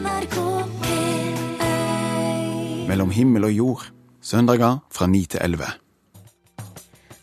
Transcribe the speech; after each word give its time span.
NRK 0.00 0.36
P1 0.80 2.86
Mellom 2.88 3.10
himmel 3.12 3.44
og 3.50 3.52
jord. 3.52 3.82
Søndager 4.24 4.78
fra 4.92 5.08
9 5.10 5.20
til 5.34 5.42
11. 5.44 5.66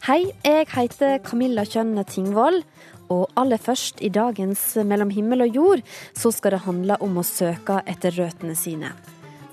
Hei, 0.05 0.19
jeg 0.45 0.67
heter 0.75 1.17
Camilla 1.25 1.65
Kjønne 1.65 2.05
Tingvoll. 2.05 2.61
Og 3.09 3.33
aller 3.39 3.57
først 3.57 4.03
i 4.05 4.11
dagens 4.13 4.75
Mellom 4.85 5.09
himmel 5.15 5.47
og 5.47 5.57
jord 5.57 5.81
så 6.13 6.29
skal 6.35 6.53
det 6.53 6.65
handle 6.67 6.99
om 7.01 7.17
å 7.17 7.25
søke 7.25 7.79
etter 7.89 8.13
røttene 8.19 8.53
sine. 8.57 8.93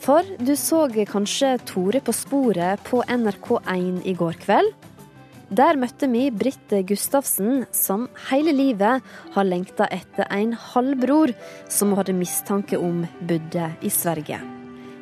For 0.05 0.27
du 0.37 0.53
så 0.61 0.85
kanskje 1.09 1.57
Tore 1.65 2.05
på 2.05 2.13
sporet 2.13 2.83
på 2.85 3.01
NRK1 3.09 4.03
i 4.05 4.13
går 4.19 4.37
kveld. 4.45 4.75
Der 5.53 5.77
møtte 5.77 6.09
vi 6.09 6.31
Britt 6.33 6.73
Gustavsen, 6.89 7.67
som 7.73 8.07
hele 8.31 8.53
livet 8.57 9.05
har 9.35 9.45
lengta 9.45 9.87
etter 9.93 10.25
en 10.33 10.55
halvbror 10.57 11.35
som 11.69 11.93
hun 11.93 12.01
hadde 12.01 12.17
mistanke 12.17 12.81
om 12.81 13.05
bodde 13.21 13.69
i 13.85 13.93
Sverige. 13.93 14.41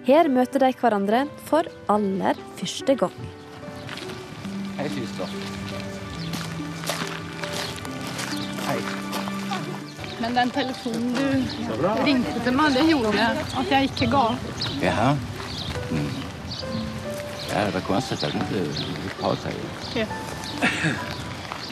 Her 0.02 0.28
møter 0.28 0.64
de 0.64 0.72
hverandre 0.80 1.26
for 1.46 1.68
aller 1.92 2.38
første 2.58 2.96
gang. 2.98 3.14
Hei, 4.80 4.88
søster. 4.96 5.30
Hei. 8.66 8.80
Men 10.22 10.34
den 10.40 10.52
telefonen 10.54 11.14
du 11.14 11.86
ringte 12.02 12.42
til 12.42 12.58
meg, 12.58 12.74
det 12.74 12.88
gjorde 12.90 13.30
at 13.62 13.72
jeg 13.76 13.92
ikke 13.92 14.10
ga 14.10 14.26
opp. 14.32 14.68
Jaha. 14.82 15.08
Mm. 15.92 16.21
Ja, 17.52 17.64
det 17.64 17.70
var 17.74 17.80
konstigt 17.80 18.24
att 18.24 18.32
du 18.32 18.38
inte 18.38 18.72
prata. 19.20 19.48
Ja. 19.94 20.06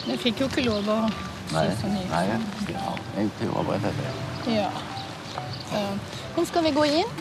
Jeg 0.07 0.17
fikk 0.19 0.41
jo 0.41 0.47
ikke 0.49 0.63
lov 0.65 0.87
å 0.89 0.97
Nej, 1.53 1.69
si 1.71 1.81
så 1.81 1.87
mye. 1.91 2.05
nej, 2.09 2.29
ja. 2.31 2.93
Jag 3.17 3.29
tror 3.39 3.51
jag 3.55 3.65
berättat 3.65 3.95
det. 4.01 4.55
Ja. 4.55 4.69
Nå 6.37 6.45
skal 6.45 6.63
vi 6.63 6.71
gå 6.71 6.85
inn? 6.85 7.11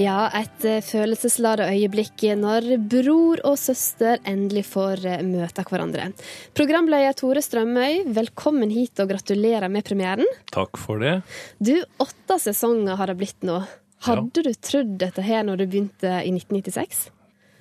Ja, 0.00 0.30
et 0.32 0.64
eh, 0.64 0.78
følelsesladet 0.86 1.68
øyeblikk 1.74 2.22
når 2.38 2.68
bror 2.88 3.42
og 3.44 3.58
søster 3.60 4.18
endelig 4.24 4.64
får 4.70 5.02
eh, 5.06 5.22
møte 5.26 5.64
hverandre. 5.68 6.10
Programleder 6.56 7.12
Tore 7.18 7.42
Strømøy, 7.44 8.06
velkommen 8.16 8.70
hit 8.72 9.02
og 9.02 9.10
gratulerer 9.12 9.68
med 9.68 9.84
premieren. 9.84 10.26
Takk 10.54 10.78
for 10.80 11.02
det. 11.02 11.18
Du, 11.58 11.74
åtte 12.00 12.38
sesonger 12.40 12.96
har 12.96 13.10
det 13.12 13.18
blitt 13.20 13.42
nå. 13.46 13.60
Hadde 14.06 14.46
du 14.46 14.52
trodd 14.56 14.94
dette 15.02 15.22
her 15.26 15.42
når 15.44 15.60
du 15.60 15.66
begynte 15.66 16.14
i 16.24 16.30
1996? 16.32 17.10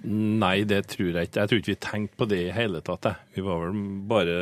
Nei, 0.08 0.64
det 0.64 0.86
tror 0.94 1.12
jeg 1.12 1.28
ikke. 1.28 1.42
Jeg 1.42 1.52
tror 1.52 1.60
ikke 1.60 1.74
vi 1.74 1.82
tenkte 1.84 2.20
på 2.20 2.28
det 2.32 2.40
i 2.46 2.54
hele 2.56 2.80
tatt. 2.86 3.08
jeg. 3.10 3.32
Vi 3.36 3.44
var 3.44 3.66
vel 3.66 3.82
bare 4.08 4.38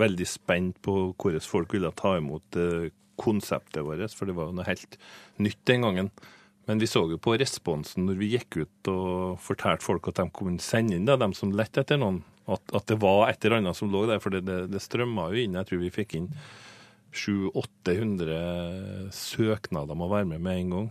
veldig 0.00 0.28
spent 0.28 0.80
på 0.84 0.94
hvordan 1.12 1.44
folk 1.44 1.74
ville 1.76 1.92
ta 1.98 2.14
imot 2.16 2.56
eh, 2.56 2.88
konseptet 3.20 3.84
vårt, 3.84 4.14
for 4.16 4.26
det 4.26 4.36
var 4.36 4.48
jo 4.48 4.56
noe 4.56 4.68
helt 4.68 4.96
nytt 5.38 5.60
den 5.68 5.84
gangen. 5.84 6.10
Men 6.64 6.80
vi 6.80 6.88
så 6.88 7.04
jo 7.10 7.20
på 7.20 7.36
responsen 7.36 8.06
når 8.08 8.16
vi 8.22 8.30
gikk 8.32 8.62
ut 8.62 8.88
og 8.88 9.40
fortalte 9.44 9.84
folk 9.84 10.08
at 10.08 10.22
de 10.22 10.30
kunne 10.32 10.62
sende 10.64 10.96
inn, 10.96 11.04
da, 11.08 11.18
dem 11.20 11.36
som 11.36 11.52
lette 11.52 11.84
etter 11.84 12.00
noen, 12.00 12.22
at, 12.48 12.64
at 12.76 12.88
det 12.88 12.96
var 13.02 13.28
et 13.28 13.44
eller 13.44 13.60
annet 13.60 13.76
som 13.76 13.92
lå 13.92 14.06
der. 14.08 14.22
For 14.24 14.32
det, 14.32 14.46
det, 14.48 14.62
det 14.72 14.80
strømma 14.82 15.28
jo 15.32 15.44
inn. 15.44 15.58
Jeg 15.60 15.68
tror 15.68 15.84
vi 15.84 15.92
fikk 15.92 16.16
inn 16.16 16.30
700-800 17.14 19.10
søknader 19.14 19.94
om 19.94 20.02
å 20.04 20.10
være 20.10 20.28
med 20.34 20.42
med 20.44 20.60
en 20.60 20.72
gang. 20.74 20.88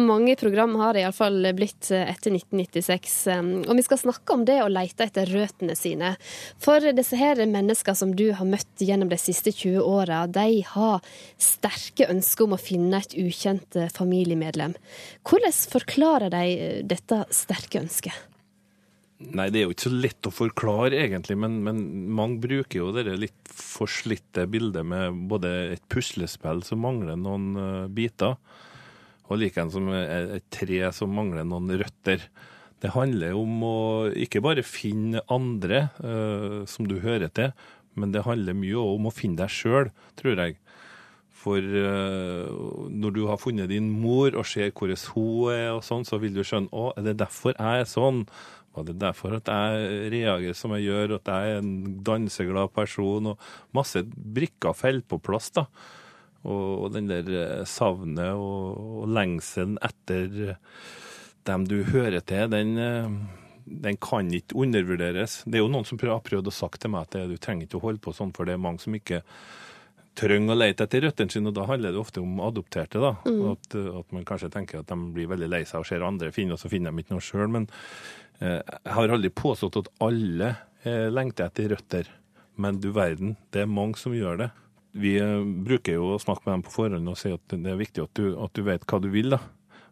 Mange 0.00 0.36
program 0.38 0.76
har 0.80 0.94
det 0.94 1.02
iallfall 1.02 1.50
blitt 1.56 1.90
eh, 1.92 2.08
etter 2.08 2.32
1996. 2.32 3.16
um, 3.34 3.50
Og 3.66 3.76
vi 3.78 3.84
skal 3.84 4.00
snakke 4.00 4.36
om 4.36 4.44
det 4.48 4.60
å 4.62 4.70
lete 4.72 5.08
etter 5.08 5.28
røttene 5.28 5.76
sine. 5.78 6.14
For 6.62 6.80
disse 6.96 7.18
her 7.20 7.42
mennesker 7.44 7.98
som 7.98 8.14
du 8.16 8.30
har 8.38 8.48
møtt 8.48 8.84
gjennom 8.84 9.10
de 9.10 9.18
siste 9.20 9.52
20 9.52 9.82
åra, 9.82 10.24
de 10.30 10.62
har 10.72 11.04
sterke 11.42 12.08
ønsker 12.08 12.46
om 12.46 12.56
å 12.56 12.62
finne 12.62 13.02
et 13.02 13.18
ukjent 13.18 13.76
eh, 13.76 13.92
familiemedlem. 13.92 14.78
Hvordan 15.28 15.60
forklarer 15.76 16.32
de 16.32 16.44
eh, 16.54 16.80
dette 16.86 17.24
sterke 17.34 17.82
ønsket? 17.82 18.24
Nei, 19.18 19.48
det 19.50 19.58
er 19.58 19.64
jo 19.66 19.72
ikke 19.74 19.88
så 19.88 19.96
lett 19.98 20.26
å 20.28 20.30
forklare, 20.30 20.98
egentlig, 21.02 21.34
men, 21.42 21.56
men 21.66 21.80
mange 22.14 22.38
bruker 22.44 22.78
jo 22.78 22.92
det 22.94 23.16
litt 23.18 23.50
forslitte 23.50 24.44
bildet 24.46 24.86
med 24.86 25.24
både 25.30 25.50
et 25.74 25.82
puslespill 25.90 26.62
som 26.62 26.84
mangler 26.84 27.18
noen 27.18 27.48
uh, 27.58 27.88
biter, 27.90 28.36
og 29.26 29.40
likeens 29.42 29.74
som 29.74 29.90
et 29.90 30.46
tre 30.54 30.78
som 30.94 31.10
mangler 31.12 31.44
noen 31.44 31.74
røtter. 31.80 32.22
Det 32.78 32.94
handler 32.94 33.34
om 33.34 33.64
å 33.66 33.80
ikke 34.14 34.40
bare 34.44 34.62
finne 34.62 35.24
andre 35.34 35.88
uh, 35.98 36.62
som 36.70 36.86
du 36.86 37.00
hører 37.02 37.34
til, 37.34 37.50
men 37.98 38.14
det 38.14 38.22
handler 38.22 38.54
mye 38.54 38.86
om 38.94 39.10
å 39.10 39.14
finne 39.14 39.40
deg 39.40 39.50
sjøl, 39.50 39.90
tror 40.20 40.38
jeg. 40.44 40.60
For 41.38 41.58
uh, 41.58 42.86
når 42.86 43.18
du 43.18 43.24
har 43.26 43.42
funnet 43.42 43.70
din 43.74 43.90
mor 43.98 44.30
og 44.30 44.46
ser 44.46 44.70
hvordan 44.70 45.02
hun 45.10 45.50
er, 45.56 45.72
og 45.74 45.82
sånn, 45.86 46.06
så 46.06 46.22
vil 46.22 46.38
du 46.38 46.44
skjønne 46.46 46.70
å, 46.70 46.92
er 46.94 47.10
det 47.10 47.18
derfor 47.18 47.58
jeg 47.58 47.82
er 47.82 47.90
sånn? 47.90 48.22
Var 48.78 48.86
det 48.86 48.98
derfor 49.02 49.38
at 49.38 49.50
jeg 49.50 50.10
reagerer 50.14 50.56
som 50.56 50.74
jeg 50.76 50.86
gjør, 50.86 51.16
at 51.18 51.30
jeg 51.32 51.54
er 51.54 51.62
en 51.62 51.72
danseglad 52.06 52.70
person? 52.76 53.32
Og 53.32 53.48
masse 53.74 54.04
brikker 54.06 54.76
faller 54.78 55.02
på 55.02 55.18
plass, 55.18 55.50
da. 55.56 55.66
Og, 56.46 56.86
og 56.86 56.94
den 56.94 57.10
der 57.10 57.26
eh, 57.34 57.66
savnet 57.66 58.38
og, 58.38 58.78
og 59.02 59.10
lengselen 59.10 59.74
etter 59.82 60.54
dem 61.48 61.64
du 61.66 61.80
hører 61.90 62.22
til, 62.22 62.46
den, 62.52 62.76
eh, 62.78 63.08
den 63.88 63.98
kan 64.00 64.30
ikke 64.32 64.60
undervurderes. 64.62 65.40
Det 65.44 65.58
er 65.58 65.64
jo 65.64 65.72
noen 65.72 65.88
som 65.88 65.98
har 66.04 66.22
prøvd 66.24 66.52
å 66.52 66.54
sagt 66.54 66.84
til 66.84 66.94
meg 66.94 67.08
at 67.08 67.18
du 67.26 67.34
trenger 67.42 67.66
ikke 67.66 67.80
å 67.80 67.86
holde 67.88 68.04
på 68.04 68.14
sånn, 68.14 68.30
for 68.36 68.46
det 68.46 68.54
er 68.54 68.62
mange 68.62 68.84
som 68.84 68.94
ikke 68.94 69.24
trenger 70.18 70.54
å 70.54 70.58
lete 70.58 70.86
etter 70.86 71.04
røttene 71.06 71.32
sine, 71.32 71.50
og 71.50 71.56
da 71.56 71.66
handler 71.68 71.94
det 71.94 72.02
ofte 72.02 72.22
om 72.22 72.38
adopterte. 72.44 73.00
da, 73.02 73.14
at, 73.52 73.78
at 74.02 74.14
man 74.14 74.26
kanskje 74.28 74.52
tenker 74.54 74.82
at 74.82 74.90
de 74.90 75.10
blir 75.14 75.30
veldig 75.30 75.50
lei 75.50 75.64
seg 75.68 75.82
og 75.82 75.88
ser 75.88 76.06
andre 76.06 76.32
finne, 76.34 76.56
og 76.56 76.62
så 76.62 76.70
finner 76.72 76.94
de 76.94 77.04
ikke 77.04 77.16
noe 77.16 77.24
sjøl. 77.24 77.50
Men 77.54 77.68
eh, 78.42 78.60
jeg 78.60 78.96
har 78.98 79.16
aldri 79.16 79.32
påstått 79.32 79.80
at 79.82 79.92
alle 80.04 80.54
eh, 80.84 81.08
lengter 81.12 81.48
etter 81.48 81.74
røtter. 81.74 82.10
Men 82.58 82.80
du 82.82 82.90
verden, 82.90 83.36
det 83.54 83.62
er 83.62 83.70
mange 83.70 84.00
som 84.00 84.16
gjør 84.16 84.42
det. 84.42 84.50
Vi 84.98 85.14
eh, 85.20 85.44
bruker 85.68 85.98
jo 85.98 86.14
å 86.14 86.22
snakke 86.22 86.46
med 86.46 86.56
dem 86.56 86.66
på 86.66 86.74
forhånd 86.74 87.12
og 87.12 87.20
si 87.20 87.32
at 87.34 87.54
det 87.54 87.70
er 87.70 87.78
viktig 87.78 88.04
at 88.04 88.18
du, 88.18 88.32
at 88.42 88.54
du 88.56 88.64
vet 88.66 88.86
hva 88.88 89.00
du 89.02 89.10
vil. 89.12 89.36
da. 89.36 89.42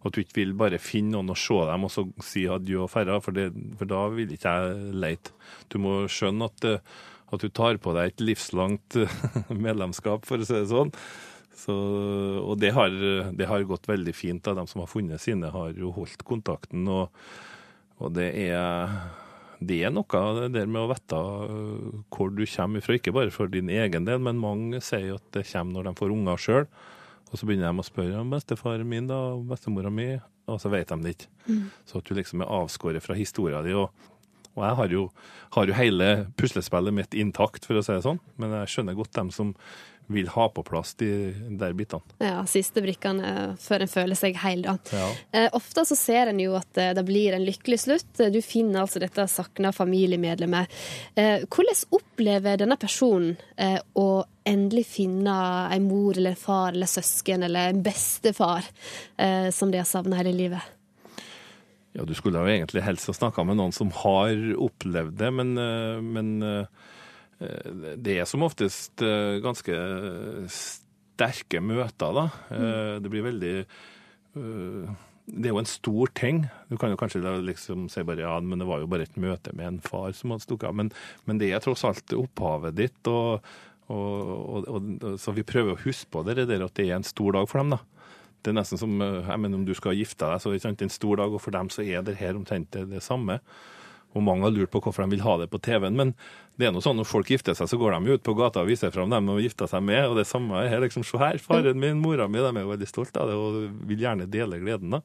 At 0.06 0.14
du 0.14 0.22
ikke 0.22 0.40
vil 0.40 0.54
bare 0.58 0.80
finne 0.82 1.16
noen 1.16 1.32
og 1.34 1.38
se 1.40 1.58
dem 1.68 1.86
og 1.86 1.92
så 1.92 2.06
si 2.24 2.46
adjø 2.50 2.84
og 2.84 2.92
ferda, 2.92 3.18
for, 3.22 3.36
for 3.78 3.90
da 3.90 4.06
vil 4.14 4.34
ikke 4.34 4.54
jeg 4.58 4.96
leite. 5.02 5.34
Du 5.72 5.78
må 5.82 5.98
skjønne 6.10 6.50
at, 6.50 6.66
eh, 6.70 6.96
at 7.34 7.42
du 7.42 7.48
tar 7.50 7.80
på 7.82 7.94
deg 7.96 8.12
et 8.12 8.24
livslangt 8.24 8.98
eh, 9.00 9.18
medlemskap, 9.66 10.26
for 10.28 10.42
å 10.42 10.46
si 10.46 10.56
det 10.56 10.70
sånn. 10.70 10.92
Så, 11.56 11.74
og 12.42 12.58
det 12.60 12.74
har, 12.76 12.92
det 13.32 13.48
har 13.48 13.68
gått 13.68 13.88
veldig 13.88 14.12
fint. 14.14 14.44
da. 14.44 14.54
De 14.58 14.66
som 14.68 14.82
har 14.82 14.90
funnet 14.90 15.22
sine, 15.22 15.48
har 15.50 15.72
jo 15.74 15.94
holdt 15.96 16.22
kontakten. 16.28 16.84
Og, 16.92 17.08
og 17.96 18.12
det 18.14 18.28
er 18.44 18.92
det 19.56 19.78
er 19.86 19.92
noe 19.94 20.20
det 20.36 20.50
der 20.52 20.68
med 20.68 20.82
å 20.82 20.90
vite 20.90 21.16
øh, 21.16 22.00
hvor 22.12 22.32
du 22.34 22.44
kommer 22.44 22.82
ifra, 22.82 22.98
ikke 22.98 23.14
bare 23.16 23.32
for 23.32 23.48
din 23.48 23.70
egen 23.72 24.04
del, 24.04 24.20
men 24.20 24.40
mange 24.40 24.82
sier 24.84 25.16
at 25.16 25.24
det 25.32 25.46
kommer 25.48 25.78
når 25.78 25.88
de 25.88 25.94
får 26.00 26.12
unger 26.12 26.42
sjøl. 26.42 26.66
Og 27.32 27.40
så 27.40 27.48
begynner 27.48 27.72
de 27.72 27.82
å 27.82 27.86
spørre 27.86 28.20
om 28.20 28.34
bestefaren 28.34 28.88
min 28.88 29.08
da, 29.08 29.16
og 29.34 29.46
bestemora 29.48 29.90
mi, 29.90 30.10
og 30.46 30.60
så 30.62 30.70
vet 30.70 30.92
de 30.92 30.98
det 31.02 31.14
ikke. 31.16 31.30
Så 31.88 32.02
at 32.02 32.06
du 32.06 32.14
liksom 32.18 32.44
er 32.44 32.52
avskåret 32.52 33.02
fra 33.02 33.16
historia 33.18 33.64
di. 33.64 33.72
Og, 33.74 34.06
og 34.56 34.64
jeg 34.64 34.78
har 34.80 34.94
jo, 34.94 35.02
har 35.56 35.68
jo 35.68 35.76
hele 35.76 36.08
puslespillet 36.40 36.96
mitt 36.96 37.14
intakt, 37.14 37.68
for 37.68 37.78
å 37.78 37.84
si 37.84 37.92
det 37.92 38.06
sånn, 38.06 38.22
men 38.40 38.56
jeg 38.62 38.72
skjønner 38.72 38.98
godt 38.98 39.14
dem 39.18 39.30
som 39.34 39.54
vil 40.06 40.28
ha 40.28 40.48
på 40.48 40.62
plass 40.62 40.94
de 40.94 41.08
der 41.58 41.72
bitene. 41.74 42.02
Ja, 42.22 42.44
siste 42.46 42.82
brikkene 42.84 43.56
før 43.60 43.84
en 43.84 43.90
føler 43.90 44.18
seg 44.18 44.38
heil, 44.38 44.62
da. 44.66 44.76
Ja. 44.94 45.08
Eh, 45.32 45.48
ofte 45.56 45.82
så 45.88 45.98
ser 45.98 46.30
en 46.30 46.40
jo 46.42 46.54
at 46.58 46.78
eh, 46.78 46.92
det 46.96 47.02
blir 47.08 47.34
en 47.36 47.46
lykkelig 47.46 47.80
slutt. 47.82 48.22
Du 48.32 48.38
finner 48.44 48.84
altså 48.84 49.02
dette 49.02 49.26
savna 49.30 49.72
familiemedlemmet. 49.74 50.78
Eh, 51.18 51.46
hvordan 51.50 51.82
opplever 51.98 52.62
denne 52.62 52.78
personen 52.80 53.34
eh, 53.58 53.80
å 53.98 54.24
endelig 54.46 54.86
finne 54.92 55.34
en 55.74 55.88
mor 55.88 56.14
eller 56.14 56.36
en 56.36 56.38
far 56.38 56.70
eller 56.70 56.90
søsken 56.90 57.42
eller 57.42 57.72
en 57.72 57.82
bestefar 57.82 58.62
som 59.50 59.72
de 59.72 59.80
har 59.80 59.88
savna 59.90 60.20
hele 60.20 60.36
livet? 60.38 60.75
Ja, 61.96 62.04
du 62.04 62.12
skulle 62.16 62.42
jo 62.42 62.52
egentlig 62.52 62.84
helst 62.84 63.08
ha 63.08 63.14
snakka 63.16 63.44
med 63.48 63.56
noen 63.56 63.72
som 63.72 63.88
har 64.02 64.34
opplevd 64.60 65.16
det, 65.16 65.30
men, 65.32 65.54
eh, 65.56 66.02
men 66.04 66.34
eh, 66.44 66.90
det 67.96 68.18
er 68.20 68.28
som 68.28 68.44
oftest 68.44 69.00
eh, 69.04 69.38
ganske 69.44 69.78
sterke 70.52 71.62
møter, 71.64 72.12
da. 72.12 72.26
Mm. 72.52 73.04
Det 73.04 73.12
blir 73.12 73.24
veldig 73.24 73.54
Det 74.36 75.48
er 75.48 75.54
jo 75.54 75.60
en 75.62 75.68
stor 75.68 76.10
ting. 76.12 76.42
Du 76.68 76.76
kan 76.76 76.92
jo 76.92 76.98
kanskje 77.00 77.22
liksom 77.40 77.88
si 77.92 78.04
bare 78.04 78.26
ja, 78.26 78.34
men 78.44 78.60
det 78.60 78.68
var 78.68 78.82
jo 78.82 78.90
bare 78.92 79.08
et 79.08 79.16
møte 79.16 79.54
med 79.56 79.66
en 79.66 79.80
far 79.80 80.12
som 80.12 80.34
hadde 80.34 80.44
stukket 80.44 80.68
av. 80.68 80.76
Men, 80.76 80.92
men 81.24 81.40
det 81.40 81.48
er 81.50 81.64
tross 81.64 81.86
alt 81.88 82.12
opphavet 82.12 82.76
ditt, 82.76 83.00
og, 83.08 83.40
og, 83.88 84.68
og 84.68 85.16
så 85.20 85.32
vi 85.32 85.46
prøver 85.48 85.72
å 85.72 85.82
huske 85.86 86.12
på 86.12 86.26
det, 86.28 86.36
det 86.42 86.50
der 86.52 86.68
at 86.68 86.76
det 86.76 86.90
er 86.90 86.98
en 86.98 87.08
stor 87.08 87.38
dag 87.38 87.48
for 87.48 87.64
dem, 87.64 87.72
da. 87.78 87.80
Det 88.46 88.52
er 88.52 88.60
nesten 88.60 88.80
som 88.80 89.00
eh, 89.02 89.24
jeg 89.26 89.42
mener, 89.42 89.58
om 89.58 89.64
du 89.66 89.74
skal 89.76 89.96
gifte 89.98 90.22
deg, 90.22 90.42
så 90.42 90.52
er 90.52 90.58
det 90.58 90.64
sant, 90.64 90.84
en 90.84 90.92
stor 90.92 91.18
dag, 91.22 91.34
og 91.34 91.42
for 91.42 91.54
dem 91.56 91.70
så 91.74 91.82
er 91.82 92.06
det 92.06 92.18
her 92.20 92.38
omtrent 92.38 92.70
det, 92.76 92.86
det 92.92 93.02
samme. 93.04 93.40
Og 94.16 94.22
mange 94.24 94.46
har 94.46 94.54
lurt 94.54 94.72
på 94.72 94.80
hvorfor 94.80 95.04
de 95.04 95.16
vil 95.16 95.24
ha 95.26 95.34
det 95.42 95.50
på 95.52 95.60
TV-en. 95.60 95.98
Men 95.98 96.14
det 96.56 96.68
er 96.68 96.72
noe 96.72 96.84
sånn 96.84 96.96
når 96.96 97.08
folk 97.10 97.28
gifter 97.34 97.56
seg, 97.58 97.68
så 97.68 97.78
går 97.80 97.98
de 97.98 98.14
ut 98.16 98.24
på 98.24 98.36
gata 98.38 98.62
og 98.62 98.70
viser 98.70 98.94
fram 98.94 99.12
dem 99.12 99.28
de 99.28 99.42
gifta 99.44 99.68
seg 99.68 99.84
med. 99.84 100.06
Og 100.08 100.16
det 100.20 100.24
samme 100.30 100.62
er 100.64 100.80
liksom, 100.86 101.04
se 101.04 101.20
her, 101.20 101.36
faren 101.42 101.82
min, 101.82 102.00
mora 102.00 102.28
mi, 102.30 102.40
de 102.40 102.48
er 102.48 102.64
jo 102.64 102.72
veldig 102.72 102.88
stolte 102.88 103.20
av 103.20 103.28
det 103.28 103.36
og 103.36 103.60
vil 103.90 104.06
gjerne 104.06 104.30
dele 104.30 104.62
gleden. 104.62 104.96
da. 104.96 105.02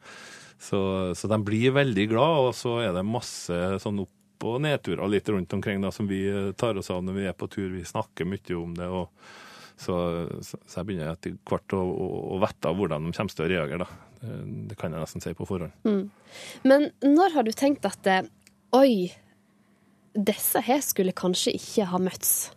Så, 0.62 0.80
så 1.18 1.28
de 1.28 1.42
blir 1.44 1.74
veldig 1.76 2.08
glad, 2.14 2.48
og 2.48 2.56
så 2.56 2.78
er 2.86 2.96
det 2.96 3.08
masse 3.08 3.62
sånn 3.84 4.04
opp- 4.06 4.18
og 4.48 4.62
nedturer 4.64 5.10
litt 5.10 5.28
rundt 5.30 5.54
omkring 5.54 5.84
da, 5.84 5.92
som 5.94 6.08
vi 6.10 6.24
eh, 6.30 6.52
tar 6.58 6.78
oss 6.80 6.90
av 6.90 7.04
når 7.06 7.18
vi 7.18 7.26
er 7.30 7.36
på 7.38 7.50
tur. 7.52 7.68
Vi 7.76 7.84
snakker 7.86 8.26
mye 8.26 8.56
om 8.58 8.72
det. 8.78 8.88
og 8.88 9.10
så, 9.82 9.98
så 10.46 10.80
jeg 10.80 10.88
begynner 10.88 11.12
etter 11.16 11.34
hvert 11.50 11.74
å, 11.74 11.82
å, 11.82 12.08
å 12.36 12.40
vite 12.44 12.74
hvordan 12.78 13.08
de 13.08 13.16
kommer 13.18 13.36
til 13.36 13.46
å 13.46 13.50
reagere. 13.52 13.88
da. 13.88 14.08
Det, 14.22 14.78
kan 14.78 14.94
jeg 14.94 15.02
nesten 15.02 15.24
si 15.24 15.34
på 15.38 15.48
forhånd. 15.50 15.74
Men 16.68 16.90
når 17.02 17.38
har 17.38 17.48
du 17.48 17.52
tenkt 17.58 17.88
at 17.90 18.10
eh, 18.10 18.28
oi, 18.78 19.10
disse 20.14 20.62
her 20.68 20.84
skulle 20.86 21.16
kanskje 21.18 21.56
ikke 21.58 21.88
ha 21.90 22.02
møtts? 22.02 22.52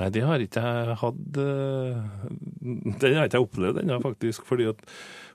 Nei, 0.00 0.08
det 0.10 0.24
har 0.26 0.42
ikke 0.42 0.62
jeg 0.64 0.96
hatt 0.98 1.36
eh, 1.38 1.98
Den 2.64 3.18
har 3.18 3.28
ikke 3.28 3.38
jeg 3.38 3.44
opplevd 3.44 3.82
ennå, 3.84 4.00
faktisk. 4.02 4.46
Fordi 4.48 4.72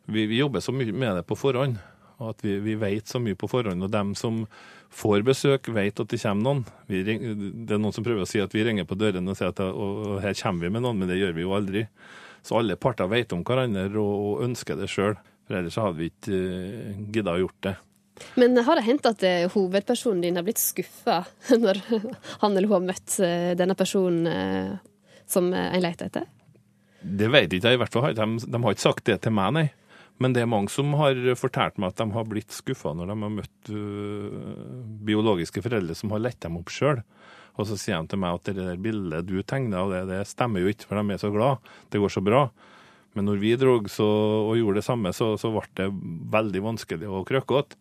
vi, 0.10 0.26
vi 0.26 0.42
jobber 0.42 0.64
så 0.64 0.74
mye 0.76 0.92
med 0.92 1.20
det 1.20 1.28
på 1.30 1.38
forhånd. 1.40 1.78
Og 2.20 2.34
at 2.34 2.44
vi, 2.44 2.58
vi 2.64 2.76
vet 2.80 3.08
så 3.08 3.22
mye 3.24 3.38
på 3.40 3.48
forhånd. 3.48 3.84
Og 3.86 3.92
dem 3.94 4.14
som 4.20 4.44
får 4.92 5.24
besøk, 5.28 5.70
vet 5.76 6.02
at 6.02 6.12
det 6.12 6.22
kommer 6.22 6.46
noen. 6.46 6.64
Vi 6.90 7.04
det 7.06 7.76
er 7.76 7.82
noen 7.82 7.96
som 7.96 8.06
prøver 8.06 8.26
å 8.26 8.30
si 8.30 8.42
at 8.44 8.56
vi 8.56 8.66
ringer 8.68 8.88
på 8.90 8.98
dørene 9.00 9.32
og 9.32 9.40
sier 9.40 9.54
at 9.54 9.62
og, 9.64 10.18
her 10.24 10.36
kommer 10.42 10.68
vi 10.68 10.74
med 10.76 10.84
noen, 10.86 11.00
men 11.00 11.12
det 11.12 11.20
gjør 11.20 11.36
vi 11.38 11.46
jo 11.46 11.56
aldri. 11.56 11.86
Så 12.44 12.60
alle 12.60 12.80
parter 12.80 13.10
vet 13.12 13.36
om 13.36 13.44
hverandre 13.48 13.90
og, 14.00 14.16
og 14.30 14.48
ønsker 14.48 14.80
det 14.80 14.90
sjøl. 14.92 15.16
For 15.48 15.60
ellers 15.60 15.80
hadde 15.82 15.98
vi 15.98 16.12
ikke 16.12 16.40
uh, 16.40 17.06
gidda 17.10 17.38
å 17.38 17.44
gjort 17.46 17.62
det. 17.68 17.78
Men 18.36 18.58
har 18.58 18.76
det 18.76 18.86
hendt 18.88 19.08
at 19.08 19.24
eh, 19.24 19.48
hovedpersonen 19.54 20.24
din 20.24 20.36
har 20.36 20.46
blitt 20.48 20.62
skuffa 20.62 21.22
når 21.64 21.82
han 21.88 22.52
eller 22.52 22.68
hun 22.68 22.76
har 22.76 22.88
møtt 22.90 23.16
eh, 23.24 23.52
denne 23.60 23.78
personen 23.80 24.28
eh, 24.28 24.74
som 25.30 25.52
eh, 25.54 25.70
en 25.76 25.84
leter 25.84 26.10
etter? 26.10 26.28
Det 27.00 27.30
vet 27.32 27.54
ikke 27.56 27.72
jeg 27.72 27.80
i 27.80 27.80
hvert 27.80 27.96
fall. 27.96 28.16
De, 28.16 28.28
de 28.44 28.64
har 28.64 28.76
ikke 28.76 28.88
sagt 28.90 29.06
det 29.08 29.22
til 29.24 29.36
meg, 29.36 29.54
nei. 29.56 29.68
Men 30.20 30.36
det 30.36 30.44
er 30.44 30.52
mange 30.52 30.72
som 30.72 30.92
har 31.00 31.18
fortalt 31.40 31.78
meg 31.80 31.94
at 31.94 32.02
de 32.02 32.10
har 32.12 32.28
blitt 32.28 32.52
skuffa 32.52 32.92
når 32.96 33.12
de 33.12 33.16
har 33.24 33.36
møtt 33.38 33.70
øh, 33.72 34.82
biologiske 35.08 35.64
foreldre 35.64 35.96
som 35.96 36.12
har 36.12 36.24
lett 36.26 36.42
dem 36.44 36.58
opp 36.60 36.74
sjøl. 36.74 37.00
Og 37.60 37.68
så 37.68 37.78
sier 37.80 38.00
de 38.00 38.12
til 38.12 38.20
meg 38.22 38.36
at 38.36 38.50
det 38.50 38.58
der 38.60 38.82
bildet 38.84 39.28
du 39.28 39.40
tegner, 39.44 39.82
og 39.84 39.94
det, 39.94 40.04
det 40.12 40.26
stemmer 40.28 40.64
jo 40.64 40.72
ikke, 40.72 40.88
for 40.88 41.00
de 41.00 41.16
er 41.16 41.22
så 41.22 41.32
glad. 41.34 41.72
Det 41.92 42.00
går 42.04 42.14
så 42.14 42.24
bra. 42.24 42.46
Men 43.18 43.26
når 43.28 43.40
vi 43.42 43.56
drog 43.60 43.90
så, 43.92 44.06
og 44.06 44.60
gjorde 44.60 44.80
det 44.80 44.86
samme, 44.86 45.12
så, 45.16 45.34
så 45.40 45.52
ble 45.52 45.66
det 45.80 45.90
veldig 46.36 46.62
vanskelig 46.68 47.10
og 47.10 47.26
krøkkete. 47.28 47.80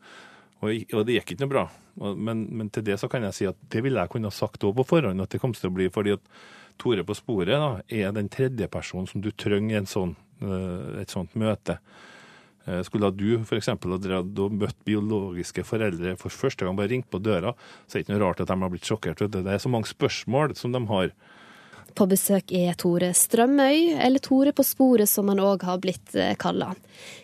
Og, 0.58 0.94
og 0.96 1.04
det 1.06 1.18
gikk 1.18 1.34
ikke 1.34 1.44
noe 1.44 1.52
bra. 1.52 1.64
Men, 1.98 2.46
men 2.58 2.70
til 2.74 2.86
det 2.86 2.98
så 2.98 3.10
kan 3.10 3.26
jeg 3.26 3.36
si 3.36 3.46
at 3.50 3.58
det 3.70 3.82
ville 3.84 4.02
jeg 4.02 4.10
kunne 4.10 4.30
ha 4.30 4.34
sagt 4.34 4.66
òg 4.66 4.74
på 4.78 4.86
forhånd 4.94 5.22
at 5.22 5.34
det 5.34 5.42
kom 5.42 5.54
til 5.54 5.70
å 5.70 5.74
bli. 5.74 5.90
fordi 5.94 6.16
at 6.16 6.32
Tore 6.78 7.02
på 7.02 7.16
sporet 7.18 7.58
da, 7.58 7.70
er 7.90 8.12
den 8.14 8.28
tredje 8.30 8.68
personen 8.70 9.08
som 9.10 9.22
du 9.22 9.32
trenger 9.34 9.82
i 9.82 9.90
sånn, 9.90 10.12
øh, 10.46 11.00
et 11.02 11.10
sånt 11.10 11.34
møte. 11.34 11.80
Eh, 12.68 12.82
Skulle 12.84 13.10
du 13.16 13.38
f.eks. 13.40 13.70
ha 13.72 14.50
møtt 14.52 14.78
biologiske 14.84 15.64
foreldre 15.64 16.14
for 16.20 16.34
første 16.34 16.66
gang, 16.66 16.76
bare 16.76 16.92
ringt 16.92 17.08
på 17.10 17.20
døra, 17.22 17.54
så 17.86 17.96
er 17.96 18.02
det 18.02 18.06
ikke 18.06 18.16
noe 18.16 18.24
rart 18.26 18.42
at 18.44 18.52
de 18.52 18.58
har 18.60 18.72
blitt 18.74 18.88
sjokkert. 18.88 19.24
Det 19.32 19.44
er 19.46 19.62
så 19.62 19.72
mange 19.72 19.88
spørsmål 19.88 20.56
som 20.58 20.76
de 20.76 20.84
har. 20.92 21.14
På 21.96 22.06
besøk 22.10 22.52
er 22.54 22.76
Tore 22.78 23.12
Strømøy, 23.16 23.94
eller 23.96 24.22
Tore 24.22 24.52
på 24.56 24.64
sporet 24.66 25.10
som 25.10 25.30
han 25.32 25.40
òg 25.42 25.64
har 25.66 25.80
blitt 25.82 26.14
eh, 26.18 26.34
kalla. 26.38 26.72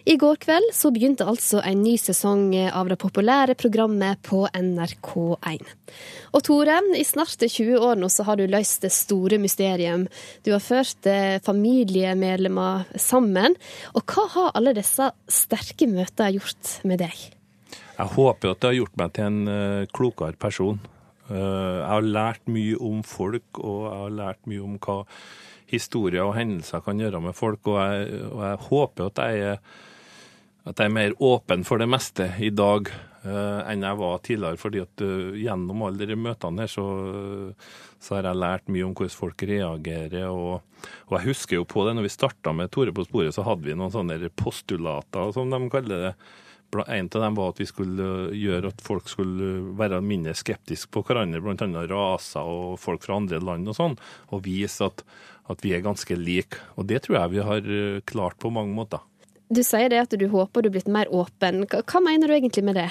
I 0.09 0.17
går 0.21 0.39
kveld 0.43 0.71
så 0.77 0.91
begynte 0.95 1.27
altså 1.29 1.61
en 1.65 1.83
ny 1.83 1.95
sesong 2.01 2.53
av 2.71 2.89
det 2.91 2.99
populære 3.03 3.57
programmet 3.59 4.21
på 4.27 4.45
NRK1. 4.49 5.65
Og 6.35 6.45
Tore, 6.47 6.81
i 6.97 7.05
snart 7.07 7.45
20 7.45 7.79
år 7.79 8.01
nå 8.01 8.11
så 8.13 8.27
har 8.29 8.41
du 8.41 8.47
løst 8.51 8.85
det 8.85 8.93
store 8.95 9.39
mysterium. 9.43 10.09
Du 10.45 10.53
har 10.55 10.65
ført 10.65 11.09
eh, 11.11 11.41
familiemedlemmer 11.45 12.89
sammen. 13.01 13.57
Og 13.95 14.05
hva 14.09 14.27
har 14.35 14.53
alle 14.59 14.75
disse 14.77 15.11
sterke 15.31 15.89
møtene 15.91 16.35
gjort 16.39 16.79
med 16.85 17.03
deg? 17.05 17.31
Jeg 17.95 18.11
håper 18.17 18.51
at 18.51 18.61
det 18.61 18.71
har 18.73 18.81
gjort 18.81 18.99
meg 18.99 19.15
til 19.15 19.29
en 19.29 19.41
eh, 19.51 19.87
klokere 19.95 20.39
person. 20.41 20.81
Eh, 21.31 21.79
jeg 21.81 21.89
har 21.89 22.05
lært 22.05 22.53
mye 22.53 22.77
om 22.85 23.01
folk, 23.07 23.61
og 23.63 23.81
jeg 23.87 24.03
har 24.03 24.15
lært 24.19 24.51
mye 24.51 24.65
om 24.65 24.77
hva 24.83 25.01
historier 25.71 26.27
og 26.27 26.37
hendelser 26.37 26.85
kan 26.85 27.01
gjøre 27.01 27.23
med 27.25 27.37
folk. 27.37 27.65
Og 27.73 27.81
jeg, 27.81 28.21
og 28.29 28.45
jeg 28.45 28.61
håper 28.69 29.09
at 29.09 29.25
jeg, 29.25 29.55
er, 29.55 29.59
at 30.69 30.79
jeg 30.79 30.91
er 30.91 30.97
mer 30.99 31.17
åpen 31.25 31.65
for 31.65 31.81
det 31.81 31.89
meste 31.91 32.29
i 32.45 32.53
dag 32.53 32.91
uh, 33.25 33.65
enn 33.71 33.87
jeg 33.87 34.01
var 34.03 34.21
tidligere. 34.27 34.61
fordi 34.61 34.85
at 34.85 35.05
uh, 35.07 35.33
gjennom 35.41 35.87
alle 35.89 36.09
de 36.11 36.19
møtene 36.21 36.65
her 36.65 36.71
så, 36.71 36.87
så 37.99 38.19
har 38.19 38.29
jeg 38.29 38.43
lært 38.43 38.69
mye 38.69 38.87
om 38.87 38.95
hvordan 38.95 39.17
folk 39.17 39.49
reagerer. 39.49 40.29
Og, 40.29 40.87
og 41.09 41.19
jeg 41.19 41.31
husker 41.31 41.59
jo 41.59 41.69
på 41.69 41.89
det, 41.89 41.97
når 41.97 42.09
vi 42.09 42.15
starta 42.19 42.53
med 42.53 42.71
Tore 42.71 42.95
på 42.95 43.09
sporet, 43.09 43.35
så 43.35 43.47
hadde 43.49 43.65
vi 43.65 43.77
noen 43.79 43.95
sånne 43.95 44.21
postulater, 44.37 45.33
som 45.33 45.49
de 45.51 45.63
kaller 45.73 46.11
det. 46.11 46.17
En 46.75 47.07
av 47.07 47.23
dem 47.23 47.37
var 47.39 47.53
at 47.53 47.61
vi 47.63 47.67
skulle 47.69 48.03
øh, 48.03 48.35
gjøre 48.35 48.73
at 48.73 48.83
folk 48.83 49.07
skulle 49.11 49.51
øh, 49.61 49.71
være 49.79 50.01
mindre 50.03 50.35
skeptiske 50.35 50.91
på 50.91 51.05
hverandre, 51.07 51.43
bl.a. 51.45 51.85
raser 51.91 52.43
og 52.43 52.81
folk 52.83 53.05
fra 53.07 53.21
andre 53.21 53.39
land 53.39 53.71
og 53.71 53.79
sånn, 53.79 53.97
og 54.35 54.43
vise 54.47 54.89
at, 54.89 55.05
at 55.53 55.63
vi 55.63 55.75
er 55.77 55.85
ganske 55.85 56.19
like. 56.19 56.59
Og 56.75 56.89
det 56.91 57.05
tror 57.05 57.21
jeg 57.21 57.35
vi 57.37 57.47
har 57.47 57.71
øh, 57.79 58.01
klart 58.11 58.41
på 58.43 58.51
mange 58.51 58.75
måter. 58.75 59.05
Du 59.55 59.63
sier 59.63 59.93
det 59.93 60.03
at 60.03 60.19
du 60.19 60.27
håper 60.33 60.65
du 60.65 60.73
er 60.73 60.77
blitt 60.79 60.91
mer 60.91 61.11
åpen. 61.15 61.63
Hva, 61.71 62.03
mener 62.03 62.27
du 62.27 62.35
egentlig 62.35 62.67
med 62.67 62.81
det? 62.81 62.91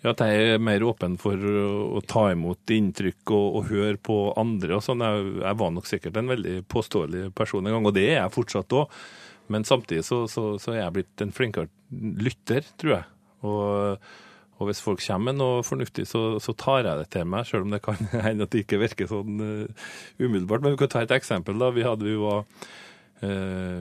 Ja, 0.00 0.14
At 0.14 0.22
jeg 0.24 0.54
er 0.54 0.60
mer 0.62 0.84
åpen 0.86 1.18
for 1.20 1.36
å 1.36 2.00
ta 2.06 2.28
imot 2.32 2.70
inntrykk 2.70 3.32
og, 3.34 3.46
og 3.60 3.70
høre 3.72 3.96
på 4.00 4.18
andre. 4.40 4.78
og 4.78 4.84
sånn. 4.86 5.04
Jeg, 5.04 5.32
jeg 5.42 5.60
var 5.60 5.72
nok 5.74 5.90
sikkert 5.90 6.20
en 6.20 6.30
veldig 6.32 6.60
påståelig 6.70 7.24
person 7.36 7.66
en 7.66 7.76
gang, 7.76 7.88
og 7.90 7.96
det 7.98 8.06
er 8.12 8.22
jeg 8.22 8.36
fortsatt 8.38 8.78
òg. 8.78 9.00
Men 9.48 9.64
samtidig 9.68 10.04
så, 10.08 10.24
så, 10.28 10.50
så 10.62 10.74
er 10.74 10.82
jeg 10.84 10.96
blitt 10.98 11.24
en 11.24 11.32
flinkere 11.36 11.70
lytter, 12.22 12.66
tror 12.80 12.96
jeg. 12.98 13.06
Og, 13.46 14.10
og 14.58 14.66
hvis 14.68 14.82
folk 14.82 15.00
kommer 15.04 15.30
med 15.32 15.38
noe 15.40 15.62
fornuftig, 15.66 16.04
så, 16.10 16.22
så 16.42 16.52
tar 16.58 16.82
jeg 16.84 16.98
det 17.04 17.08
til 17.14 17.28
meg, 17.30 17.46
selv 17.48 17.68
om 17.68 17.72
det 17.76 17.82
kan 17.84 18.00
hende 18.26 18.44
at 18.48 18.52
det 18.54 18.64
ikke 18.66 18.82
virker 18.82 19.10
sånn 19.10 19.40
uh, 19.40 19.88
umiddelbart. 20.18 20.64
Men 20.66 20.74
vi 20.74 20.82
kan 20.84 20.92
ta 20.96 21.04
et 21.06 21.14
eksempel. 21.16 21.58
da. 21.62 21.70
Vi 21.76 21.86
hadde 21.86 22.10
jo 22.10 22.32
eh, 22.34 22.42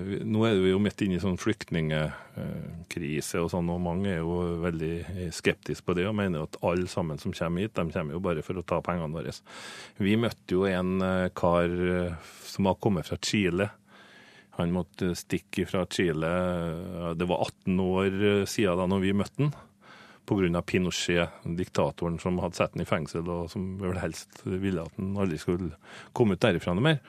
vi- 0.08 0.22
Nå 0.26 0.46
er 0.48 0.56
vi 0.64 0.72
jo 0.72 0.80
midt 0.82 1.02
inne 1.06 1.18
i 1.18 1.22
sånn 1.24 1.38
flyktningkrise 1.42 3.42
og 3.44 3.52
sånn, 3.54 3.70
og 3.74 3.82
mange 3.84 4.10
er 4.16 4.22
jo 4.22 4.38
veldig 4.64 4.94
skeptiske 5.36 5.86
på 5.86 5.94
det 5.98 6.08
og 6.10 6.16
mener 6.18 6.46
at 6.48 6.58
alle 6.66 6.88
sammen 6.90 7.20
som 7.22 7.34
kommer 7.38 7.66
hit, 7.66 7.76
de 7.78 7.86
kommer 7.94 8.16
jo 8.18 8.22
bare 8.24 8.42
for 8.46 8.58
å 8.58 8.66
ta 8.66 8.80
pengene 8.86 9.14
våre. 9.14 9.34
Vi 10.02 10.16
møtte 10.20 10.56
jo 10.58 10.66
en 10.70 10.96
eh, 11.06 11.28
kar 11.38 11.70
eh, 11.70 12.16
som 12.48 12.66
har 12.70 12.80
kommet 12.82 13.06
fra 13.10 13.18
Chile. 13.22 13.70
Han 14.58 14.74
måtte 14.74 15.14
stikke 15.16 15.68
fra 15.70 15.86
Chile. 15.86 16.28
eh, 16.28 17.14
Det 17.16 17.28
var 17.30 17.46
18 17.46 17.80
år 17.80 18.46
siden 18.50 18.78
da 18.78 18.86
når 18.90 19.02
vi 19.06 19.14
møtte 19.14 19.44
han. 19.44 19.54
Pga. 20.28 20.62
Pinochet, 20.62 21.30
diktatoren 21.56 22.20
som 22.20 22.38
hadde 22.44 22.56
satt 22.60 22.74
han 22.76 22.82
i 22.84 22.86
fengsel, 22.90 23.24
og 23.32 23.50
som 23.50 23.78
vel 23.80 23.96
helst 24.02 24.42
ville 24.44 24.84
at 24.84 24.92
han 24.98 25.16
aldri 25.16 25.38
skulle 25.40 25.72
komme 26.12 26.36
ut 26.36 26.44
derifra 26.44 26.74
noe 26.76 26.84
mer. 26.84 27.00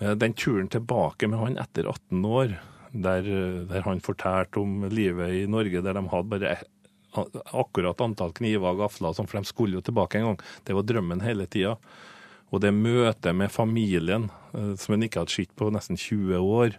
Eh, 0.00 0.14
Den 0.14 0.34
turen 0.34 0.68
tilbake 0.68 1.28
med 1.28 1.38
han 1.38 1.58
etter 1.62 1.86
18 1.86 2.24
år, 2.26 2.56
der, 2.94 3.22
der 3.66 3.82
han 3.82 4.00
fortalte 4.00 4.60
om 4.60 4.88
livet 4.90 5.30
i 5.30 5.46
Norge, 5.50 5.82
der 5.82 5.94
de 5.94 6.08
hadde 6.08 6.30
bare 6.30 6.56
akkurat 7.54 8.00
antall 8.02 8.32
kniver 8.34 8.72
og 8.72 8.78
gafler, 8.82 9.14
for 9.14 9.38
de 9.38 9.44
skulle 9.46 9.78
jo 9.78 9.82
tilbake 9.86 10.18
en 10.18 10.24
gang. 10.32 10.40
Det 10.66 10.74
var 10.74 10.82
drømmen 10.82 11.22
hele 11.22 11.46
tida. 11.46 11.76
Og 12.50 12.60
det 12.62 12.74
møtet 12.74 13.34
med 13.34 13.50
familien, 13.50 14.30
eh, 14.30 14.43
som 14.80 14.94
en 14.94 15.06
ikke 15.06 15.22
hadde 15.22 15.34
sett 15.34 15.54
på 15.58 15.70
nesten 15.74 15.98
20 16.00 16.38
år. 16.40 16.78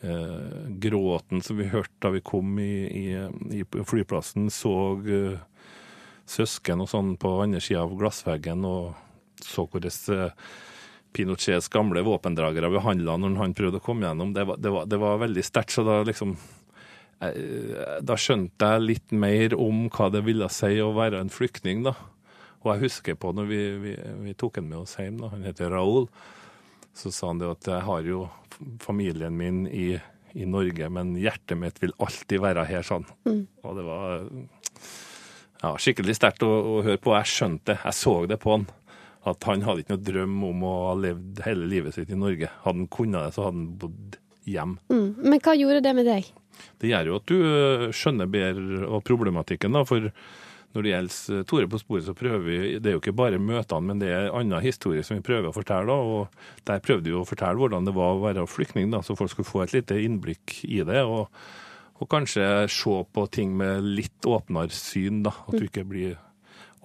Eh, 0.00 0.68
gråten 0.68 1.42
som 1.42 1.56
vi 1.56 1.70
hørte 1.72 1.94
da 2.04 2.12
vi 2.12 2.20
kom 2.20 2.58
i, 2.60 2.84
i, 2.84 3.06
i 3.56 3.64
flyplassen, 3.64 4.50
så 4.52 4.74
eh, 5.08 5.38
søsken 6.28 6.82
og 6.84 6.90
sånn 6.90 7.14
på 7.20 7.30
andre 7.40 7.62
sida 7.64 7.86
av 7.86 7.94
glassveggen 7.96 8.66
og 8.68 8.92
så 9.42 9.64
hvordan 9.66 10.16
eh, 10.16 10.50
Pinochets 11.16 11.70
gamle 11.72 12.02
våpendragere 12.04 12.68
behandla 12.74 13.16
når 13.22 13.38
han 13.40 13.56
prøvde 13.56 13.80
å 13.80 13.84
komme 13.84 14.04
gjennom. 14.04 14.34
Det 14.36 14.44
var, 14.44 14.60
det 14.60 14.72
var, 14.74 14.88
det 14.90 15.00
var 15.00 15.22
veldig 15.22 15.44
sterkt. 15.46 15.72
Så 15.72 15.86
da 15.86 16.02
liksom 16.04 16.34
eh, 17.24 17.96
Da 18.04 18.18
skjønte 18.20 18.72
jeg 18.74 18.84
litt 18.84 19.16
mer 19.16 19.56
om 19.56 19.86
hva 19.88 20.10
det 20.12 20.26
ville 20.26 20.50
si 20.52 20.74
å 20.82 20.92
være 20.96 21.22
en 21.24 21.32
flyktning, 21.32 21.86
da. 21.88 21.96
Og 22.64 22.74
jeg 22.74 22.88
husker 22.88 23.16
på 23.16 23.30
når 23.32 23.48
vi, 23.48 23.62
vi, 23.80 23.94
vi 24.26 24.36
tok 24.36 24.60
han 24.60 24.68
med 24.68 24.82
oss 24.82 24.98
hjem, 25.00 25.22
da. 25.22 25.32
han 25.32 25.46
heter 25.46 25.72
Raoul, 25.72 26.10
så 26.96 27.12
sa 27.12 27.30
han 27.30 27.40
det 27.42 27.50
at 27.52 27.68
jeg 27.68 27.84
har 27.86 28.06
jo 28.08 28.26
familien 28.80 29.36
min 29.36 29.64
i, 29.68 29.98
i 30.32 30.48
Norge, 30.48 30.88
men 30.92 31.14
hjertet 31.20 31.60
mitt 31.60 31.80
vil 31.82 31.94
alltid 32.02 32.42
være 32.42 32.64
her, 32.68 32.86
sånn. 32.86 33.04
Og 33.62 33.76
det 33.76 33.84
var 33.84 34.24
ja, 35.62 35.74
skikkelig 35.80 36.16
sterkt 36.16 36.44
å, 36.46 36.50
å 36.50 36.80
høre 36.86 37.00
på. 37.02 37.14
Jeg 37.18 37.32
skjønte 37.32 37.74
det, 37.74 37.78
jeg 37.84 37.98
så 37.98 38.16
det 38.30 38.40
på 38.42 38.54
han. 38.56 38.66
At 39.26 39.42
han 39.48 39.64
hadde 39.66 39.82
ikke 39.82 39.96
noe 39.96 40.06
drøm 40.06 40.38
om 40.46 40.64
å 40.64 40.74
ha 40.86 40.96
levd 41.02 41.42
hele 41.46 41.68
livet 41.68 41.96
sitt 41.96 42.12
i 42.14 42.18
Norge. 42.18 42.50
Hadde 42.62 42.84
han 42.84 42.90
kunnet 42.94 43.26
det, 43.26 43.34
så 43.34 43.48
hadde 43.48 43.58
han 43.58 43.70
bodd 43.80 44.18
hjem. 44.46 44.76
Mm. 44.92 45.08
Men 45.26 45.40
hva 45.42 45.56
gjorde 45.58 45.82
det 45.84 45.94
med 45.98 46.08
deg? 46.08 46.28
Det 46.80 46.90
gjør 46.92 47.10
jo 47.10 47.16
at 47.18 47.28
du 47.28 47.36
øh, 47.36 47.86
skjønner 47.96 48.30
bedre 48.30 48.86
av 48.88 49.02
problematikken, 49.04 49.74
da, 49.76 49.82
for 49.88 50.08
når 50.74 50.84
det 50.84 50.90
gjelder 50.92 51.44
Tore 51.48 51.68
på 51.72 51.80
sporet, 51.80 52.04
så 52.04 52.14
prøver 52.16 52.42
vi 52.44 52.56
Det 52.78 52.90
er 52.90 52.96
jo 52.96 53.00
ikke 53.00 53.16
bare 53.16 53.38
møtene, 53.40 53.86
men 53.88 54.00
det 54.02 54.10
er 54.12 54.26
en 54.26 54.40
annen 54.42 54.64
historie 54.64 55.04
som 55.06 55.16
vi 55.16 55.24
prøver 55.24 55.48
å 55.50 55.56
fortelle. 55.56 55.92
og 55.92 56.28
Der 56.68 56.82
prøvde 56.84 57.08
vi 57.08 57.16
å 57.16 57.24
fortelle 57.28 57.56
hvordan 57.56 57.88
det 57.88 57.94
var 57.96 58.16
å 58.16 58.24
være 58.24 58.46
flyktning, 58.50 58.90
da, 58.90 59.00
så 59.02 59.16
folk 59.16 59.32
skulle 59.32 59.48
få 59.48 59.64
et 59.64 59.76
lite 59.76 59.96
innblikk 60.02 60.58
i 60.64 60.82
det. 60.84 61.02
og, 61.04 61.32
og 61.96 62.10
kanskje 62.12 62.68
se 62.68 62.98
på 63.12 63.26
ting 63.32 63.56
med 63.56 63.84
litt 63.84 64.28
åpnere 64.28 64.70
syn, 64.74 65.22
da. 65.24 65.32
At 65.46 65.56
du 65.56 65.64
ikke 65.64 65.86
blir 65.88 66.18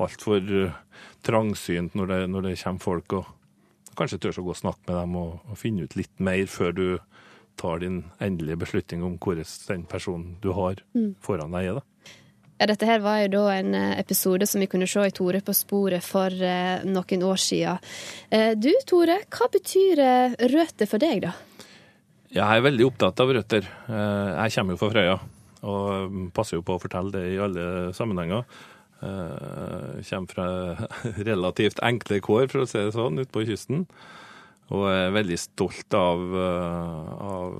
altfor 0.01 0.39
uh, 0.39 0.79
trangsynt 1.25 1.95
når 1.97 2.07
det, 2.07 2.19
når 2.31 2.47
det 2.47 2.57
kommer 2.63 2.85
folk. 2.87 3.13
og 3.13 3.95
Kanskje 3.97 4.21
tør 4.23 4.39
å 4.39 4.47
gå 4.47 4.53
og 4.55 4.61
snakke 4.61 4.87
med 4.87 4.95
dem 5.01 5.15
og, 5.19 5.39
og 5.51 5.59
finne 5.59 5.83
ut 5.83 5.97
litt 5.99 6.13
mer 6.23 6.45
før 6.47 6.71
du 6.71 6.85
tar 7.59 7.81
din 7.83 8.05
endelige 8.23 8.61
beslutning 8.63 9.03
om 9.03 9.17
hvordan 9.19 9.49
den 9.67 9.83
personen 9.89 10.37
du 10.41 10.53
har 10.55 10.79
foran 11.21 11.51
deg, 11.51 11.67
er. 11.67 11.81
da. 11.81 11.90
Ja, 12.61 12.67
dette 12.69 12.85
her 12.85 12.99
var 13.01 13.23
jo 13.23 13.29
da 13.33 13.43
en 13.55 13.73
eh, 13.73 13.95
episode 13.97 14.45
som 14.45 14.61
vi 14.61 14.67
kunne 14.69 14.85
se 14.85 15.01
i 15.01 15.13
Tore 15.17 15.39
på 15.41 15.53
sporet 15.57 16.05
for 16.05 16.29
eh, 16.29 16.83
noen 16.85 17.23
år 17.25 17.39
siden. 17.41 17.87
Eh, 18.29 18.51
du 18.53 18.69
Tore, 18.85 19.15
hva 19.33 19.47
betyr 19.49 20.01
røtter 20.51 20.89
for 20.91 21.01
deg, 21.01 21.23
da? 21.25 21.31
Jeg 22.29 22.45
er 22.45 22.61
veldig 22.61 22.85
opptatt 22.85 23.23
av 23.23 23.33
røtter. 23.33 23.65
Jeg 23.65 24.53
kommer 24.53 24.77
jo 24.77 24.79
fra 24.83 24.91
Frøya, 24.93 25.17
og 25.73 26.13
mm, 26.13 26.29
passer 26.37 26.59
jo 26.59 26.67
på 26.67 26.77
å 26.77 26.83
fortelle 26.83 27.11
det 27.15 27.25
i 27.33 27.41
alle 27.41 27.65
sammenhenger. 27.97 28.45
Jeg 29.01 30.05
kommer 30.11 30.37
fra 30.37 30.47
relativt 31.31 31.81
enkle 31.83 32.21
kår, 32.21 32.45
for 32.53 32.61
å 32.61 32.69
si 32.69 32.77
det 32.77 32.93
sånn, 32.93 33.19
ute 33.25 33.33
på 33.33 33.47
kysten. 33.49 33.87
Og 34.69 34.85
er 34.93 35.17
veldig 35.17 35.41
stolt 35.49 35.97
av, 35.97 36.23
av 37.25 37.59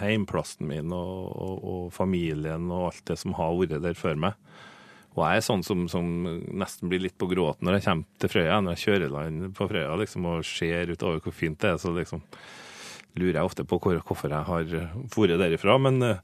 heimplassen 0.00 0.68
min 0.70 0.92
og, 0.94 1.32
og, 1.32 1.64
og 1.72 1.86
familien 1.94 2.70
og 2.70 2.92
alt 2.92 3.04
det 3.10 3.18
som 3.20 3.34
har 3.38 3.56
vært 3.58 3.82
der 3.84 3.98
før 3.98 4.20
meg. 4.28 4.38
Og 5.12 5.24
jeg 5.26 5.42
er 5.42 5.44
sånn 5.44 5.64
som, 5.66 5.84
som 5.92 6.06
nesten 6.56 6.88
blir 6.88 7.02
litt 7.04 7.18
på 7.20 7.28
gråten 7.28 7.68
når 7.68 7.78
jeg 7.78 7.86
kommer 7.86 8.22
til 8.22 8.32
Frøya, 8.32 8.60
når 8.62 8.76
jeg 8.76 8.84
kjører 8.86 9.12
land 9.12 9.48
på 9.58 9.68
Frøya 9.68 9.96
liksom, 10.00 10.28
og 10.30 10.46
ser 10.48 10.92
utover 10.92 11.20
hvor 11.20 11.36
fint 11.36 11.58
det 11.60 11.74
er. 11.74 11.80
Så 11.82 11.92
liksom 11.92 12.22
lurer 13.20 13.36
jeg 13.36 13.48
ofte 13.50 13.66
på 13.68 13.78
hvor, 13.82 14.00
hvorfor 14.00 14.32
jeg 14.32 14.48
har 14.48 14.70
vært 14.72 15.42
derifra. 15.42 15.76
Men 15.84 16.00
eh, 16.06 16.22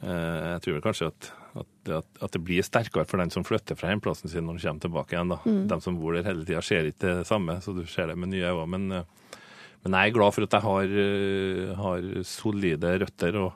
jeg 0.00 0.62
tror 0.64 0.78
vel 0.78 0.86
kanskje 0.86 1.10
at, 1.10 1.28
at, 1.60 2.08
at, 2.22 2.30
det 2.32 2.42
blir 2.46 2.64
sterkere 2.64 3.04
for 3.08 3.20
den 3.20 3.32
som 3.34 3.44
flytter 3.44 3.76
fra 3.76 3.92
hjemplassen 3.92 4.32
sin 4.32 4.48
når 4.48 4.62
han 4.62 4.64
kommer 4.64 4.86
tilbake 4.86 5.16
igjen. 5.16 5.34
da. 5.34 5.40
De 5.74 5.80
som 5.84 6.00
bor 6.00 6.16
der 6.16 6.28
hele 6.28 6.48
tida, 6.48 6.64
ser 6.64 6.88
ikke 6.88 7.18
det 7.20 7.28
samme, 7.28 7.58
så 7.64 7.76
du 7.76 7.84
ser 7.90 8.08
det 8.08 8.16
med 8.16 8.32
nye 8.32 8.48
øyne. 8.48 8.70
Men, 8.72 8.88
eh, 9.02 9.44
men 9.86 9.94
jeg 10.00 10.10
er 10.10 10.16
glad 10.16 10.34
for 10.34 10.46
at 10.46 10.56
jeg 10.56 10.66
har, 10.66 10.96
eh, 11.02 11.76
har 11.78 12.08
solide 12.26 12.96
røtter. 13.04 13.38
og 13.38 13.52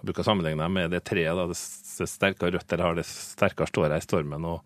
jeg 0.00 0.08
bruker 0.08 0.24
å 0.24 0.28
sammenligne 0.30 0.64
dem 0.64 0.72
med 0.72 0.90
det 0.90 1.04
treet. 1.04 1.36
da, 1.36 1.46
Det 1.46 2.08
sterkere 2.08 2.56
røtter 2.56 2.80
har, 2.80 2.94
det 2.94 3.04
sterkere 3.04 3.68
står 3.68 3.90
jeg 3.90 4.02
i 4.02 4.06
stormen. 4.08 4.44
Og 4.44 4.62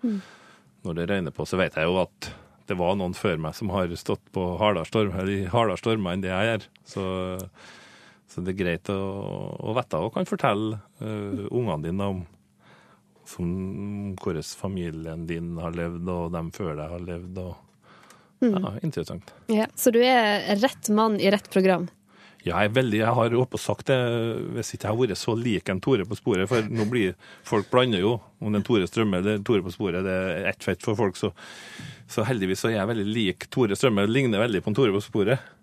når 0.84 0.94
det 0.94 1.08
regner 1.10 1.34
på, 1.34 1.44
så 1.44 1.58
vet 1.58 1.74
jeg 1.74 1.84
jo 1.84 1.98
at 2.00 2.30
det 2.66 2.76
var 2.78 2.94
noen 2.96 3.14
før 3.14 3.36
meg 3.36 3.54
som 3.54 3.68
har 3.74 3.90
stått 3.98 4.22
på 4.32 4.56
hardere 4.60 4.86
storm, 4.88 5.12
i 5.28 5.44
hardere 5.44 5.76
stormer 5.76 6.14
enn 6.14 6.22
det 6.22 6.30
jeg 6.30 6.48
gjør. 6.48 6.68
Så, 6.86 7.04
så 8.30 8.44
det 8.44 8.54
er 8.54 8.62
greit 8.62 8.88
å, 8.88 9.00
å 9.60 9.74
vite 9.76 10.00
og 10.00 10.14
kan 10.14 10.28
fortelle 10.28 10.78
uh, 11.02 11.44
ungene 11.50 11.82
dine 11.84 12.08
om 12.14 12.22
som, 13.28 14.14
hvordan 14.20 14.46
familien 14.56 15.26
din 15.26 15.56
har 15.60 15.76
levd, 15.76 16.08
og 16.08 16.32
dem 16.32 16.50
før 16.54 16.74
deg 16.78 16.94
har 16.94 17.04
levd. 17.04 17.38
og 17.42 17.63
ja, 18.42 18.72
Interessant. 18.82 19.34
Ja, 19.52 19.68
så 19.74 19.92
du 19.94 20.00
er 20.04 20.56
rett 20.62 20.90
mann 20.90 21.20
i 21.20 21.30
rett 21.32 21.50
program? 21.52 21.88
Ja, 22.44 22.58
jeg 22.60 22.68
er 22.68 22.74
veldig, 22.76 22.98
jeg 23.00 23.16
har 23.16 23.34
oppe 23.40 23.56
og 23.56 23.62
sagt 23.62 23.88
det 23.88 23.96
hvis 24.52 24.74
ikke 24.74 24.84
jeg 24.84 24.92
har 24.92 24.98
vært 25.00 25.16
så 25.16 25.32
lik 25.38 25.70
en 25.72 25.80
Tore 25.80 26.04
på 26.04 26.18
sporet, 26.18 26.44
for 26.50 26.66
nå 26.68 26.84
blir 26.90 27.14
folk 27.48 27.70
blander 27.72 28.02
jo 28.02 28.18
om 28.44 28.52
den 28.52 28.66
Tore 28.66 28.84
Strømme 28.90 29.22
eller 29.22 29.40
Tore 29.40 29.64
på 29.64 29.72
sporet, 29.72 30.04
det 30.04 30.12
er 30.12 30.50
ett 30.50 30.66
fett 30.66 30.84
for 30.84 30.98
folk, 30.98 31.16
så, 31.16 31.30
så 32.04 32.26
heldigvis 32.28 32.60
så 32.60 32.68
er 32.68 32.76
jeg 32.76 32.90
veldig 32.90 33.06
lik 33.08 33.48
Tore 33.48 33.78
Strømme, 33.80 34.04
ligner 34.10 34.44
veldig 34.44 34.60
på 34.60 34.72
en 34.74 34.76
Tore 34.76 34.92
på 34.92 35.00
sporet. 35.06 35.53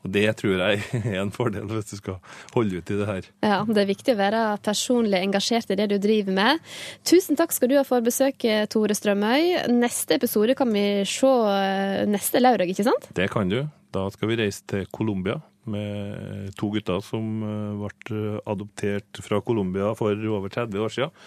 Og 0.00 0.12
det 0.14 0.24
tror 0.40 0.62
jeg 0.62 0.80
er 1.12 1.18
en 1.20 1.32
fordel 1.34 1.66
hvis 1.68 1.90
du 1.92 1.98
skal 1.98 2.16
holde 2.54 2.80
ut 2.80 2.92
i 2.92 2.98
det 3.00 3.08
her. 3.08 3.28
Ja, 3.44 3.58
det 3.68 3.82
er 3.82 3.90
viktig 3.90 4.14
å 4.14 4.20
være 4.20 4.44
personlig 4.64 5.20
engasjert 5.20 5.72
i 5.72 5.78
det 5.80 5.90
du 5.92 5.98
driver 6.00 6.36
med. 6.36 6.64
Tusen 7.06 7.38
takk 7.38 7.52
skal 7.56 7.72
du 7.72 7.76
ha 7.76 7.84
for 7.86 8.04
besøket, 8.04 8.70
Tore 8.72 8.96
Strømøy. 8.96 9.68
Neste 9.74 10.16
episode 10.16 10.56
kan 10.58 10.72
vi 10.72 10.86
se 11.08 11.30
eh, 11.52 12.08
neste 12.08 12.40
lørdag, 12.40 12.72
ikke 12.72 12.88
sant? 12.88 13.10
Det 13.16 13.28
kan 13.32 13.52
du. 13.52 13.62
Da 13.92 14.06
skal 14.14 14.30
vi 14.30 14.40
reise 14.40 14.64
til 14.70 14.86
Colombia 14.94 15.40
med 15.70 16.54
to 16.58 16.70
gutter 16.72 17.02
som 17.04 17.42
eh, 17.44 17.88
ble 18.08 18.36
adoptert 18.48 19.20
fra 19.24 19.42
Colombia 19.44 19.92
for 19.98 20.16
over 20.16 20.48
30 20.48 20.86
år 20.86 20.94
siden. 20.96 21.18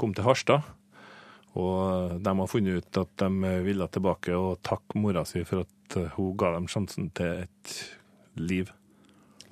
Kom 0.00 0.16
til 0.16 0.24
Harstad. 0.26 0.64
Og 1.52 2.16
de 2.24 2.32
har 2.32 2.48
funnet 2.48 2.80
ut 2.80 2.98
at 3.02 3.10
de 3.20 3.56
ville 3.66 3.88
tilbake 3.92 4.32
og 4.32 4.62
takke 4.64 5.00
mora 5.00 5.26
si 5.28 5.42
for 5.44 5.66
at 5.66 5.98
eh, 6.00 6.14
hun 6.16 6.36
ga 6.40 6.54
dem 6.56 6.70
sjansen 6.72 7.10
til 7.12 7.44
et 7.44 7.74
liv. 8.34 8.72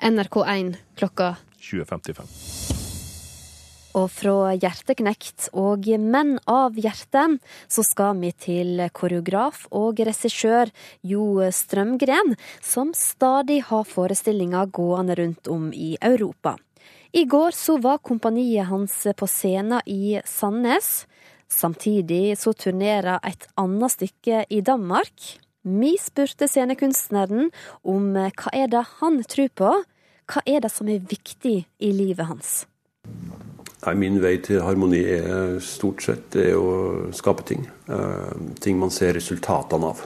NRK1 0.01 0.77
klokka 0.97 1.35
2055. 1.61 2.71
Og 3.99 4.07
fra 4.15 4.53
hjerteknekt 4.55 5.49
og 5.59 5.89
menn 5.99 6.37
av 6.47 6.79
hjertet, 6.79 7.41
så 7.67 7.83
skal 7.83 8.21
vi 8.21 8.31
til 8.39 8.85
koreograf 8.95 9.65
og 9.75 9.99
regissør 10.07 10.71
Jo 11.03 11.43
Strømgren, 11.51 12.37
som 12.63 12.95
stadig 12.95 13.65
har 13.67 13.89
forestillinger 13.89 14.71
gående 14.71 15.19
rundt 15.19 15.51
om 15.51 15.73
i 15.75 15.97
Europa. 16.01 16.55
I 17.11 17.25
går 17.27 17.51
så 17.51 17.81
var 17.83 17.99
kompaniet 17.99 18.71
hans 18.71 18.95
på 19.19 19.27
scenen 19.27 19.83
i 19.91 20.21
Sandnes. 20.25 21.09
Samtidig 21.51 22.39
så 22.39 22.55
turnerer 22.55 23.19
et 23.27 23.49
annet 23.59 23.97
stykke 23.97 24.45
i 24.47 24.61
Danmark. 24.63 25.11
Vi 25.62 25.93
spurte 26.00 26.49
scenekunstneren 26.49 27.50
om 27.83 28.12
hva 28.17 28.52
er 28.57 28.71
det 28.73 28.85
han 29.00 29.21
tror 29.29 29.50
på, 29.55 29.73
hva 30.31 30.43
er 30.49 30.62
det 30.64 30.71
som 30.73 30.88
er 30.88 31.02
viktig 31.05 31.57
i 31.67 31.90
livet 31.93 32.29
hans. 32.31 32.52
Nei, 33.81 33.95
Min 33.97 34.19
vei 34.21 34.37
til 34.45 34.61
harmoni 34.64 35.00
er 35.09 35.59
stort 35.64 36.05
sett 36.05 36.37
er 36.37 36.57
å 36.57 37.11
skape 37.17 37.45
ting. 37.49 37.67
Eh, 37.88 38.33
ting 38.61 38.79
man 38.81 38.93
ser 38.93 39.17
resultatene 39.17 39.93
av. 39.93 40.02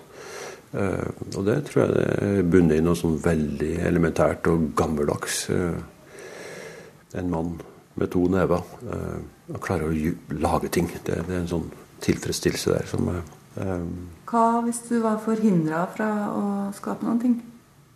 Eh, 0.75 1.09
og 1.35 1.43
det 1.47 1.59
tror 1.69 1.85
jeg 1.85 1.95
det 1.95 2.45
bunner 2.51 2.79
i 2.79 2.85
noe 2.85 2.99
sånn 2.99 3.19
veldig 3.23 3.73
elementært 3.87 4.51
og 4.51 4.71
gammeldags. 4.79 5.49
Eh, 5.55 5.79
en 7.19 7.31
mann 7.31 7.57
med 7.99 8.11
to 8.11 8.27
never 8.31 8.63
eh, 8.91 9.19
og 9.55 9.63
klarer 9.63 9.91
å 9.91 10.15
lage 10.39 10.71
ting. 10.75 10.91
Det, 11.03 11.19
det 11.27 11.35
er 11.35 11.43
en 11.43 11.51
sånn 11.51 11.71
tilfredsstillelse 12.05 12.79
der 12.79 12.91
som 12.91 13.11
eh, 13.11 13.35
Hva 13.55 14.45
hvis 14.65 14.81
du 14.89 14.97
var 15.05 15.21
forhindra 15.23 15.85
fra 15.95 16.11
å 16.35 16.45
skape 16.75 17.07
noen 17.07 17.21
ting? 17.23 17.35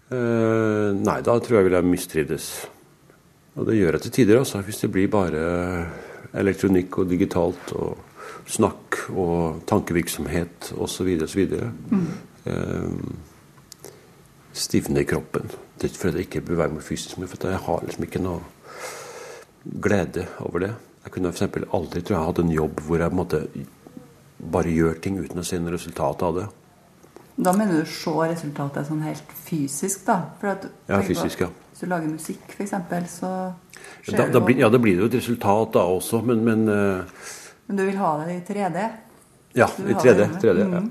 Eh, 0.08 0.90
nei, 0.96 1.18
da 1.24 1.34
tror 1.42 1.58
jeg 1.58 1.66
vil 1.66 1.76
jeg 1.76 1.88
mistrivdes. 1.88 2.50
Og 3.58 3.66
det 3.68 3.78
gjør 3.78 3.98
jeg 3.98 4.06
til 4.06 4.14
tider, 4.20 4.38
altså. 4.40 4.62
Hvis 4.64 4.80
det 4.84 4.92
blir 4.94 5.10
bare 5.12 5.42
elektronikk 6.38 7.00
og 7.02 7.10
digitalt 7.10 7.72
og 7.76 8.04
snakk 8.48 9.00
og 9.12 9.64
tankevirksomhet 9.68 10.72
osv. 10.78 11.10
osv. 11.26 11.56
Mm. 11.90 12.06
Eh, 12.48 12.92
stivne 14.52 15.02
i 15.02 15.08
kroppen. 15.08 15.50
Det 15.78 15.86
er 15.86 15.92
ikke 15.92 16.04
fordi 16.04 16.22
jeg 16.22 16.28
ikke 16.28 16.46
beveger 16.52 16.74
meg 16.74 16.86
fysisk, 16.86 17.18
men 17.18 17.30
fordi 17.30 17.52
jeg 17.52 17.64
har 17.66 17.84
liksom 17.84 18.06
ikke 18.08 18.22
noe 18.24 18.40
glede 19.82 20.24
over 20.46 20.64
det. 20.64 20.72
Jeg 21.04 21.14
kunne 21.14 21.32
f.eks. 21.32 21.66
aldri 21.74 22.02
tror 22.02 22.16
jeg 22.16 22.28
hatt 22.30 22.40
en 22.42 22.54
jobb 22.54 22.80
hvor 22.86 23.02
jeg 23.02 23.10
på 23.10 23.16
en 23.16 23.20
måte 23.22 23.42
bare 24.38 24.70
gjør 24.70 25.00
ting 25.02 25.18
uten 25.18 25.40
å 25.40 25.44
se 25.46 25.58
noe 25.58 25.74
resultat 25.74 26.22
av 26.22 26.34
det. 26.38 26.46
Da 27.38 27.52
mener 27.54 27.80
du 27.80 27.86
se 27.86 28.10
resultatet 28.10 28.88
sånn 28.88 29.02
helt 29.06 29.34
fysisk, 29.46 30.04
da? 30.06 30.22
At, 30.42 30.66
Ja, 30.88 30.98
fysisk, 31.06 31.44
ja. 31.46 31.50
Hvis 31.70 31.84
du 31.84 31.86
lager 31.86 32.10
musikk, 32.10 32.42
f.eks., 32.50 32.72
så 33.12 33.30
Ja, 33.30 34.10
ser 34.10 34.16
Da, 34.16 34.26
du 34.26 34.32
da 34.32 34.40
blir, 34.40 34.58
ja, 34.58 34.68
da 34.68 34.78
blir 34.78 34.96
det 34.96 35.04
jo 35.04 35.06
et 35.06 35.18
resultat 35.20 35.72
da 35.76 35.84
også, 35.86 36.22
men, 36.26 36.42
men 36.44 36.68
uh, 36.68 37.04
Men 37.68 37.76
du 37.76 37.84
vil 37.84 37.96
ha 37.98 38.16
det 38.24 38.34
i 38.34 38.40
3D? 38.52 38.88
Ja, 39.54 39.68
i 39.68 39.94
3D. 39.94 40.26
3D 40.42 40.58
ja. 40.58 40.80
Mhm. 40.80 40.90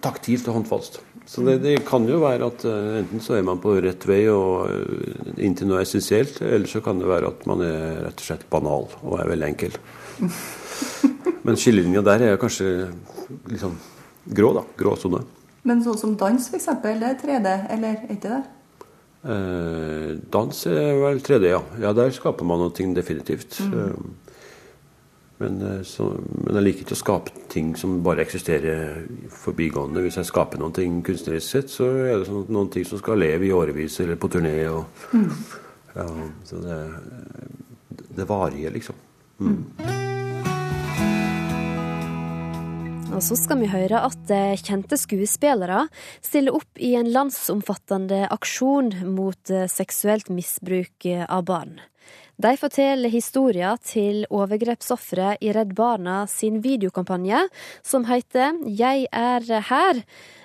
Taktilt 0.00 0.46
og 0.46 0.54
håndfast. 0.60 1.00
Så 1.28 1.44
det, 1.44 1.58
det 1.60 1.74
kan 1.88 2.06
jo 2.08 2.22
være 2.22 2.46
at 2.48 2.64
eh, 2.64 2.98
enten 3.02 3.20
så 3.20 3.36
er 3.36 3.44
man 3.44 3.60
på 3.60 3.74
rett 3.84 4.06
vei 4.08 4.22
og 4.32 5.36
inntil 5.36 5.68
noe 5.68 5.82
essensielt, 5.84 6.40
eller 6.40 6.70
så 6.70 6.80
kan 6.84 7.00
det 7.00 7.10
være 7.10 7.28
at 7.28 7.44
man 7.50 7.64
er 7.66 8.06
rett 8.06 8.22
og 8.22 8.28
slett 8.30 8.46
banal 8.48 8.88
og 9.02 9.18
er 9.20 9.28
veldig 9.34 9.50
enkel. 9.50 9.76
Men 11.46 11.58
skillelinja 11.60 12.02
der 12.06 12.24
er 12.30 12.40
kanskje 12.40 12.88
litt 13.50 13.60
sånn 13.60 13.76
grå, 14.24 14.54
da. 14.56 14.64
Grå 14.80 14.94
sone. 15.00 15.20
Men 15.68 15.82
sånn 15.84 15.98
som 16.00 16.14
dans, 16.16 16.48
f.eks., 16.48 16.70
det 16.84 17.10
er 17.10 17.18
3D, 17.20 17.52
eller 17.74 17.90
er 17.90 18.14
ikke 18.16 18.32
det? 18.32 18.40
Eh, 19.28 20.10
dans 20.32 20.62
er 20.70 20.96
vel 21.02 21.20
3D, 21.24 21.50
ja. 21.50 21.60
Ja, 21.82 21.92
der 21.96 22.12
skaper 22.14 22.46
man 22.48 22.62
noe 22.62 22.94
definitivt. 22.96 23.60
Eh, 23.66 24.27
Men, 25.38 25.60
eh, 25.62 25.82
så, 25.86 26.08
men 26.44 26.58
jeg 26.58 26.66
liker 26.66 26.86
ikke 26.86 26.96
å 26.96 27.02
skape 27.02 27.44
ting 27.52 27.74
som 27.78 28.00
bare 28.06 28.24
eksisterer 28.24 29.04
forbigående. 29.30 30.02
Hvis 30.04 30.18
jeg 30.20 30.30
skaper 30.30 30.60
noen 30.60 30.74
ting 30.74 31.00
kunstnerisk 31.06 31.46
sett, 31.46 31.70
så 31.72 31.90
er 32.02 32.16
det 32.16 32.28
sånn, 32.28 32.48
noen 32.50 32.72
ting 32.74 32.86
som 32.88 33.00
skal 33.02 33.20
leve 33.22 33.46
i 33.46 33.54
årevis 33.54 34.00
eller 34.04 34.18
på 34.18 34.30
turné. 34.34 34.56
Og, 34.72 34.82
ja, 35.94 36.08
så 36.48 36.62
det, 36.64 36.80
det 38.18 38.26
varige, 38.28 38.74
liksom. 38.74 39.06
Og 43.08 43.22
så 43.24 43.34
skal 43.38 43.58
vi 43.62 43.70
høre 43.70 44.02
at 44.06 44.30
eh, 44.30 44.58
kjente 44.58 44.98
skuespillere 44.98 45.86
stiller 46.22 46.54
opp 46.58 46.82
i 46.82 46.92
en 46.98 47.08
landsomfattende 47.14 48.26
aksjon 48.34 48.92
mot 49.14 49.54
eh, 49.54 49.70
seksuelt 49.70 50.30
misbruk 50.34 51.08
av 51.26 51.46
barn. 51.48 51.78
De 52.38 52.52
forteller 52.54 53.10
historier 53.10 53.80
til 53.82 54.20
overgrepsofre 54.30 55.32
i 55.42 55.50
Redd 55.50 55.72
Barna 55.74 56.20
sin 56.30 56.60
videokampanje, 56.62 57.40
som 57.82 58.04
heter 58.06 58.60
Jeg 58.78 59.08
er 59.10 59.46
her. 59.66 59.98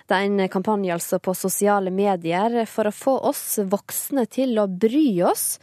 Det 0.09 0.15
er 0.17 0.25
en 0.25 0.41
kampanje 0.49 0.95
altså 0.95 1.19
på 1.21 1.35
sosiale 1.37 1.91
medier 1.93 2.63
for 2.65 2.89
å 2.89 2.95
få 2.97 3.13
oss 3.29 3.59
voksne 3.69 4.25
til 4.25 4.57
å 4.57 4.65
bry 4.65 5.05
oss 5.21 5.59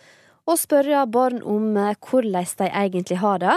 og 0.47 0.61
spørre 0.61 1.01
barn 1.11 1.41
om 1.43 1.73
hvordan 1.75 2.47
de 2.61 2.69
egentlig 2.69 3.19
har 3.19 3.43
det, 3.43 3.57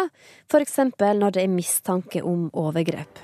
f.eks. 0.49 0.79
når 0.97 1.35
det 1.35 1.43
er 1.43 1.53
mistanke 1.53 2.23
om 2.25 2.47
overgrep. 2.57 3.21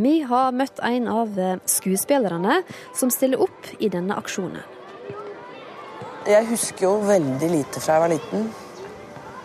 Vi 0.00 0.22
har 0.30 0.56
møtt 0.56 0.80
en 0.80 1.10
av 1.12 1.36
skuespillerne 1.68 2.62
som 2.96 3.12
stiller 3.12 3.44
opp 3.44 3.68
i 3.80 3.92
denne 3.92 4.16
aksjonen. 4.16 4.64
Jeg 6.28 6.48
husker 6.48 6.86
jo 6.88 6.94
veldig 7.04 7.52
lite 7.52 7.84
fra 7.84 7.98
jeg 7.98 8.04
var 8.06 8.12
liten. 8.16 8.48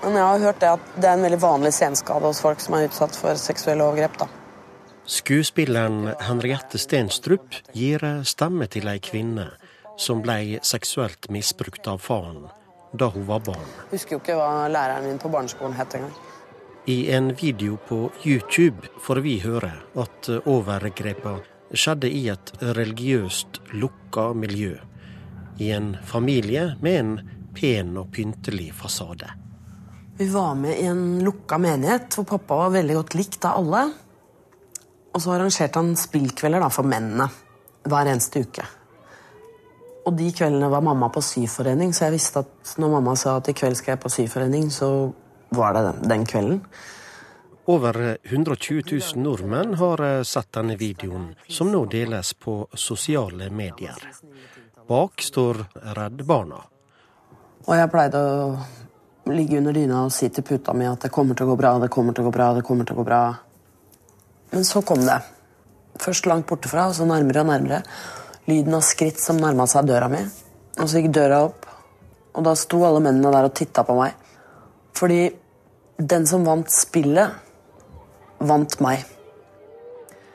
Men 0.04 0.18
jeg 0.20 0.24
har 0.28 0.40
hørt 0.40 0.60
det 0.60 0.72
at 0.76 0.96
det 0.98 1.08
er 1.08 1.18
en 1.18 1.24
veldig 1.24 1.40
vanlig 1.40 1.74
senskade 1.74 2.28
hos 2.28 2.42
folk 2.44 2.60
som 2.60 2.76
er 2.76 2.90
utsatt 2.90 3.16
for 3.16 3.40
seksuelle 3.40 3.86
overgrep. 3.86 4.18
da. 4.20 4.28
Skuespilleren 5.04 6.14
Henriette 6.24 6.80
Stenstrup 6.80 7.56
gir 7.76 8.04
stemme 8.24 8.68
til 8.72 8.88
ei 8.88 9.00
kvinne 9.04 9.50
som 10.00 10.22
ble 10.24 10.60
seksuelt 10.64 11.30
misbrukt 11.32 11.88
av 11.88 12.00
faren 12.04 12.46
da 12.94 13.10
hun 13.12 13.26
var 13.28 13.42
barn. 13.44 13.68
Jeg 13.90 13.98
husker 13.98 14.16
jo 14.16 14.22
ikke 14.22 14.38
hva 14.38 14.70
læreren 14.72 15.08
min 15.08 15.20
på 15.20 15.32
barneskolen 15.34 15.76
het 15.76 15.96
engang. 15.98 16.14
I 16.86 17.12
en 17.16 17.32
video 17.36 17.78
på 17.88 18.12
YouTube 18.26 18.88
får 19.02 19.24
vi 19.24 19.38
høre 19.44 19.72
at 19.96 20.30
overgrepene 20.46 21.44
skjedde 21.74 22.12
i 22.12 22.28
et 22.30 22.52
religiøst 22.62 23.62
lukka 23.74 24.34
miljø. 24.38 24.76
I 25.60 25.72
en 25.72 25.96
familie 26.06 26.74
med 26.82 27.00
en 27.00 27.16
pen 27.56 27.98
og 27.98 28.12
pyntelig 28.14 28.72
fasade. 28.78 29.43
Vi 30.18 30.30
var 30.30 30.56
med 30.56 30.80
i 30.80 30.86
en 30.86 31.20
lukka 31.24 31.58
menighet 31.58 32.14
hvor 32.18 32.26
pappa 32.30 32.56
var 32.56 32.74
veldig 32.76 32.96
godt 33.00 33.16
likt 33.18 33.46
av 33.50 33.58
alle. 33.64 33.84
Og 35.14 35.22
så 35.22 35.34
arrangerte 35.34 35.82
han 35.82 35.96
spillkvelder 35.98 36.62
da, 36.62 36.70
for 36.74 36.86
mennene 36.90 37.28
hver 37.90 38.10
eneste 38.12 38.44
uke. 38.46 38.66
Og 40.06 40.14
de 40.18 40.28
kveldene 40.36 40.70
var 40.70 40.84
mamma 40.86 41.10
på 41.14 41.22
syforening, 41.24 41.94
så 41.96 42.08
jeg 42.08 42.18
visste 42.18 42.44
at 42.44 42.76
når 42.82 42.92
mamma 42.98 43.16
sa 43.18 43.38
at 43.40 43.50
i 43.50 43.56
kveld 43.58 43.78
skal 43.80 43.96
jeg 43.96 44.04
på 44.04 44.12
syforening, 44.12 44.68
så 44.74 44.90
var 45.54 45.74
det 45.78 45.84
den, 45.88 46.04
den 46.12 46.26
kvelden. 46.30 46.62
Over 47.74 48.18
120 48.22 48.84
000 48.92 49.24
nordmenn 49.24 49.78
har 49.80 50.04
sett 50.28 50.52
denne 50.54 50.76
videoen, 50.78 51.30
som 51.48 51.72
nå 51.72 51.86
deles 51.90 52.34
på 52.36 52.58
sosiale 52.76 53.48
medier. 53.50 53.98
Bak 54.90 55.24
står 55.24 55.64
Redd 55.96 56.26
Barna. 56.28 56.60
Og 57.64 57.78
jeg 57.80 57.92
pleide 57.94 58.20
å 58.20 58.58
ligge 59.32 59.58
under 59.58 59.76
dyna 59.76 60.04
og 60.06 60.12
si 60.12 60.28
til 60.34 60.44
puta 60.44 60.74
mi 60.76 60.88
at 60.90 61.06
det 61.06 61.12
kommer 61.14 61.38
til 61.38 61.48
å 61.48 61.54
gå 61.54 61.60
bra, 61.60 61.78
det 61.80 61.92
kommer 61.94 62.16
til 62.16 62.26
å 62.26 62.28
gå 62.28 62.34
bra, 62.36 62.50
det 62.58 62.66
kommer 62.68 62.88
til 62.88 62.98
å 62.98 63.02
gå 63.02 63.06
bra. 63.08 63.22
Men 64.52 64.68
så 64.68 64.84
kom 64.86 65.06
det. 65.06 65.20
Først 66.02 66.28
langt 66.30 66.50
bortefra, 66.50 66.90
og 66.90 66.98
så 66.98 67.08
nærmere 67.08 67.44
og 67.44 67.50
nærmere. 67.50 67.84
Lyden 68.50 68.76
av 68.76 68.84
skritt 68.86 69.22
som 69.22 69.40
nærma 69.40 69.66
seg 69.70 69.88
døra 69.88 70.10
mi. 70.12 70.20
Og 70.82 70.90
så 70.90 71.00
gikk 71.00 71.14
døra 71.16 71.44
opp, 71.46 71.68
og 72.34 72.46
da 72.48 72.56
sto 72.58 72.82
alle 72.86 73.02
mennene 73.06 73.32
der 73.34 73.48
og 73.48 73.56
titta 73.56 73.86
på 73.88 73.96
meg. 73.98 74.18
Fordi 74.98 75.22
den 75.98 76.26
som 76.30 76.46
vant 76.46 76.70
spillet, 76.74 77.34
vant 78.44 78.80
meg. 78.84 79.06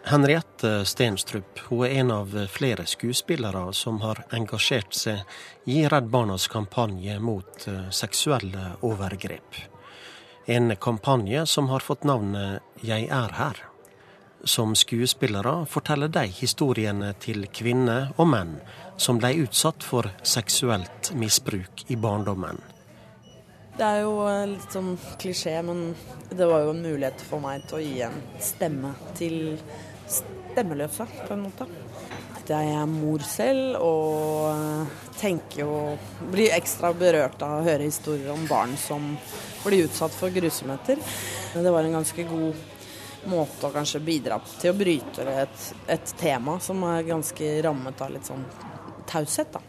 Henriette 0.04 0.84
Stenstrup 0.84 1.58
hun 1.68 1.84
er 1.84 1.98
en 2.00 2.10
av 2.10 2.36
flere 2.48 2.86
skuespillere 2.86 3.72
som 3.76 4.00
har 4.00 4.22
engasjert 4.32 4.94
seg 4.94 5.68
i 5.68 5.82
Redd 5.88 6.08
Barnas 6.12 6.46
kampanje 6.48 7.18
mot 7.20 7.66
seksuelle 7.90 8.70
overgrep. 8.86 9.58
En 10.46 10.76
kampanje 10.76 11.46
som 11.46 11.68
har 11.68 11.84
fått 11.84 12.06
navnet 12.08 12.62
Jeg 12.80 13.10
er 13.12 13.34
her. 13.36 13.58
Som 14.44 14.72
skuespillere 14.78 15.66
forteller 15.66 16.08
de 16.08 16.24
historiene 16.30 17.10
til 17.20 17.44
kvinner 17.52 18.14
og 18.16 18.30
menn 18.32 18.54
som 18.96 19.18
ble 19.20 19.34
utsatt 19.42 19.84
for 19.84 20.08
seksuelt 20.22 21.12
misbruk 21.12 21.84
i 21.92 21.98
barndommen. 22.00 22.62
Det 23.78 23.86
er 23.86 24.00
jo 24.02 24.14
litt 24.50 24.72
sånn 24.74 24.94
klisjé, 25.22 25.52
men 25.62 25.92
det 26.32 26.48
var 26.50 26.64
jo 26.64 26.72
en 26.72 26.80
mulighet 26.82 27.20
for 27.28 27.44
meg 27.44 27.68
til 27.68 27.78
å 27.78 27.82
gi 27.84 28.00
en 28.08 28.16
stemme 28.42 28.94
til 29.20 29.36
stemmeløse, 30.12 31.06
på 31.26 31.34
en 31.34 31.44
måte. 31.46 31.68
Jeg 32.48 32.70
er 32.72 32.86
mor 32.88 33.20
selv 33.28 33.76
og 33.84 34.86
tenker 35.18 35.60
jo 35.66 35.72
Blir 36.32 36.54
ekstra 36.56 36.94
berørt 36.96 37.42
av 37.44 37.58
å 37.58 37.66
høre 37.66 37.84
historier 37.84 38.30
om 38.32 38.46
barn 38.48 38.72
som 38.80 39.04
blir 39.66 39.84
utsatt 39.84 40.14
for 40.16 40.32
grusomheter. 40.32 40.96
Det 41.52 41.72
var 41.74 41.84
en 41.84 41.98
ganske 41.98 42.24
god 42.30 43.28
måte 43.28 43.68
å 43.68 43.74
kanskje 43.74 44.00
bidra 44.00 44.38
til 44.54 44.72
å 44.72 44.78
bryte 44.78 45.26
et, 45.28 45.68
et 45.90 46.14
tema 46.16 46.56
som 46.62 46.80
er 46.88 47.04
ganske 47.10 47.50
rammet 47.66 48.00
av 48.00 48.14
litt 48.14 48.28
sånn 48.30 48.46
taushet, 49.08 49.52
da. 49.52 49.60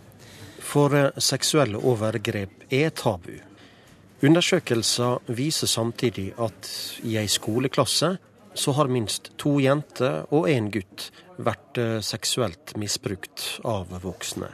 For 0.63 0.93
seksuelle 1.23 1.79
overgrep 1.81 2.71
er 2.75 2.91
tabu. 2.95 3.33
Undersøkelser 4.23 5.31
viser 5.35 5.71
samtidig 5.71 6.29
at 6.39 6.69
i 7.07 7.15
ei 7.19 7.27
skoleklasse 7.31 8.13
så 8.59 8.75
har 8.75 8.91
minst 8.91 9.31
to 9.39 9.57
jenter 9.63 10.25
og 10.35 10.49
én 10.51 10.67
gutt 10.73 11.09
vært 11.39 11.79
seksuelt 12.03 12.75
misbrukt 12.79 13.45
av 13.63 13.93
voksne. 14.03 14.51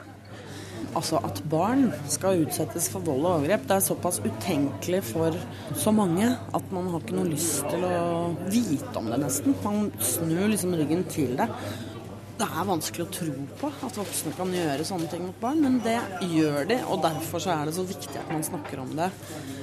Altså 0.95 1.19
At 1.27 1.41
barn 1.51 1.89
skal 2.11 2.45
utsettes 2.45 2.87
for 2.91 3.03
vold 3.03 3.25
og 3.25 3.31
overgrep, 3.39 3.65
det 3.67 3.75
er 3.75 3.83
såpass 3.83 4.21
utenkelig 4.23 5.01
for 5.09 5.35
så 5.75 5.91
mange 5.95 6.29
at 6.29 6.69
man 6.75 6.87
har 6.93 7.03
ikke 7.03 7.17
noe 7.17 7.31
lyst 7.33 7.65
til 7.67 7.83
å 7.83 8.31
vite 8.47 8.93
om 9.01 9.09
det, 9.11 9.19
nesten. 9.25 9.57
Man 9.65 9.89
snur 9.99 10.47
liksom 10.53 10.77
ryggen 10.79 11.03
til 11.11 11.35
det. 11.39 11.49
Det 12.35 12.45
er 12.45 12.65
vanskelig 12.67 13.05
å 13.05 13.11
tro 13.15 13.33
på 13.61 13.69
at 13.87 13.97
voksne 13.99 14.33
kan 14.35 14.49
gjøre 14.51 14.85
sånne 14.87 15.07
ting 15.11 15.21
mot 15.23 15.37
barn, 15.39 15.61
men 15.63 15.77
det 15.85 15.97
gjør 16.33 16.67
de. 16.67 16.79
Og 16.91 16.99
derfor 17.05 17.43
så 17.43 17.53
er 17.53 17.69
det 17.69 17.75
så 17.77 17.85
viktig 17.87 18.17
at 18.19 18.31
man 18.33 18.43
snakker 18.43 18.81
om 18.83 18.91
det. 18.97 19.07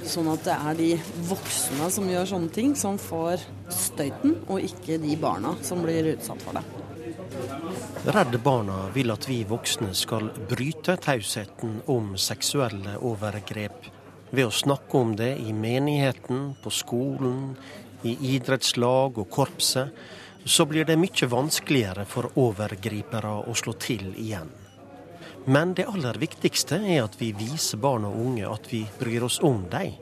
Sånn 0.09 0.31
at 0.31 0.41
det 0.47 0.55
er 0.55 0.79
de 0.79 0.87
voksne 1.29 1.89
som 1.93 2.09
gjør 2.09 2.31
sånne 2.33 2.53
ting, 2.55 2.73
som 2.79 2.97
får 3.01 3.45
støyten, 3.69 4.39
og 4.47 4.65
ikke 4.65 4.97
de 5.03 5.17
barna 5.21 5.53
som 5.61 5.85
blir 5.85 6.15
utsatt 6.15 6.41
for 6.41 6.57
det. 6.57 6.65
Redd 8.13 8.35
Barna 8.43 8.87
vil 8.93 9.13
at 9.13 9.29
vi 9.29 9.43
voksne 9.47 9.93
skal 9.97 10.31
bryte 10.49 10.97
tausheten 11.01 11.77
om 11.93 12.13
seksuelle 12.19 12.97
overgrep 13.05 13.87
ved 14.33 14.49
å 14.49 14.53
snakke 14.53 14.97
om 14.97 15.13
det 15.17 15.35
i 15.45 15.53
menigheten, 15.53 16.55
på 16.63 16.73
skolen, 16.73 17.53
i 18.03 18.17
idrettslag 18.33 19.21
og 19.21 19.29
korpset. 19.31 19.93
Så 20.45 20.65
blir 20.65 20.85
det 20.85 20.97
mye 20.99 21.27
vanskeligere 21.29 22.03
for 22.05 22.27
overgripere 22.39 23.31
å 23.47 23.53
slå 23.55 23.73
til 23.79 24.09
igjen. 24.19 24.49
Men 25.45 25.73
det 25.75 25.85
aller 25.91 26.19
viktigste 26.19 26.79
er 26.83 27.03
at 27.03 27.15
vi 27.19 27.33
viser 27.35 27.79
barn 27.83 28.05
og 28.07 28.19
unge 28.19 28.47
at 28.47 28.67
vi 28.71 28.83
bryr 28.99 29.25
oss 29.27 29.39
om 29.43 29.65
dem, 29.71 29.95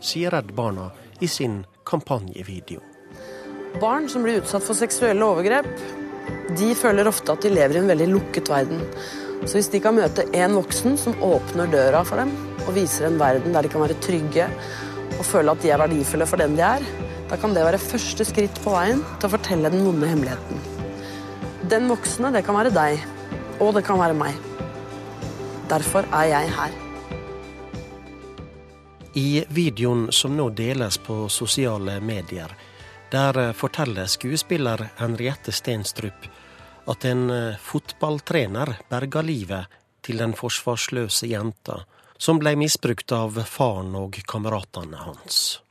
sier 0.00 0.32
Redd 0.32 0.52
Barna 0.56 0.90
i 1.20 1.28
sin 1.28 1.62
kampanjevideo. 1.88 2.80
Barn 3.80 4.08
som 4.08 4.24
blir 4.24 4.40
utsatt 4.40 4.64
for 4.64 4.76
seksuelle 4.76 5.24
overgrep, 5.24 5.68
de 6.56 6.70
føler 6.76 7.08
ofte 7.08 7.32
at 7.32 7.44
de 7.44 7.52
lever 7.52 7.76
i 7.76 7.82
en 7.82 7.90
veldig 7.90 8.08
lukket 8.12 8.48
verden. 8.52 8.80
Så 9.44 9.58
hvis 9.58 9.68
de 9.72 9.80
kan 9.84 9.96
møte 9.96 10.24
en 10.36 10.56
voksen 10.56 10.96
som 11.00 11.16
åpner 11.24 11.68
døra 11.72 12.00
for 12.08 12.20
dem, 12.20 12.32
og 12.64 12.74
viser 12.76 13.08
en 13.08 13.20
verden 13.20 13.52
der 13.56 13.66
de 13.66 13.72
kan 13.72 13.84
være 13.84 13.98
trygge 14.04 14.48
og 15.16 15.24
føle 15.24 15.52
at 15.52 15.60
de 15.62 15.72
er 15.72 15.80
verdifulle 15.80 16.28
for 16.28 16.40
den 16.40 16.56
de 16.56 16.64
er, 16.64 16.86
da 17.30 17.36
kan 17.40 17.54
det 17.54 17.64
være 17.66 17.82
første 17.82 18.24
skritt 18.26 18.58
på 18.62 18.72
veien 18.74 19.02
til 19.18 19.28
å 19.28 19.32
fortelle 19.32 19.70
den 19.72 19.82
vonde 19.86 20.08
hemmeligheten. 20.10 20.60
Den 21.66 21.88
voksne, 21.90 22.30
det 22.30 22.44
kan 22.46 22.54
være 22.58 22.70
deg, 22.74 23.02
og 23.58 23.74
det 23.74 23.82
kan 23.86 23.98
være 23.98 24.14
meg. 24.14 24.36
Derfor 25.66 26.06
er 26.14 26.28
jeg 26.30 26.52
her. 26.54 26.76
I 29.16 29.42
videoen 29.48 30.10
som 30.12 30.36
nå 30.36 30.50
deles 30.54 31.00
på 31.02 31.24
sosiale 31.32 31.98
medier, 32.04 32.52
der 33.10 33.52
forteller 33.56 34.06
skuespiller 34.10 34.90
Henriette 35.00 35.54
Stenstrup 35.54 36.26
at 36.86 37.04
en 37.08 37.30
fotballtrener 37.58 38.76
berga 38.90 39.22
livet 39.26 39.78
til 40.06 40.20
den 40.22 40.36
forsvarsløse 40.38 41.26
jenta 41.32 41.80
som 42.18 42.38
ble 42.38 42.54
misbrukt 42.60 43.12
av 43.12 43.40
faren 43.50 43.94
og 43.98 44.20
kameratene 44.28 45.00
hans. 45.08 45.65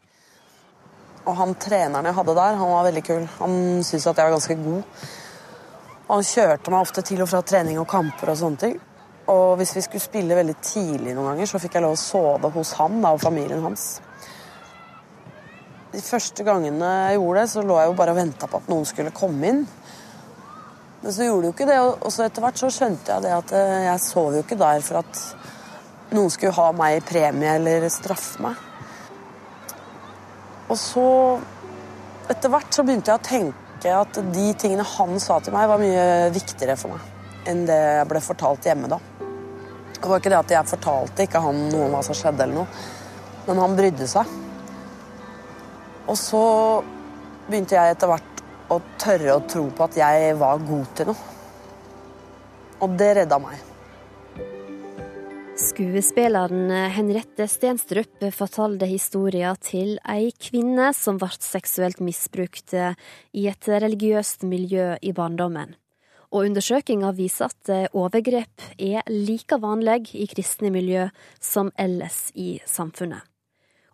Og 1.26 1.38
han 1.40 1.56
treneren 1.58 2.06
jeg 2.06 2.18
hadde 2.20 2.36
der, 2.38 2.58
han 2.60 2.74
var 2.74 2.88
veldig 2.88 3.06
kul. 3.06 3.24
Han 3.40 3.56
syntes 3.84 4.08
at 4.12 4.20
jeg 4.20 4.28
var 4.28 4.36
ganske 4.36 4.58
god. 4.62 5.06
Og 6.06 6.12
han 6.20 6.28
kjørte 6.30 6.74
meg 6.74 6.86
ofte 6.86 7.04
til 7.06 7.24
og 7.26 7.30
fra 7.32 7.42
trening 7.42 7.80
og 7.82 7.88
kamper 7.90 8.32
og 8.32 8.38
sånne 8.38 8.62
ting. 8.62 8.76
Og 9.34 9.56
hvis 9.58 9.74
vi 9.74 9.82
skulle 9.82 10.04
spille 10.04 10.38
veldig 10.38 10.56
tidlig 10.62 11.16
noen 11.16 11.32
ganger, 11.32 11.50
så 11.50 11.62
fikk 11.62 11.78
jeg 11.78 11.86
lov 11.86 11.96
å 11.96 12.02
sove 12.02 12.52
hos 12.54 12.76
han 12.78 13.00
da, 13.02 13.16
og 13.16 13.24
familien 13.24 13.64
hans. 13.66 13.88
De 15.96 16.04
første 16.04 16.46
gangene 16.46 16.92
jeg 17.08 17.18
gjorde 17.18 17.42
det, 17.42 17.50
så 17.56 17.64
lå 17.66 17.80
jeg 17.80 17.90
jo 17.90 17.98
bare 17.98 18.14
og 18.14 18.20
venta 18.20 18.50
på 18.52 18.62
at 18.62 18.70
noen 18.70 18.86
skulle 18.86 19.16
komme 19.16 19.50
inn. 19.50 19.64
Men 21.02 21.14
så 21.14 21.26
gjorde 21.26 21.42
de 21.42 21.50
jo 21.50 21.56
ikke 21.56 21.70
det, 21.70 21.80
og 21.82 22.14
så 22.14 22.28
etter 22.28 22.46
hvert 22.46 22.62
så 22.62 22.70
skjønte 22.74 23.16
jeg 23.16 23.26
det 23.26 23.34
at 23.34 23.56
eh, 23.58 23.82
jeg 23.88 24.06
sov 24.06 24.36
jo 24.36 24.46
ikke 24.46 24.60
der 24.62 24.86
for 24.86 25.02
at 25.02 25.24
noen 26.14 26.32
skulle 26.34 26.56
ha 26.58 26.70
meg 26.78 27.00
i 27.00 27.04
premie 27.06 27.58
eller 27.58 27.90
straffe 27.94 28.46
meg. 28.46 28.62
Og 30.66 30.78
så, 30.80 31.08
etter 32.32 32.52
hvert, 32.52 32.72
så 32.74 32.86
begynte 32.86 33.14
jeg 33.14 33.22
å 33.22 33.28
tenke 33.28 33.92
at 33.94 34.18
de 34.34 34.46
tingene 34.58 34.86
han 34.96 35.20
sa 35.22 35.38
til 35.44 35.54
meg, 35.54 35.68
var 35.70 35.82
mye 35.82 36.32
viktigere 36.34 36.78
for 36.80 36.96
meg 36.96 37.12
enn 37.46 37.60
det 37.68 37.76
jeg 37.78 38.08
ble 38.10 38.22
fortalt 38.26 38.66
hjemme 38.66 38.88
da. 38.90 38.98
Det 39.96 40.10
var 40.10 40.22
ikke 40.22 40.32
det 40.34 40.40
at 40.40 40.54
jeg 40.56 40.70
fortalte 40.70 41.26
ikke 41.28 41.42
han 41.44 41.60
noe 41.70 41.86
om 41.86 41.94
hva 41.94 42.02
som 42.06 42.18
skjedde, 42.18 42.46
eller 42.46 42.64
noe, 42.64 42.86
men 43.46 43.62
han 43.62 43.78
brydde 43.78 44.08
seg. 44.10 44.32
Og 46.10 46.18
så 46.18 46.42
begynte 47.46 47.78
jeg 47.78 47.94
etter 47.94 48.10
hvert 48.10 48.44
å 48.74 48.80
tørre 49.02 49.38
å 49.38 49.46
tro 49.46 49.68
på 49.70 49.86
at 49.86 49.98
jeg 50.02 50.34
var 50.42 50.66
god 50.66 50.92
til 50.98 51.12
noe. 51.12 51.32
Og 52.82 52.98
det 52.98 53.12
redda 53.22 53.40
meg. 53.42 53.62
Skuespilleren 55.56 56.68
Henriette 56.92 57.46
Stenstrup 57.48 58.26
fortalte 58.36 58.90
historien 58.90 59.56
til 59.64 59.94
ei 60.12 60.34
kvinne 60.36 60.90
som 60.92 61.16
ble 61.16 61.30
seksuelt 61.40 62.02
misbrukt 62.04 62.76
i 62.76 63.46
et 63.48 63.70
religiøst 63.72 64.44
miljø 64.44 64.98
i 65.00 65.14
barndommen. 65.16 65.72
Og 66.36 66.50
undersøkinga 66.50 67.14
viser 67.16 67.48
at 67.48 67.96
overgrep 67.96 68.68
er 68.76 69.08
like 69.08 69.56
vanlig 69.64 70.12
i 70.20 70.28
kristne 70.28 70.74
miljø 70.76 71.08
som 71.40 71.72
ellers 71.80 72.34
i 72.36 72.58
samfunnet. 72.68 73.24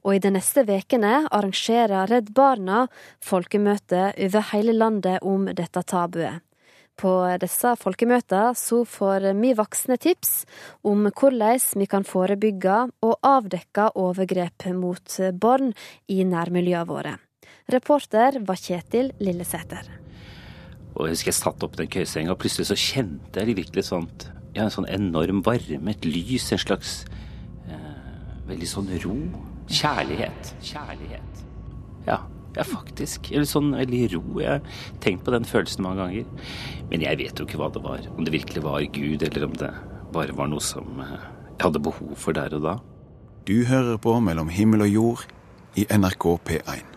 Og 0.02 0.18
i 0.18 0.24
de 0.24 0.34
neste 0.34 0.66
ukene 0.66 1.28
arrangerer 1.30 2.10
Redd 2.10 2.34
Barna 2.34 2.88
folkemøte 3.22 4.08
over 4.18 4.50
hele 4.50 4.74
landet 4.74 5.22
om 5.22 5.46
dette 5.46 5.86
tabuet. 5.86 6.42
På 7.02 7.12
disse 7.42 7.72
folkemøtene 7.82 8.54
så 8.58 8.84
får 8.86 9.32
vi 9.40 9.56
voksne 9.58 9.98
tips 9.98 10.44
om 10.86 11.08
hvordan 11.10 11.80
vi 11.82 11.88
kan 11.90 12.06
forebygge 12.06 12.76
og 13.08 13.16
avdekke 13.26 13.88
overgrep 13.98 14.68
mot 14.78 15.16
barn 15.42 15.72
i 16.14 16.22
nærmiljøene 16.22 16.90
våre. 16.90 17.16
Reporter 17.72 18.38
var 18.46 18.60
Kjetil 18.60 19.10
Lillesæter. 19.18 19.88
Og 20.94 21.08
jeg 21.08 21.16
husker 21.16 21.32
jeg 21.32 21.40
satt 21.40 21.64
opp 21.66 21.80
den 21.80 21.90
køyesenga, 21.90 22.36
og 22.36 22.42
plutselig 22.44 22.68
så 22.70 22.78
kjente 22.78 23.42
jeg 23.42 23.58
virkelig 23.58 23.88
sånt 23.88 24.28
ja, 24.54 24.66
en 24.66 24.74
sånn 24.74 24.90
enorm 24.92 25.40
varme, 25.46 25.96
et 25.96 26.06
lys, 26.06 26.52
en 26.52 26.62
slags 26.62 26.94
eh, 27.72 28.36
veldig 28.50 28.70
sånn 28.70 28.92
ro. 29.06 29.16
Kjærlighet. 29.72 30.54
Kjærlighet. 30.68 31.44
Ja, 32.06 32.20
ja, 32.56 32.66
faktisk. 32.68 33.32
Eller 33.32 33.48
sånn 33.48 33.72
veldig 33.76 34.02
ro. 34.16 34.24
Jeg 34.42 34.60
har 34.60 34.86
tenkt 35.04 35.26
på 35.28 35.34
den 35.36 35.48
følelsen 35.48 35.86
mange 35.86 36.04
ganger. 36.04 36.48
Men 36.92 37.06
jeg 37.06 37.20
vet 37.22 37.40
jo 37.40 37.48
ikke 37.48 37.62
hva 37.62 37.72
det 37.74 37.84
var. 37.86 38.04
Om 38.16 38.28
det 38.28 38.36
virkelig 38.36 38.64
var 38.66 38.88
Gud, 38.96 39.24
eller 39.28 39.48
om 39.48 39.58
det 39.62 39.72
bare 40.12 40.36
var 40.36 40.52
noe 40.52 40.64
som 40.64 41.00
eh, 41.00 41.20
jeg 41.56 41.64
hadde 41.64 41.84
behov 41.84 42.16
for 42.20 42.36
der 42.36 42.56
og 42.58 42.66
da. 42.66 42.78
Du 43.48 43.64
hører 43.66 43.98
på 44.02 44.18
Mellom 44.22 44.52
himmel 44.54 44.84
og 44.86 44.92
jord 44.92 45.28
i 45.80 45.86
NRK 45.88 46.26
P1. 46.48 46.88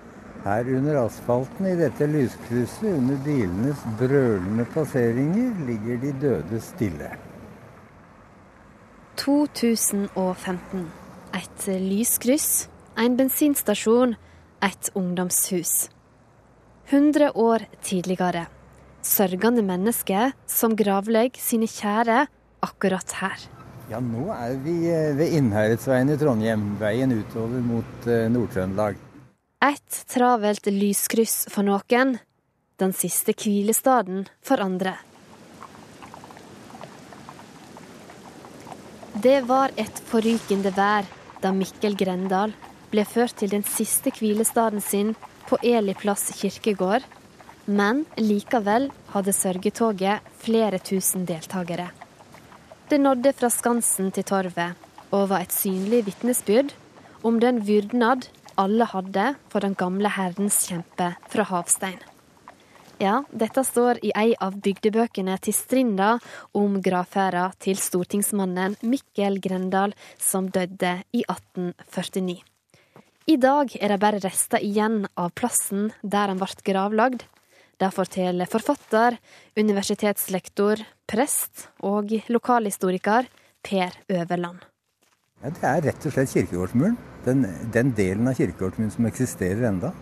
Her 0.45 0.69
under 0.77 0.99
asfalten 1.07 1.71
i 1.71 1.77
dette 1.79 2.05
lyskrysset, 2.11 2.91
under 2.99 3.17
bilenes 3.25 3.81
brølende 3.97 4.67
passeringer, 4.75 5.55
ligger 5.69 6.03
de 6.03 6.11
døde 6.21 6.61
stille. 6.61 7.09
2015. 9.17 10.85
Et 11.35 11.67
lyskryss, 11.81 12.69
en 12.99 13.17
bensinstasjon, 13.17 14.17
et 14.65 14.91
ungdomshus. 14.97 15.91
100 16.89 17.33
år 17.35 17.67
tidligere. 17.83 18.47
Sørgende 19.05 19.65
mennesker 19.65 20.33
som 20.49 20.77
gravlegger 20.77 21.41
sine 21.41 21.69
kjære 21.69 22.25
akkurat 22.65 23.17
her. 23.21 23.45
Ja, 23.91 24.01
nå 24.01 24.31
er 24.33 24.57
vi 24.65 24.79
eh, 24.89 25.13
ved 25.17 25.35
Innherredsveien 25.37 26.09
i 26.09 26.17
Trondheim, 26.17 26.71
veien 26.81 27.13
utover 27.13 27.61
mot 27.61 28.07
eh, 28.09 28.31
Nord-Trøndelag. 28.33 28.97
Et 29.65 29.99
travelt 30.09 30.71
lyskryss 30.73 31.45
for 31.53 31.67
noen, 31.67 32.17
den 32.81 32.97
siste 32.97 33.37
hvilestaden 33.37 34.25
for 34.45 34.65
andre. 34.65 34.97
Det 39.25 39.43
var 39.49 39.73
et 39.81 40.01
forrykende 40.09 40.73
vær 40.75 41.05
da 41.45 41.53
Mikkel 41.53 41.97
Grendal 42.01 42.57
ble 42.95 43.05
ført 43.09 43.35
til 43.41 43.51
den 43.51 43.67
siste 43.67 44.13
hvilestaden 44.15 44.83
sin 44.83 45.13
på 45.49 45.59
Eli 45.67 45.97
plass 45.99 46.31
kirkegård, 46.39 47.03
men 47.67 48.05
likevel 48.21 48.91
hadde 49.15 49.35
sørgetoget 49.35 50.33
flere 50.45 50.79
tusen 50.79 51.27
deltakere. 51.29 51.91
Det 52.89 53.01
nådde 53.01 53.33
fra 53.35 53.51
Skansen 53.51 54.13
til 54.15 54.27
Torvet 54.29 54.81
og 55.11 55.29
var 55.31 55.45
et 55.45 55.55
synlig 55.55 56.05
vitnesbyrd 56.07 56.75
om 57.25 57.39
den 57.41 57.63
vyrdnad 57.67 58.29
alle 58.61 58.87
hadde 58.87 59.31
for 59.51 59.65
den 59.65 59.75
gamle 59.75 60.11
herdens 60.13 60.61
kjempe 60.69 61.15
fra 61.33 61.47
Havstein. 61.49 61.99
Ja, 63.03 63.25
dette 63.35 63.65
står 63.67 63.99
i 64.07 64.13
ei 64.15 64.37
av 64.39 64.55
bygdebøkene 64.63 65.35
til 65.43 65.57
Strinda 65.57 66.15
om 66.55 66.79
gravferda 66.85 67.49
til 67.59 67.81
stortingsmannen 67.81 68.79
Mikkel 68.87 69.41
Grendal, 69.43 69.97
som 70.19 70.47
døde 70.55 71.01
i 71.11 71.25
1849. 71.27 72.54
I 73.25 73.39
dag 73.41 73.71
er 73.81 73.89
det 73.89 73.97
bare 74.03 74.19
rester 74.21 74.61
igjen 74.61 75.07
av 75.17 75.31
plassen 75.33 75.87
der 76.03 76.29
han 76.29 76.37
ble 76.37 76.65
gravlagd. 76.67 77.23
Det 77.81 77.89
forteller 77.97 78.51
forfatter, 78.53 79.17
universitetslektor, 79.57 80.83
prest 81.09 81.71
og 81.81 82.13
lokalhistoriker 82.29 83.31
Per 83.65 83.97
Øverland. 84.13 84.61
Ja, 85.41 85.49
det 85.57 85.65
er 85.71 85.83
rett 85.89 86.05
og 86.05 86.13
slett 86.13 86.35
kirkegårdsmuren. 86.37 87.01
Den, 87.25 87.47
den 87.73 87.97
delen 87.97 88.29
av 88.29 88.37
kirkegårdsmuren 88.37 88.93
som 88.93 89.09
eksisterer 89.09 89.71
enda. 89.71 89.95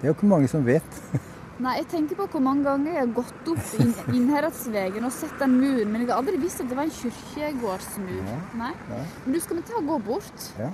Det 0.00 0.08
er 0.08 0.10
jo 0.10 0.18
ikke 0.18 0.34
mange 0.34 0.50
som 0.50 0.66
vet. 0.66 1.02
Nei, 1.62 1.78
jeg 1.78 1.92
tenker 1.94 2.18
på 2.18 2.26
hvor 2.26 2.42
mange 2.42 2.66
ganger 2.66 2.96
jeg 2.96 3.04
har 3.04 3.18
gått 3.22 3.50
opp 3.54 3.74
inn, 3.78 3.92
Innherredsvegen 4.18 5.06
og 5.06 5.14
sett 5.14 5.38
den 5.38 5.60
muren, 5.60 5.92
men 5.92 6.02
jeg 6.02 6.10
har 6.10 6.18
aldri 6.18 6.42
visst 6.42 6.64
at 6.64 6.72
det 6.72 6.74
var 6.74 6.90
en 6.90 6.96
kirkegårdsmur. 6.98 8.22
Ja, 8.26 8.40
Nei? 8.64 8.72
ja. 8.90 9.04
Men 9.22 9.36
du 9.36 9.46
skal 9.46 9.60
vi 9.60 9.70
ta 9.70 9.78
og 9.78 9.92
gå 9.94 10.06
bort? 10.10 10.48
Ja. 10.58 10.72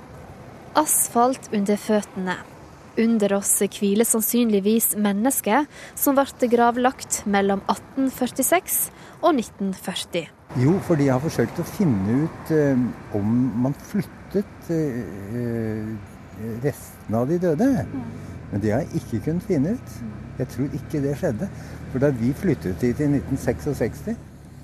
Asfalt 0.77 1.49
under 1.55 1.77
føttene. 1.81 2.35
Under 2.99 3.33
oss 3.37 3.55
hviler 3.63 4.05
sannsynligvis 4.05 4.91
mennesket 4.99 5.69
som 5.97 6.17
ble 6.17 6.49
gravlagt 6.51 7.23
mellom 7.25 7.63
1846 7.65 8.89
og 9.23 9.39
1940. 9.39 10.29
Jo, 10.59 10.75
for 10.85 10.99
de 10.99 11.07
har 11.09 11.21
forsøkt 11.23 11.61
å 11.61 11.67
finne 11.67 12.23
ut 12.25 12.51
eh, 12.53 12.79
om 13.17 13.33
man 13.63 13.75
flyttet 13.91 14.71
eh, 14.73 15.01
eh, 15.37 15.91
restene 16.65 17.21
av 17.21 17.29
de 17.29 17.37
døde. 17.41 17.69
Men 18.49 18.63
det 18.63 18.73
har 18.73 18.85
jeg 18.85 19.03
ikke 19.03 19.23
kunnet 19.27 19.45
finne 19.45 19.75
ut. 19.77 19.95
Jeg 20.39 20.51
tror 20.55 20.79
ikke 20.79 21.03
det 21.05 21.15
skjedde. 21.21 21.49
For 21.91 22.01
da 22.01 22.09
vi 22.13 22.33
flyttet 22.37 22.81
hit 22.85 23.01
i 23.01 23.09
1966, 23.09 24.09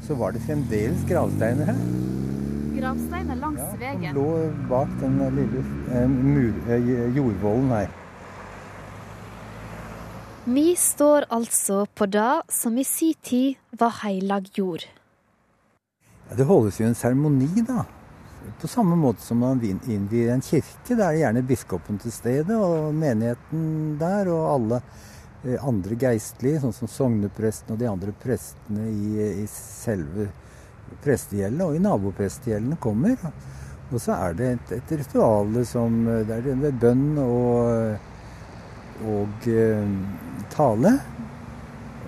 så 0.05 0.17
var 0.17 0.33
det 0.33 0.43
fremdeles 0.45 1.05
gravsteiner 1.09 1.71
her. 1.71 1.83
Gravsteiner 2.85 3.35
langs 3.35 3.61
ja, 3.61 3.77
veien. 3.79 4.13
lå 4.13 4.51
bak 4.69 4.89
den 4.99 5.15
lille 5.33 5.61
eh, 5.89 6.09
mur, 6.09 6.53
eh, 6.69 7.15
jordvollen 7.17 7.71
her. 7.73 7.87
Vi 10.45 10.75
står 10.77 11.25
altså 11.33 11.87
på 11.89 12.05
det 12.05 12.43
som 12.53 12.77
i 12.77 12.85
si 12.85 13.15
tid 13.25 13.55
var 13.73 13.95
heilag 14.03 14.51
jord. 14.53 14.85
Ja, 16.29 16.37
det 16.37 16.45
holdes 16.45 16.77
jo 16.77 16.85
en 16.85 16.93
seremoni, 16.93 17.49
da. 17.65 17.87
På 18.61 18.69
samme 18.69 18.93
måte 19.01 19.25
som 19.25 19.41
man 19.41 19.65
innvier 19.65 20.35
en 20.35 20.45
kirke. 20.45 20.93
Da 20.93 21.09
er 21.09 21.17
det 21.17 21.23
gjerne 21.23 21.45
biskopen 21.49 21.97
til 21.97 22.13
stede, 22.13 22.53
og 22.53 22.93
menigheten 22.93 23.97
der, 23.97 24.29
og 24.29 24.49
alle 24.53 24.83
eh, 25.41 25.57
andre 25.57 25.97
geistlige, 26.05 26.61
sånn 26.61 26.81
som 26.83 26.97
sognepresten 27.01 27.73
og 27.73 27.81
de 27.81 27.89
andre 27.89 28.13
prestene 28.21 28.91
i, 28.93 29.31
i 29.41 29.49
selve 29.49 30.29
prestegjeldet, 31.03 31.65
og 31.65 31.75
i 31.75 31.83
naboprestegjeldene 31.83 32.79
kommer. 32.81 33.17
Og 33.91 34.01
så 34.01 34.15
er 34.17 34.37
det 34.37 34.51
et, 34.55 34.71
et 34.79 34.93
ritual 34.99 35.59
som 35.67 36.07
eh, 36.09 36.23
Det 36.25 36.39
er 36.39 36.61
det 36.63 36.73
bønn 36.81 37.17
og, 37.21 37.97
og 39.05 39.49
eh, 39.51 39.91
tale. 40.53 40.95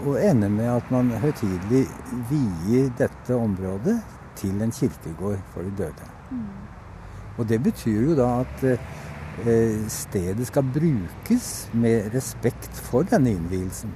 Og 0.05 0.17
ender 0.21 0.49
med 0.53 0.69
at 0.69 0.91
man 0.93 1.09
høytidelig 1.21 1.85
vier 2.29 2.89
dette 2.99 3.33
området 3.33 3.97
til 4.37 4.61
en 4.61 4.73
kirkegård 4.73 5.41
for 5.53 5.65
de 5.65 5.73
døde. 5.77 6.09
Og 7.37 7.47
det 7.49 7.57
betyr 7.63 8.09
jo 8.09 8.17
da 8.17 8.27
at 8.41 8.65
eh, 8.67 9.87
stedet 9.89 10.49
skal 10.49 10.69
brukes 10.73 11.69
med 11.73 12.13
respekt 12.13 12.81
for 12.89 13.05
denne 13.09 13.33
innvielsen. 13.37 13.93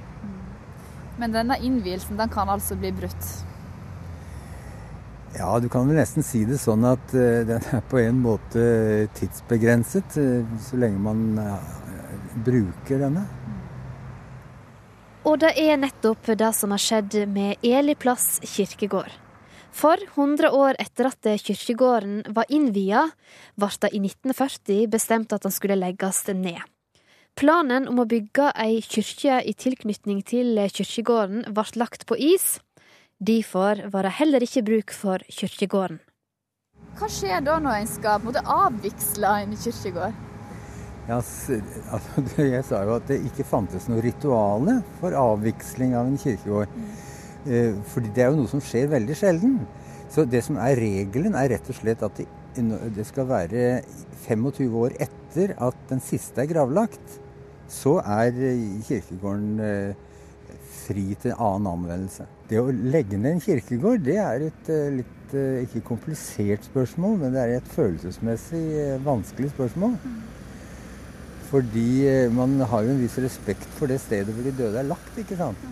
Men 1.18 1.34
denne 1.34 1.58
innvielsen 1.62 2.18
den 2.18 2.30
kan 2.32 2.50
altså 2.50 2.76
bli 2.78 2.90
brutt. 2.94 3.30
Ja, 5.32 5.60
du 5.60 5.68
kan 5.72 5.88
vel 5.88 5.96
nesten 5.96 6.24
si 6.26 6.42
det 6.44 6.58
sånn 6.60 6.84
at 6.84 7.14
eh, 7.16 7.40
den 7.48 7.64
er 7.72 7.80
på 7.88 7.96
en 8.02 8.18
måte 8.20 8.62
tidsbegrenset. 9.16 10.18
eh, 10.20 10.58
så 10.60 10.76
lenge 10.76 11.00
man 11.00 11.22
eh, 11.40 11.70
bruker 12.44 13.00
denne. 13.00 13.24
Og 15.24 15.38
det 15.40 15.54
er 15.56 15.78
nettopp 15.80 16.28
det 16.36 16.50
som 16.58 16.74
har 16.74 16.82
skjedd 16.82 17.16
med 17.32 17.64
Eli 17.64 17.94
plass 17.96 18.42
kirkegård. 18.44 19.08
For 19.72 19.96
100 19.96 20.50
år 20.52 20.76
etter 20.82 21.08
at 21.08 21.28
kirkegården 21.40 22.34
var 22.36 22.50
innvia, 22.52 23.06
ble 23.56 23.70
det 23.80 23.92
i 23.96 24.02
1940 24.02 24.90
bestemt 24.92 25.32
at 25.32 25.46
den 25.46 25.54
skulle 25.54 25.78
legges 25.80 26.26
ned. 26.28 26.60
Planen 27.40 27.88
om 27.88 28.02
å 28.02 28.04
bygge 28.04 28.50
ei 28.60 28.82
kirke 28.84 29.40
i 29.48 29.56
tilknytning 29.56 30.20
til 30.28 30.60
kirkegården 30.68 31.46
ble 31.56 31.64
lagt 31.80 32.04
på 32.04 32.20
is. 32.20 32.58
Derfor 33.22 33.78
var 33.92 34.02
det 34.02 34.16
heller 34.18 34.42
ikke 34.42 34.64
bruk 34.66 34.92
for 34.98 35.22
kirkegården. 35.30 36.00
Hva 36.98 37.06
skjer 37.06 37.44
da 37.46 37.60
når 37.62 37.76
en 37.78 37.90
skal 37.90 38.18
på 38.18 38.26
en 38.26 38.28
måte 38.32 38.42
avvigsle 38.50 39.30
en 39.44 39.52
kirkegård? 39.54 40.16
Ja, 41.06 41.20
altså, 41.20 41.60
jeg 42.56 42.64
sa 42.66 42.80
jo 42.82 42.96
at 42.96 43.06
det 43.06 43.20
ikke 43.28 43.46
fantes 43.46 43.86
noe 43.90 44.02
rituale 44.02 44.80
for 44.98 45.14
avviksling 45.14 45.94
av 45.98 46.10
en 46.10 46.18
kirkegård. 46.18 46.74
Eh, 47.46 47.78
fordi 47.94 48.10
det 48.16 48.26
er 48.26 48.32
jo 48.32 48.40
noe 48.40 48.50
som 48.50 48.64
skjer 48.64 48.90
veldig 48.90 49.18
sjelden. 49.22 49.56
Så 50.10 50.26
det 50.26 50.42
som 50.48 50.58
er 50.58 50.82
regelen, 50.82 51.38
er 51.38 51.54
rett 51.54 51.70
og 51.70 51.78
slett 51.78 52.02
at 52.02 52.24
det 52.52 53.06
skal 53.06 53.30
være 53.30 53.82
25 54.26 54.78
år 54.82 54.98
etter 55.06 55.54
at 55.62 55.78
den 55.94 56.02
siste 56.02 56.42
er 56.42 56.50
gravlagt. 56.50 57.20
Så 57.70 58.00
er 58.02 58.34
kirkegården 58.90 59.62
eh, 59.62 60.08
fri 60.82 61.12
til 61.22 61.38
annen 61.38 61.70
anvendelse. 61.76 62.26
Det 62.52 62.60
å 62.60 62.68
legge 62.68 63.16
ned 63.16 63.38
en 63.38 63.40
kirkegård, 63.40 64.02
det 64.04 64.18
er 64.20 64.46
et 64.50 64.72
eh, 64.72 64.88
litt 65.00 65.18
ikke 65.32 65.80
komplisert 65.86 66.66
spørsmål, 66.68 67.14
men 67.22 67.30
det 67.32 67.40
er 67.40 67.54
et 67.56 67.68
følelsesmessig 67.72 68.98
vanskelig 69.00 69.48
spørsmål. 69.54 69.94
Fordi 71.48 71.86
man 72.36 72.58
har 72.68 72.84
jo 72.84 72.92
en 72.92 73.00
viss 73.00 73.16
respekt 73.24 73.64
for 73.78 73.88
det 73.88 73.96
stedet 74.04 74.34
hvor 74.36 74.44
de 74.44 74.52
døde 74.58 74.82
er 74.82 74.90
lagt, 74.90 75.16
ikke 75.16 75.40
sant. 75.40 75.64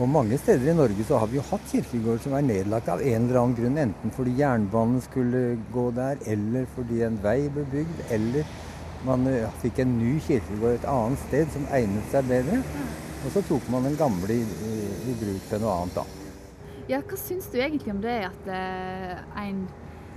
Og 0.00 0.08
mange 0.08 0.38
steder 0.40 0.70
i 0.72 0.74
Norge 0.74 1.04
så 1.04 1.18
har 1.20 1.28
vi 1.28 1.36
jo 1.36 1.44
hatt 1.50 1.66
kirkegård 1.68 2.22
som 2.24 2.32
er 2.38 2.44
nedlagt 2.46 2.88
av 2.88 3.02
en 3.04 3.26
eller 3.26 3.38
annen 3.42 3.56
grunn. 3.58 3.80
Enten 3.82 4.14
fordi 4.16 4.38
jernbanen 4.38 5.02
skulle 5.04 5.42
gå 5.74 5.90
der, 5.96 6.20
eller 6.32 6.64
fordi 6.76 7.02
en 7.04 7.18
vei 7.22 7.40
ble 7.52 7.66
bygd, 7.74 8.00
eller 8.16 8.54
man 9.04 9.26
eh, 9.28 9.58
fikk 9.60 9.82
en 9.82 9.98
ny 9.98 10.14
kirkegård 10.24 10.78
et 10.78 10.88
annet 10.88 11.20
sted 11.26 11.52
som 11.52 11.68
egnet 11.76 12.08
seg 12.14 12.30
bedre. 12.30 12.62
Og 13.22 13.30
så 13.30 13.42
tok 13.46 13.68
man 13.70 13.86
den 13.86 13.94
gamle 13.98 14.34
i, 14.34 14.42
i, 14.42 14.74
i 15.12 15.14
bruk 15.20 15.46
til 15.50 15.62
noe 15.62 15.76
annet, 15.78 16.00
da. 16.00 16.06
Ja, 16.90 16.98
hva 17.06 17.18
syns 17.20 17.46
du 17.52 17.60
egentlig 17.60 17.92
om 17.94 18.02
det 18.02 18.16
at 18.26 18.48
eh, 18.50 19.20
en 19.44 19.62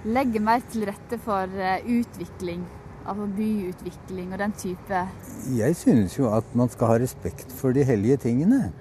legger 0.06 0.44
mer 0.44 0.66
til 0.72 0.88
rette 0.90 1.20
for 1.22 1.52
eh, 1.62 1.86
utvikling? 1.86 2.66
Altså 3.06 3.28
byutvikling 3.38 4.32
og 4.34 4.40
den 4.42 4.54
type 4.58 5.00
Jeg 5.54 5.76
synes 5.78 6.16
jo 6.18 6.32
at 6.34 6.56
man 6.58 6.72
skal 6.74 6.90
ha 6.90 6.96
respekt 6.98 7.54
for 7.54 7.76
de 7.76 7.84
hellige 7.86 8.18
tingene 8.24 8.72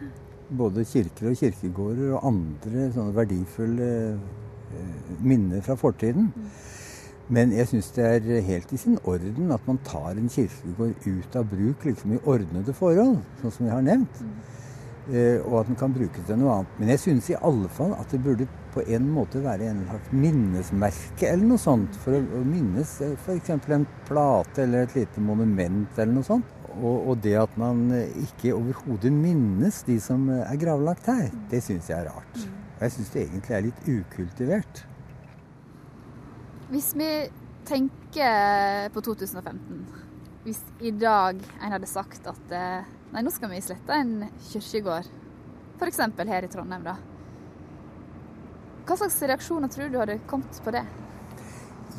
både 0.49 0.85
kirker 0.89 1.31
og 1.31 1.37
kirkegårder 1.41 2.15
og 2.17 2.29
andre 2.31 2.89
sånne 2.95 3.15
verdifulle 3.17 3.91
eh, 4.15 5.13
minner 5.25 5.63
fra 5.65 5.77
fortiden. 5.79 6.31
Men 7.33 7.55
jeg 7.57 7.71
syns 7.71 7.87
det 7.97 8.05
er 8.05 8.43
helt 8.45 8.73
i 8.75 8.79
sin 8.81 8.99
orden 9.09 9.53
at 9.55 9.65
man 9.69 9.79
tar 9.87 10.19
en 10.19 10.29
kirkegård 10.29 11.07
ut 11.07 11.37
av 11.41 11.47
bruk 11.49 11.87
liksom 11.89 12.13
i 12.13 12.21
ordnede 12.29 12.75
forhold, 12.77 13.23
sånn 13.41 13.55
som 13.55 13.69
jeg 13.69 13.73
har 13.73 13.87
nevnt. 13.87 14.21
Eh, 15.13 15.41
og 15.45 15.59
at 15.61 15.69
den 15.69 15.79
kan 15.81 15.93
brukes 15.93 16.25
til 16.29 16.39
noe 16.41 16.59
annet. 16.59 16.77
Men 16.81 16.93
jeg 16.93 17.03
synes 17.03 17.31
i 17.33 17.39
alle 17.41 17.71
fall 17.73 17.93
at 17.97 18.13
det 18.13 18.23
burde 18.25 18.49
på 18.75 18.85
en 18.97 19.09
måte 19.13 19.43
være 19.45 19.71
en 19.71 19.83
slags 19.89 20.13
minnesmerke 20.13 21.29
eller 21.31 21.49
noe 21.49 21.61
sånt. 21.61 21.97
For 22.05 22.17
å, 22.17 22.45
minnes 22.45 22.95
eh, 23.05 23.17
f.eks. 23.17 23.53
en 23.57 23.89
plate 24.09 24.65
eller 24.65 24.85
et 24.85 24.97
lite 25.01 25.25
monument 25.25 25.97
eller 25.99 26.17
noe 26.17 26.29
sånt. 26.29 26.53
Og, 26.75 26.97
og, 26.97 27.19
det 27.25 27.37
at 27.39 27.53
man 27.61 27.87
ikke 28.25 28.57
overhodet 28.57 29.13
minnes 29.15 29.85
de 29.87 30.01
som 30.03 30.27
er 30.35 30.57
gravlagt 30.59 31.07
her, 31.07 31.29
det 31.53 31.63
syns 31.63 31.89
jeg 31.89 32.01
er 32.01 32.11
rart. 32.11 32.49
Og 32.75 32.83
jeg 32.83 32.97
syns 32.97 33.13
det 33.15 33.29
egentlig 33.29 33.55
er 33.55 33.69
litt 33.69 33.87
ukultivert. 33.87 34.83
Hvis 36.75 36.89
vi 36.99 37.07
tenker 37.69 38.89
på 38.91 39.01
2015, 39.07 39.85
hvis 40.43 40.59
i 40.83 40.91
dag 40.91 41.39
en 41.39 41.71
hadde 41.71 41.87
sagt 41.87 42.27
at 42.27 42.51
eh, 42.51 42.89
nei, 43.13 43.23
nå 43.23 43.31
skal 43.31 43.53
vi 43.53 43.61
slette 43.63 43.95
en 43.95 44.25
kirkegård, 44.49 45.07
f.eks. 45.79 46.01
her 46.03 46.47
i 46.49 46.51
Trondheim, 46.51 46.83
da. 46.83 46.97
Hva 48.89 48.97
slags 48.99 49.21
reaksjoner 49.23 49.71
tror 49.71 49.93
du 49.93 50.01
hadde 50.01 50.19
kommet 50.27 50.59
på 50.67 50.75
det? 50.75 50.83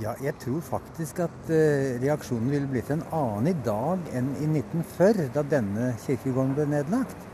Ja, 0.01 0.17
jeg 0.19 0.35
tror 0.43 0.59
faktisk 0.67 1.23
at 1.23 1.47
uh, 1.47 1.95
reaksjonen 2.03 2.51
ville 2.51 2.67
blitt 2.67 2.91
en 2.91 3.05
annen 3.15 3.53
i 3.53 3.55
dag 3.63 4.11
enn 4.11 4.33
i 4.41 4.49
1940, 4.57 5.31
da 5.37 5.45
denne 5.55 5.93
kirkegården 6.03 6.51
ble 6.59 6.67
nedlagt. 6.75 7.29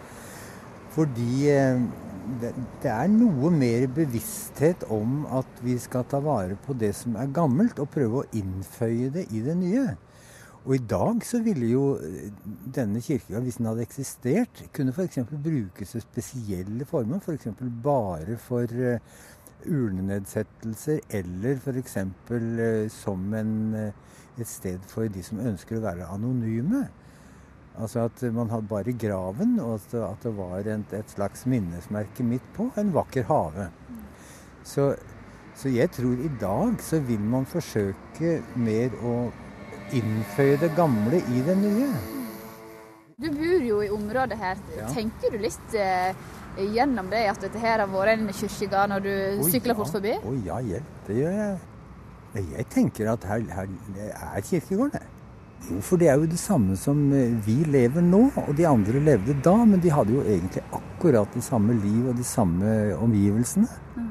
Fordi 0.93 1.49
uh, 1.57 1.89
det, 2.41 2.53
det, 2.83 2.91
er 2.91 3.09
noe 3.11 3.51
mer 3.53 3.87
bevissthet 3.95 4.85
om 4.93 5.25
at 5.39 5.59
vi 5.65 5.77
skal 5.81 6.05
ta 6.09 6.21
vare 6.23 6.57
på 6.65 6.75
det 6.77 6.93
som 6.97 7.17
er 7.19 7.33
gammelt, 7.33 7.79
og 7.81 7.91
prøve 7.93 8.21
å 8.21 8.29
innføye 8.37 9.11
det 9.15 9.27
i 9.31 9.43
det 9.45 9.57
nye. 9.59 9.89
Og 10.61 10.75
i 10.75 10.83
dag 10.85 11.23
så 11.25 11.39
ville 11.41 11.71
jo 11.71 11.85
eh, 11.97 12.29
denne 12.75 13.01
kirkegården, 13.01 13.47
hvis 13.47 13.57
den 13.57 13.69
hadde 13.71 13.85
eksistert, 13.87 14.63
kunne 14.75 14.93
f.eks. 14.93 15.23
brukes 15.31 15.95
til 15.95 16.03
spesielle 16.03 16.85
former. 16.85 17.17
F.eks. 17.23 17.49
For 17.57 17.77
bare 17.83 18.37
for 18.37 18.69
uh, 18.69 18.99
urnenedsettelser, 19.65 21.01
eller 21.09 21.57
f.eks. 21.57 21.97
Eh, 21.97 22.89
som 22.93 23.33
en, 23.33 23.73
eh, 23.73 23.93
et 24.37 24.47
sted 24.47 24.79
for 24.87 25.09
de 25.09 25.23
som 25.25 25.41
ønsker 25.41 25.79
å 25.79 25.85
være 25.87 26.09
anonyme. 26.13 26.85
Altså 27.79 28.05
at 28.09 28.23
man 28.35 28.49
hadde 28.51 28.67
bare 28.67 28.93
graven, 28.99 29.59
og 29.59 29.79
at, 29.79 30.23
det 30.23 30.33
var 30.37 30.57
et, 30.59 30.93
et, 30.93 31.13
slags 31.15 31.45
minnesmerke 31.45 32.23
midt 32.23 32.43
på 32.55 32.67
en 32.77 32.91
vakker 32.93 33.23
hage. 33.29 33.69
Så, 34.63 34.95
så, 35.55 35.69
jeg 35.69 35.91
tror 35.91 36.19
i 36.19 36.31
dag 36.41 36.81
så 36.83 36.99
vil 36.99 37.19
man 37.19 37.45
forsøke 37.45 38.41
mer 38.55 38.91
å 39.03 39.15
innføye 39.95 40.59
det 40.61 40.73
gamle 40.75 41.23
i 41.31 41.45
det 41.47 41.55
nye. 41.61 41.87
Du 43.21 43.29
bor 43.29 43.63
jo 43.63 43.81
i 43.85 43.89
området 43.93 44.37
her. 44.37 44.61
Ja. 44.77 44.91
Tenker 44.91 45.31
du 45.31 45.41
litt 45.41 45.75
eh, 45.77 46.11
gjennom 46.73 47.09
det 47.11 47.23
at 47.29 47.41
dette 47.43 47.59
her 47.61 47.83
har 47.83 47.89
vært 47.91 48.17
en 48.17 48.31
kirkegård 48.33 48.91
når 48.95 49.05
du 49.05 49.11
oh, 49.15 49.49
sykler 49.53 49.77
fort 49.77 49.93
forbi? 49.93 50.15
Å 50.17 50.27
oh, 50.27 50.37
ja, 50.45 50.59
hjelp. 50.65 50.95
Det 51.07 51.19
gjør 51.21 51.35
jeg. 51.37 51.59
Jeg 52.41 52.65
tenker 52.71 53.11
at 53.11 53.27
her, 53.27 53.43
her 53.51 53.73
er 54.11 54.47
kirkegården. 54.47 55.20
Jo, 55.69 55.81
for 55.85 56.01
det 56.01 56.09
er 56.09 56.17
jo 56.17 56.29
det 56.29 56.39
samme 56.41 56.75
som 56.79 57.03
eh, 57.13 57.35
vi 57.45 57.61
lever 57.69 58.03
nå, 58.05 58.23
og 58.47 58.55
de 58.57 58.65
andre 58.67 59.03
levde 59.03 59.37
da. 59.45 59.53
Men 59.67 59.83
de 59.83 59.93
hadde 59.93 60.15
jo 60.15 60.23
egentlig 60.25 60.63
akkurat 60.73 61.37
det 61.37 61.43
samme 61.45 61.77
liv 61.77 62.07
og 62.09 62.17
de 62.17 62.25
samme 62.27 62.95
omgivelsene. 62.97 63.69
Mm. 63.95 64.09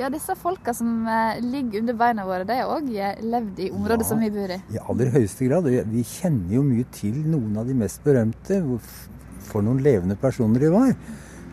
Ja, 0.00 0.08
disse 0.12 0.34
folka 0.40 0.72
som 0.74 1.06
eh, 1.06 1.40
ligger 1.44 1.80
under 1.80 1.96
beina 2.00 2.24
våre, 2.24 2.46
de 2.48 2.56
har 2.56 2.70
òg 2.72 2.86
eh, 2.92 3.18
levd 3.28 3.58
i 3.60 3.72
området 3.72 4.06
ja, 4.06 4.08
som 4.08 4.22
vi 4.24 4.30
bor 4.32 4.52
i? 4.52 4.60
I 4.72 4.80
aller 4.80 5.12
høyeste 5.16 5.48
grad. 5.48 5.68
Vi 5.68 6.04
kjenner 6.08 6.56
jo 6.56 6.62
mye 6.64 6.86
til 6.96 7.18
noen 7.28 7.58
av 7.60 7.68
de 7.68 7.76
mest 7.76 8.00
berømte 8.04 8.62
for 9.48 9.64
noen 9.64 9.82
levende 9.84 10.16
personer 10.20 10.64
de 10.64 10.72
var. 10.72 10.94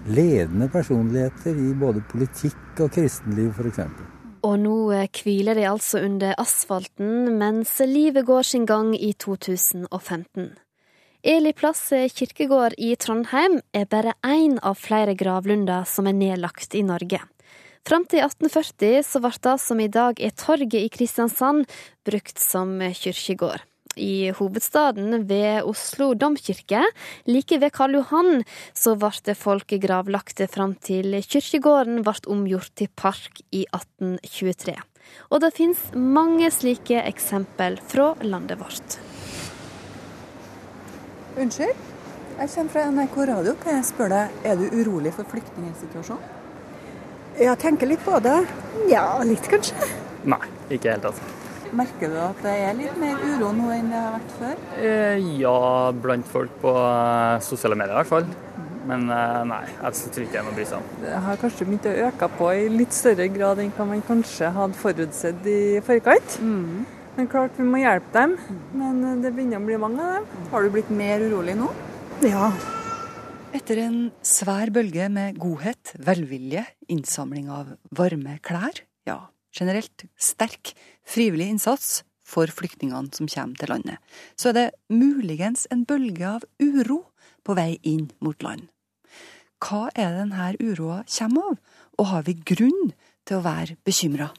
Ledende 0.10 0.70
personligheter 0.72 1.60
i 1.60 1.74
både 1.78 2.04
politikk 2.12 2.80
og 2.86 2.96
kristenliv, 2.96 3.52
f.eks. 3.60 4.19
Og 4.46 4.56
nå 4.62 4.76
eh, 4.96 5.10
hviler 5.12 5.58
de 5.58 5.68
altså 5.68 6.02
under 6.06 6.36
asfalten 6.40 7.38
mens 7.40 7.76
livet 7.84 8.28
går 8.28 8.48
sin 8.48 8.66
gang 8.70 8.94
i 8.96 9.12
2015. 9.14 10.54
Eli 11.20 11.52
plass 11.52 11.82
kirkegård 12.16 12.78
i 12.80 12.94
Trondheim 12.96 13.60
er 13.76 13.90
bare 13.92 14.16
én 14.24 14.56
av 14.64 14.80
flere 14.80 15.18
gravlunder 15.20 15.84
som 15.84 16.08
er 16.08 16.16
nedlagt 16.16 16.78
i 16.80 16.86
Norge. 16.88 17.20
Fram 17.88 18.06
til 18.08 18.24
1840 18.24 19.04
så 19.04 19.20
ble 19.24 19.34
det 19.44 19.58
som 19.60 19.80
i 19.84 19.92
dag 19.92 20.20
er 20.24 20.36
torget 20.36 20.80
i 20.80 20.92
Kristiansand, 20.94 21.68
brukt 22.08 22.40
som 22.40 22.80
kirkegård 22.80 23.69
i 23.98 24.32
hovedstaden, 24.36 25.26
ved 25.30 25.64
Oslo 25.68 26.14
domkirke. 26.14 26.84
Like 27.26 27.60
ved 27.62 27.74
Karl 27.76 27.98
Johan 27.98 28.44
så 28.78 28.96
ble 29.00 29.36
folk 29.36 29.74
gravlagte 29.82 30.48
fram 30.52 30.76
til 30.76 31.18
kirkegården 31.26 32.04
ble 32.06 32.16
omgjort 32.30 32.74
til 32.76 32.92
park 32.96 33.42
i 33.52 33.66
1823. 33.74 34.78
Og 35.34 35.42
det 35.42 35.54
finnes 35.58 35.80
mange 35.96 36.52
slike 36.54 37.02
eksempel 37.10 37.80
fra 37.90 38.12
landet 38.22 38.60
vårt. 38.62 39.00
Unnskyld, 41.40 41.74
jeg 42.40 42.52
kommer 42.54 42.74
fra 42.74 42.86
NRK 42.92 43.18
Radio. 43.30 43.56
Kan 43.64 43.80
jeg 43.80 43.88
spørre 43.90 44.16
deg, 44.16 44.38
er 44.52 44.60
du 44.60 44.70
urolig 44.82 45.14
for 45.16 45.28
flyktningsituasjonen? 45.32 46.36
Jeg 47.40 47.56
tenker 47.62 47.88
litt 47.88 48.02
på 48.04 48.18
det. 48.20 48.36
Ja, 48.92 49.06
litt 49.24 49.46
kanskje. 49.48 49.76
Nei, 50.28 50.42
ikke 50.76 50.92
helt, 50.92 51.06
altså. 51.08 51.39
Merker 51.76 52.10
du 52.10 52.18
at 52.18 52.40
det 52.42 52.54
er 52.64 52.78
litt 52.78 52.96
mer 52.98 53.20
uro 53.22 53.52
nå 53.54 53.70
enn 53.76 53.92
det 53.92 54.00
har 54.00 54.14
vært 54.16 54.32
før? 54.40 54.62
Eh, 54.82 55.28
ja, 55.38 55.58
blant 55.94 56.30
folk 56.30 56.56
på 56.64 56.72
eh, 56.74 57.36
sosiale 57.46 57.78
medier 57.78 57.94
i 57.94 58.00
hvert 58.00 58.10
fall. 58.10 58.30
Men 58.90 59.06
eh, 59.14 59.42
nei, 59.52 59.62
jeg 59.76 60.14
tror 60.16 60.26
ikke 60.26 60.34
det 60.34 60.40
er 60.40 60.48
noe 60.48 60.56
å 60.56 60.58
bry 60.58 60.66
seg 60.70 60.80
om. 60.80 60.88
Det 61.04 61.20
har 61.28 61.42
kanskje 61.44 61.68
begynt 61.68 61.90
å 61.92 61.96
øke 62.08 62.32
på 62.40 62.50
i 62.58 62.66
litt 62.74 62.98
større 62.98 63.30
grad 63.36 63.62
enn 63.62 63.76
hva 63.78 63.86
man 63.92 64.02
kanskje 64.08 64.50
hadde 64.56 64.80
forutsett 64.82 65.46
i 65.52 65.60
forkant. 65.86 66.40
Mm. 66.42 66.88
Men 67.20 67.30
klart 67.30 67.58
vi 67.60 67.68
må 67.68 67.84
hjelpe 67.84 68.14
dem. 68.16 68.36
Men 68.80 69.22
det 69.22 69.36
begynner 69.36 69.62
å 69.62 69.70
bli 69.70 69.80
mange 69.82 70.02
av 70.02 70.18
dem. 70.18 70.44
Har 70.54 70.66
du 70.66 70.74
blitt 70.74 70.92
mer 70.94 71.22
urolig 71.28 71.58
nå? 71.60 71.70
Ja. 72.26 72.50
Etter 73.56 73.82
en 73.86 74.00
svær 74.26 74.70
bølge 74.74 75.10
med 75.12 75.38
godhet, 75.42 75.94
velvilje, 76.06 76.66
innsamling 76.90 77.50
av 77.54 77.76
varme 77.98 78.38
klær, 78.46 78.84
ja, 79.10 79.24
generelt 79.56 80.06
sterk 80.20 80.74
frivillig 81.08 81.50
innsats 81.56 82.04
for 82.30 82.50
flyktningene 82.54 83.14
som 83.16 83.30
kommer 83.30 83.58
til 83.58 83.72
landet, 83.74 83.98
så 84.38 84.52
er 84.52 84.58
det 84.58 84.68
muligens 84.94 85.66
en 85.74 85.86
bølge 85.90 86.28
av 86.28 86.46
uro 86.62 87.04
på 87.46 87.56
vei 87.58 87.80
inn 87.88 88.10
mot 88.22 88.38
land. 88.46 88.68
Hva 89.60 89.90
er 89.92 90.14
det 90.14 90.22
denne 90.24 90.52
uroa 90.62 91.02
kommer 91.10 91.50
av, 91.52 91.58
og 92.00 92.12
har 92.14 92.28
vi 92.28 92.38
grunn 92.38 92.94
til 93.28 93.40
å 93.40 93.44
være 93.44 93.76
bekymra? 93.86 94.30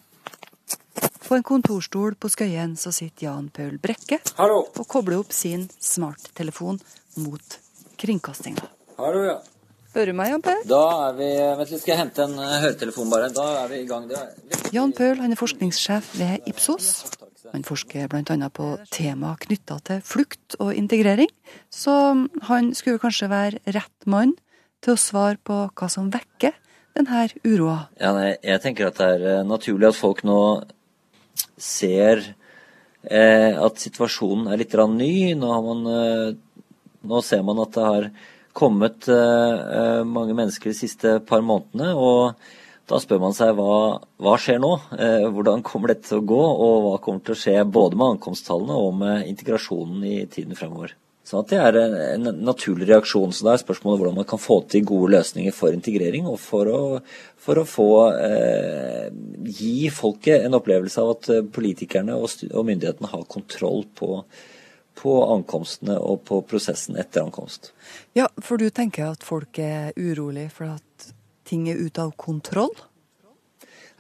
På 1.31 1.37
en 1.37 1.45
kontorstol 1.47 2.17
på 2.19 2.31
Skøyen 2.33 2.73
så 2.81 2.91
sitter 2.95 3.29
Jan 3.29 3.51
Paul 3.55 3.77
Brekke 3.79 4.19
Hallo. 4.39 4.65
og 4.67 4.87
kobler 4.91 5.21
opp 5.21 5.35
sin 5.37 5.69
smarttelefon 5.79 6.81
mot 7.23 7.59
kringkastinga. 8.01 8.65
Hallo, 8.99 9.21
ja. 9.29 9.37
Hører 9.91 10.13
du 10.13 10.15
meg, 10.15 10.31
Jan 10.31 10.43
Paul? 10.45 10.61
Da 10.71 10.83
er 11.09 11.17
vi 11.19 11.29
Vent 11.59 11.73
litt, 11.73 11.81
skal 11.83 11.93
jeg 11.93 12.01
hente 12.05 12.23
en 12.23 12.37
eh, 12.39 12.59
høretelefon, 12.63 13.09
bare. 13.11 13.31
Da 13.35 13.47
er 13.65 13.73
vi 13.73 13.81
i 13.83 13.89
gang. 13.89 14.07
Er... 14.15 14.31
Jan 14.71 14.93
Paul 14.95 15.19
han 15.19 15.35
er 15.35 15.41
forskningssjef 15.41 16.13
ved 16.21 16.47
Ipsos. 16.51 16.93
Han 17.51 17.67
forsker 17.67 18.07
bl.a. 18.13 18.51
på 18.55 18.69
tema 18.95 19.33
knytta 19.43 19.81
til 19.89 20.03
flukt 20.07 20.55
og 20.63 20.71
integrering, 20.79 21.31
så 21.73 21.95
han 22.47 22.71
skulle 22.79 23.03
kanskje 23.03 23.31
være 23.33 23.63
rett 23.75 24.07
mann 24.07 24.37
til 24.85 24.95
å 24.95 25.01
svare 25.01 25.41
på 25.43 25.57
hva 25.75 25.89
som 25.91 26.13
vekker 26.13 26.55
denne 26.95 27.27
uroa. 27.43 27.89
Ja, 27.99 28.13
nei, 28.15 28.35
jeg 28.47 28.63
tenker 28.63 28.91
at 28.91 29.01
det 29.01 29.09
er 29.17 29.27
eh, 29.33 29.47
naturlig 29.47 29.91
at 29.91 29.99
folk 29.99 30.23
nå 30.27 30.41
ser 31.61 32.23
eh, 33.03 33.53
at 33.59 33.83
situasjonen 33.83 34.51
er 34.51 34.61
litt 34.63 34.77
ny. 34.95 35.35
Nå, 35.39 35.51
har 35.51 35.67
man, 35.67 35.87
eh, 35.91 36.71
nå 37.11 37.23
ser 37.27 37.43
man 37.47 37.63
at 37.67 37.75
det 37.75 37.89
har 37.89 38.11
kommet 38.57 39.09
eh, 39.09 39.61
eh, 39.77 40.01
mange 40.07 40.35
mennesker 40.37 40.73
de 40.73 40.79
siste 40.79 41.19
par 41.27 41.45
månedene. 41.47 41.95
og 41.95 42.35
da 42.91 42.99
spør 42.99 43.21
man 43.23 43.35
seg 43.37 43.53
hva, 43.55 44.01
hva 44.19 44.33
skjer 44.41 44.59
nå? 44.63 44.73
Eh, 44.99 45.29
hvordan 45.31 45.63
kommer 45.67 45.93
dette 45.93 46.09
til 46.09 46.19
å 46.19 46.27
gå? 46.27 46.41
Og 46.41 46.89
hva 46.89 46.97
kommer 47.03 47.23
til 47.23 47.37
å 47.37 47.39
skje 47.39 47.61
både 47.63 47.99
med 47.99 48.17
ankomsttallene 48.17 48.79
og 48.83 48.97
med 48.99 49.29
integrasjonen 49.31 50.03
i 50.09 50.17
tiden 50.33 50.59
fremover? 50.59 50.97
Så 51.23 51.39
at 51.39 51.53
det 51.53 51.61
er 51.63 51.77
en, 52.17 52.27
naturlig 52.43 52.89
reaksjon. 52.89 53.31
Så 53.37 53.47
da 53.47 53.55
er 53.55 53.63
spørsmålet 53.63 54.01
hvordan 54.01 54.19
man 54.19 54.27
kan 54.27 54.43
få 54.43 54.59
til 54.73 54.83
gode 54.89 55.13
løsninger 55.15 55.55
for 55.55 55.77
integrering, 55.77 56.27
og 56.27 56.41
for 56.43 56.67
å, 56.73 56.81
for 57.39 57.61
å 57.61 57.67
få 57.69 57.91
eh, 58.17 59.07
gi 59.47 59.93
folket 59.95 60.49
en 60.49 60.59
opplevelse 60.59 61.05
av 61.05 61.13
at 61.15 61.31
politikerne 61.55 62.19
og, 62.19 62.49
og 62.51 62.67
myndighetene 62.67 63.13
har 63.13 63.29
kontroll 63.31 63.85
på, 63.95 64.25
på 65.01 65.17
ankomstene 65.33 65.97
og 65.99 66.23
på 66.29 66.43
prosessen 66.49 66.99
etter 67.01 67.25
ankomst. 67.25 67.73
Ja, 68.19 68.29
for 68.45 68.61
du 68.61 68.69
tenker 68.75 69.11
at 69.15 69.25
folk 69.27 69.59
er 69.63 69.95
urolig 69.97 70.51
for 70.53 70.77
at 70.77 71.11
ting 71.49 71.67
er 71.71 71.81
ute 71.81 72.05
av 72.05 72.15
kontroll? 72.21 72.75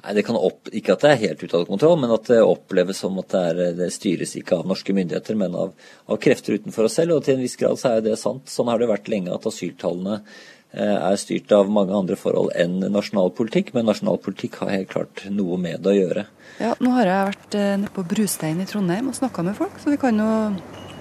Nei, 0.00 0.14
det 0.16 0.24
kan 0.24 0.38
opp, 0.38 0.70
Ikke 0.72 0.94
at 0.94 1.02
det 1.04 1.10
er 1.12 1.24
helt 1.26 1.42
ute 1.42 1.58
av 1.58 1.66
kontroll, 1.68 1.98
men 2.00 2.12
at 2.14 2.30
det 2.30 2.40
oppleves 2.40 3.02
som 3.02 3.18
at 3.20 3.32
det, 3.34 3.42
er, 3.50 3.74
det 3.76 3.90
styres 3.92 4.32
ikke 4.38 4.60
av 4.60 4.70
norske 4.70 4.94
myndigheter, 4.96 5.36
men 5.36 5.56
av, 5.56 5.74
av, 6.06 6.20
krefter 6.22 6.56
utenfor 6.56 6.88
oss 6.88 6.96
selv. 7.00 7.18
Og 7.18 7.26
til 7.26 7.36
en 7.36 7.44
viss 7.44 7.58
grad 7.60 7.80
så 7.80 7.96
er 7.96 8.06
det 8.06 8.16
sant. 8.20 8.48
Sånn 8.48 8.70
har 8.72 8.80
det 8.80 8.88
vært 8.90 9.10
lenge 9.12 9.34
at 9.34 9.48
asyltallene 9.50 10.20
eh, 10.22 10.96
er 10.96 11.20
styrt 11.20 11.52
av 11.56 11.72
mange 11.72 11.96
andre 11.96 12.16
forhold 12.20 12.54
enn 12.56 12.78
nasjonal 12.88 13.32
politikk, 13.36 13.74
men 13.76 13.90
nasjonal 13.90 14.20
politikk 14.24 14.62
har 14.62 14.72
helt 14.78 14.92
klart 14.94 15.26
noe 15.28 15.60
med 15.60 15.84
det 15.84 15.92
å 15.92 15.98
gjøre. 15.98 16.26
Ja, 16.60 16.74
Nå 16.80 16.94
har 16.96 17.10
jeg 17.10 17.32
vært 17.34 17.58
eh, 17.60 17.74
nede 17.82 17.96
på 17.96 18.06
Brustein 18.14 18.64
i 18.64 18.68
Trondheim 18.70 19.12
og 19.12 19.18
snakka 19.20 19.44
med 19.44 19.58
folk, 19.58 19.76
så 19.82 19.92
vi 19.92 20.00
kan 20.00 20.20
jo 20.20 20.30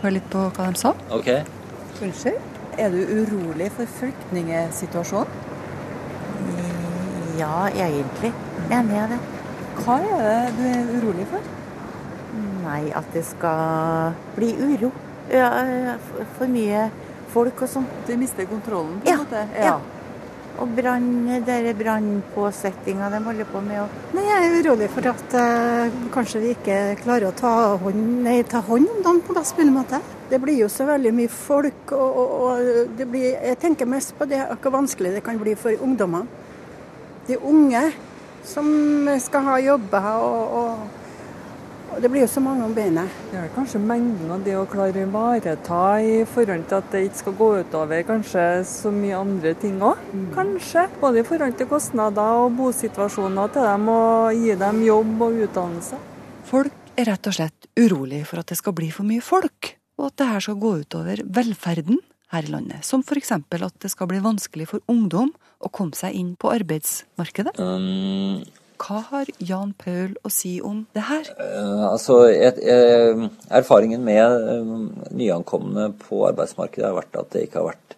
høre 0.01 0.15
litt 0.17 0.29
på 0.31 0.45
hva 0.55 0.69
de 0.71 0.79
sa. 0.81 0.93
Ok. 1.15 1.29
Unnskyld, 1.99 2.39
er 2.79 2.93
du 2.93 2.99
urolig 3.19 3.69
for 3.75 3.97
flyktningsituasjonen? 3.99 5.45
Ja, 7.39 7.69
egentlig 7.71 8.33
mener 8.69 8.95
jeg 8.95 9.11
det. 9.13 9.19
Hva 9.79 9.99
er 10.03 10.49
det 10.57 10.57
du 10.57 10.65
er 10.67 10.89
urolig 10.97 11.27
for? 11.31 11.51
Nei, 12.65 12.81
at 12.95 13.07
det 13.15 13.23
skal 13.27 14.17
bli 14.35 14.51
uro. 14.59 14.91
Ja, 15.31 15.49
for 16.37 16.51
mye 16.51 16.89
folk 17.33 17.63
og 17.63 17.71
sånn. 17.71 17.87
Du 18.07 18.13
mister 18.19 18.47
kontrollen, 18.49 18.99
på 18.99 19.07
en 19.07 19.13
ja, 19.13 19.21
måte? 19.21 19.45
Ja. 19.55 19.77
Og 20.59 20.71
brann, 20.75 21.29
brannpåsettinga 21.79 23.09
de 23.13 23.21
holder 23.23 23.47
på 23.47 23.61
med. 23.63 23.79
Og... 23.83 24.15
Nei, 24.17 24.25
Jeg 24.27 24.47
er 24.49 24.57
urolig 24.59 24.89
for 24.91 25.09
at 25.11 25.35
eh, 25.39 25.99
kanskje 26.13 26.43
vi 26.43 26.53
ikke 26.55 26.79
klarer 27.03 27.29
å 27.29 27.35
ta 27.37 27.53
hånd, 27.79 28.03
nei, 28.25 28.41
ta 28.43 28.61
hånd 28.67 28.89
om 28.91 29.01
dem 29.05 29.21
på 29.25 29.37
best 29.37 29.57
mulig 29.59 29.75
måte. 29.77 30.01
Det 30.29 30.41
blir 30.43 30.59
jo 30.59 30.67
så 30.69 30.85
veldig 30.89 31.15
mye 31.15 31.31
folk, 31.31 31.95
og, 31.95 32.19
og, 32.21 32.35
og 32.43 33.01
blir, 33.09 33.31
jeg 33.33 33.61
tenker 33.63 33.89
mest 33.89 34.13
på 34.19 34.27
det 34.29 34.43
hvor 34.59 34.75
vanskelig 34.75 35.15
det 35.15 35.23
kan 35.25 35.39
bli 35.41 35.55
for 35.57 35.85
ungdommer 35.85 36.27
de 37.29 37.37
unge 37.37 37.81
som 38.45 38.69
skal 39.21 39.45
ha 39.45 39.57
jobber. 39.61 40.07
Og, 40.25 40.55
og, 40.59 40.98
og 41.89 42.01
det 42.03 42.09
blir 42.11 42.23
jo 42.23 42.29
så 42.31 42.41
mange 42.43 42.65
om 42.65 42.73
beinet. 42.75 43.15
Det 43.31 43.39
er 43.41 43.49
kanskje 43.55 43.81
mengden 43.81 44.31
av 44.33 44.43
det 44.45 44.55
å 44.57 44.65
klare 44.69 45.01
å 45.01 45.07
ivareta 45.07 45.79
i 46.05 46.19
forhold 46.29 46.67
til 46.69 46.77
at 46.79 46.91
det 46.93 47.01
ikke 47.07 47.21
skal 47.21 47.35
gå 47.39 47.49
utover 47.63 48.05
kanskje 48.07 48.45
så 48.69 48.91
mye 48.93 49.17
andre 49.17 49.55
ting 49.59 49.79
òg. 49.83 50.03
Mm. 50.13 50.27
Kanskje. 50.35 50.85
Både 51.01 51.23
i 51.23 51.25
forhold 51.27 51.57
til 51.59 51.69
kostnader 51.71 52.43
og 52.43 52.53
bosituasjoner 52.59 53.55
til 53.55 53.67
dem, 53.67 53.89
og 53.93 54.43
gi 54.43 54.55
dem 54.63 54.83
jobb 54.85 55.25
og 55.27 55.41
utdannelse. 55.47 55.99
Folk 56.49 56.93
er 56.99 57.11
rett 57.11 57.31
og 57.31 57.37
slett 57.39 57.69
urolig 57.79 58.23
for 58.27 58.41
at 58.41 58.51
det 58.51 58.59
skal 58.59 58.75
bli 58.77 58.91
for 58.93 59.07
mye 59.07 59.23
folk, 59.23 59.73
og 59.99 60.11
at 60.11 60.21
det 60.21 60.31
her 60.31 60.45
skal 60.45 60.61
gå 60.61 60.77
utover 60.83 61.25
velferden 61.25 61.99
her 62.33 62.45
i 62.45 62.53
landet. 62.53 62.85
Som 62.85 63.03
f.eks. 63.03 63.33
at 63.33 63.81
det 63.81 63.91
skal 63.91 64.09
bli 64.09 64.21
vanskelig 64.23 64.69
for 64.71 64.85
ungdom 64.91 65.31
å 65.59 65.71
komme 65.73 65.97
seg 65.97 66.15
inn 66.15 66.35
på 66.39 66.51
arbeidsmarkedet. 66.53 67.57
Um, 67.59 68.43
Hva 68.79 69.01
har 69.09 69.29
Jan 69.43 69.73
Paul 69.77 70.15
å 70.23 70.31
si 70.31 70.57
om 70.63 70.85
det 70.95 71.03
her? 71.09 71.27
Uh, 71.35 71.91
altså, 71.91 72.21
et, 72.31 72.61
uh, 72.63 73.27
Erfaringen 73.59 74.05
med 74.07 74.23
uh, 74.23 74.73
nyankomne 75.11 75.91
på 75.99 76.23
arbeidsmarkedet 76.29 76.87
har 76.87 76.95
vært 76.97 77.19
at 77.19 77.33
det 77.35 77.47
ikke 77.47 77.59
har 77.59 77.73
vært 77.73 77.89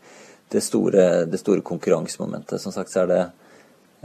det 0.51 0.61
store, 0.63 1.25
det 1.31 1.39
store 1.39 1.63
konkurransemomentet. 1.65 2.59
Som 2.61 2.73
sagt 2.75 2.91
så 2.91 3.05
er 3.05 3.11
det 3.11 3.21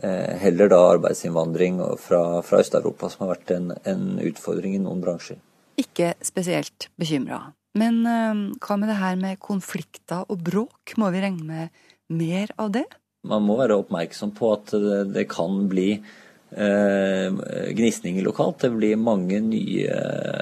eh, 0.03 0.35
heller 0.43 0.71
da 0.71 0.81
arbeidsinnvandring 0.93 1.81
fra, 2.03 2.41
fra 2.47 2.61
Øst-Europa 2.63 3.11
som 3.13 3.27
har 3.27 3.35
vært 3.35 3.55
en, 3.57 3.73
en 3.89 4.05
utfordring 4.23 4.77
i 4.77 4.83
noen 4.83 5.03
bransjer. 5.05 5.41
Ikke 5.81 6.15
spesielt 6.25 6.89
bekymra. 7.01 7.41
Men 7.77 8.05
øh, 8.09 8.45
hva 8.63 8.79
med 8.81 8.89
det 8.93 9.01
her 9.01 9.19
med 9.21 9.41
konflikter 9.43 10.25
og 10.33 10.45
bråk? 10.47 10.95
Må 11.01 11.11
vi 11.15 11.25
regne 11.25 11.45
med 11.51 11.83
mer 12.15 12.55
av 12.63 12.73
det? 12.79 12.87
Man 13.27 13.43
må 13.43 13.59
være 13.59 13.81
oppmerksom 13.83 14.33
på 14.37 14.53
at 14.55 14.71
det, 14.71 15.03
det 15.17 15.27
kan 15.33 15.67
bli 15.71 15.91
eh, 15.99 16.15
gnisninger 16.47 18.23
lokalt. 18.25 18.61
Det 18.63 18.71
blir 18.71 19.01
mange 19.01 19.41
nye 19.43 19.97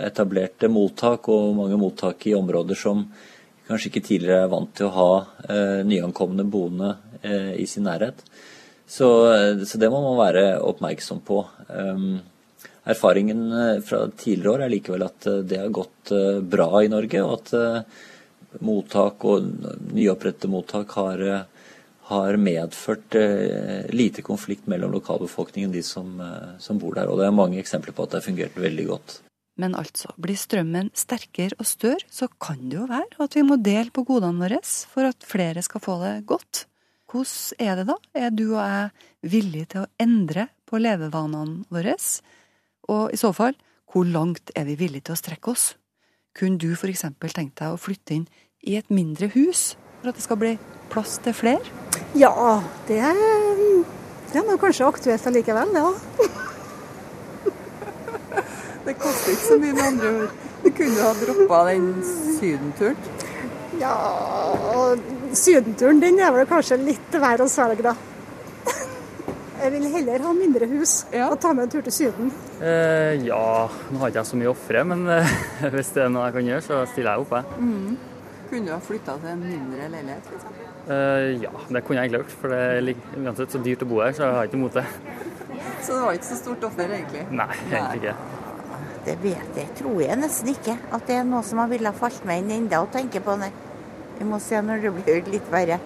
etablerte 0.04 0.68
mottak, 0.68 1.30
og 1.32 1.54
mange 1.56 1.78
mottak 1.80 2.26
i 2.28 2.34
områder 2.36 2.76
som 2.78 3.06
kanskje 3.64 3.88
ikke 3.88 4.04
tidligere 4.04 4.44
er 4.44 4.52
vant 4.52 4.74
til 4.76 4.90
å 4.90 4.94
ha 4.94 5.08
eh, 5.48 5.80
nyankomne 5.88 6.44
boende 6.44 6.90
eh, 7.22 7.54
i 7.62 7.64
sin 7.66 7.88
nærhet. 7.88 8.20
Så, 8.84 9.08
så, 9.64 9.80
det 9.80 9.88
må 9.88 10.02
man 10.04 10.20
være 10.20 10.44
oppmerksom 10.60 11.24
på. 11.24 11.40
Erfaringen 12.84 13.52
eh, 13.52 13.80
fra 13.80 14.08
tidligere 14.16 14.52
år 14.52 14.64
er 14.66 14.72
likevel 14.74 15.06
at 15.06 15.28
eh, 15.30 15.40
det 15.48 15.60
har 15.62 15.72
gått 15.72 16.12
eh, 16.12 16.40
bra 16.40 16.68
i 16.84 16.90
Norge, 16.92 17.22
og 17.24 17.38
at 17.38 18.60
mottak 18.64 19.24
og 19.26 19.46
nyopprettede 19.96 20.52
mottak 20.52 20.92
har, 20.94 21.22
har, 22.10 22.36
medført 22.36 23.16
lite 23.94 24.22
konflikt 24.22 24.66
mellom 24.68 24.92
lokalbefolkningen 24.92 25.70
og 25.70 25.76
de 25.76 25.82
som, 25.86 26.18
som, 26.60 26.80
bor 26.80 26.96
der. 26.98 27.08
Og 27.08 27.16
det 27.20 27.28
er 27.28 27.36
mange 27.36 27.60
eksempler 27.62 27.96
på 27.96 28.04
at 28.04 28.12
det 28.12 28.20
har 28.20 28.26
fungert 28.26 28.58
veldig 28.60 28.86
godt. 28.90 29.14
Men 29.60 29.76
altså, 29.78 30.10
blir 30.18 30.38
strømmen 30.38 30.90
sterkere 30.98 31.54
og 31.62 31.68
større, 31.68 32.02
så 32.10 32.26
kan 32.42 32.58
det 32.68 32.78
jo 32.80 32.88
være 32.90 33.22
at 33.22 33.36
vi 33.38 33.44
må 33.46 33.58
dele 33.62 33.94
på 33.94 34.02
godene 34.06 34.42
våre 34.42 34.60
for 34.64 35.06
at 35.06 35.26
flere 35.26 35.62
skal 35.62 35.82
få 35.84 35.98
det 36.02 36.14
godt. 36.28 36.64
Hvordan 37.14 37.62
er 37.62 37.76
det 37.78 37.86
da? 37.86 37.96
Er 38.18 38.32
du 38.34 38.44
og 38.48 38.62
jeg 38.64 39.30
villige 39.30 39.70
til 39.70 39.84
å 39.84 39.90
endre 40.02 40.48
på 40.66 40.80
levevanene 40.82 41.62
våre? 41.70 41.94
Og 42.90 43.14
i 43.14 43.20
så 43.20 43.30
fall, 43.36 43.54
hvor 43.92 44.08
langt 44.08 44.50
er 44.58 44.66
vi 44.66 44.74
villige 44.80 45.06
til 45.06 45.14
å 45.14 45.20
strekke 45.22 45.54
oss? 45.54 45.68
Kunne 46.34 46.58
du 46.58 46.72
f.eks. 46.74 47.06
tenkt 47.30 47.60
deg 47.60 47.70
å 47.70 47.78
flytte 47.78 48.16
inn 48.16 48.26
i 48.66 48.74
et 48.74 48.90
mindre 48.90 49.30
hus 49.36 49.76
for 50.04 50.12
at 50.12 50.20
det 50.20 50.24
skal 50.26 50.36
bli 50.36 50.52
plass 50.92 51.16
til 51.24 51.32
flere? 51.32 51.64
Ja, 52.12 52.60
det, 52.88 53.00
det 54.30 54.40
er 54.40 54.44
nå 54.44 54.58
kanskje 54.60 54.84
aktuelt 54.86 55.28
allikevel, 55.30 55.72
ja. 55.72 55.88
det 58.84 58.96
koster 59.00 59.32
ikke 59.32 59.46
så 59.48 59.60
mye 59.62 59.72
med 59.72 59.86
andre 59.88 60.12
ord. 60.18 60.38
Du 60.64 60.70
kunne 60.76 61.06
ha 61.06 61.14
droppa 61.16 61.64
den 61.70 61.88
sydenturen? 62.04 63.00
Ja, 63.80 63.94
sydenturen 65.34 66.04
den 66.04 66.20
er 66.20 66.36
vel 66.36 66.48
kanskje 66.52 66.82
litt 66.84 67.16
verre 67.16 67.48
å 67.48 67.50
svelge, 67.50 67.88
da. 67.88 67.96
Jeg 69.64 69.72
vil 69.72 69.86
heller 69.88 70.20
ha 70.26 70.32
mindre 70.36 70.66
hus 70.68 71.06
og 71.24 71.38
ta 71.40 71.54
med 71.56 71.64
en 71.64 71.70
tur 71.72 71.84
til 71.86 71.94
Syden. 71.94 72.32
Eh, 72.60 73.22
ja, 73.24 73.44
nå 73.88 74.00
har 74.02 74.10
ikke 74.10 74.20
jeg 74.20 74.28
så 74.28 74.36
mye 74.36 74.50
å 74.50 74.52
ofre, 74.52 74.82
men 74.90 75.06
eh, 75.14 75.36
hvis 75.72 75.94
det 75.96 76.04
er 76.04 76.10
noe 76.12 76.26
jeg 76.28 76.36
kan 76.36 76.50
gjøre, 76.50 76.64
så 76.66 76.80
stiller 76.90 77.14
jeg 77.14 77.24
opp, 77.24 77.32
jeg. 77.38 77.62
Mm. 77.64 78.13
Kunne 78.50 78.68
du 78.68 78.72
ha 78.74 78.80
flytta 78.82 79.16
til 79.22 79.32
en 79.32 79.42
mindre 79.42 79.88
leilighet, 79.92 80.30
Liksom? 80.32 80.62
Uh, 80.84 81.30
ja, 81.40 81.50
det 81.72 81.80
kunne 81.84 82.00
jeg 82.00 82.10
egentlig 82.10 82.20
gjort, 82.20 82.32
for 82.42 82.52
det 82.52 82.58
er 82.60 83.22
uansett 83.22 83.54
så 83.54 83.60
dyrt 83.64 83.84
å 83.86 83.88
bo 83.88 84.00
her, 84.04 84.12
så 84.12 84.26
jeg 84.26 84.36
har 84.36 84.48
ikke 84.50 84.58
imot 84.58 84.76
det. 84.76 84.84
Så 85.80 85.94
det 85.94 86.00
var 86.02 86.18
ikke 86.18 86.28
så 86.28 86.40
stort 86.40 86.66
offer, 86.68 86.92
egentlig? 86.98 87.24
Nei, 87.32 87.48
egentlig 87.70 88.02
ikke. 88.02 88.42
Det 89.04 89.14
vet 89.20 89.58
jeg, 89.60 89.70
tror 89.80 89.98
jeg 90.00 90.16
nesten 90.16 90.52
ikke. 90.54 90.76
At 90.96 91.08
det 91.08 91.18
er 91.20 91.26
noe 91.28 91.44
som 91.44 91.60
har 91.60 91.68
ville 91.72 91.92
falt 91.96 92.24
meg 92.28 92.44
inn 92.44 92.54
enda 92.62 92.80
å 92.84 92.88
tenke 92.92 93.20
på. 93.24 93.36
Nei. 93.40 93.50
Vi 94.18 94.28
må 94.28 94.38
se 94.40 94.60
når 94.64 94.84
det 94.84 94.92
blir 94.96 95.28
litt 95.34 95.50
verre. 95.52 95.80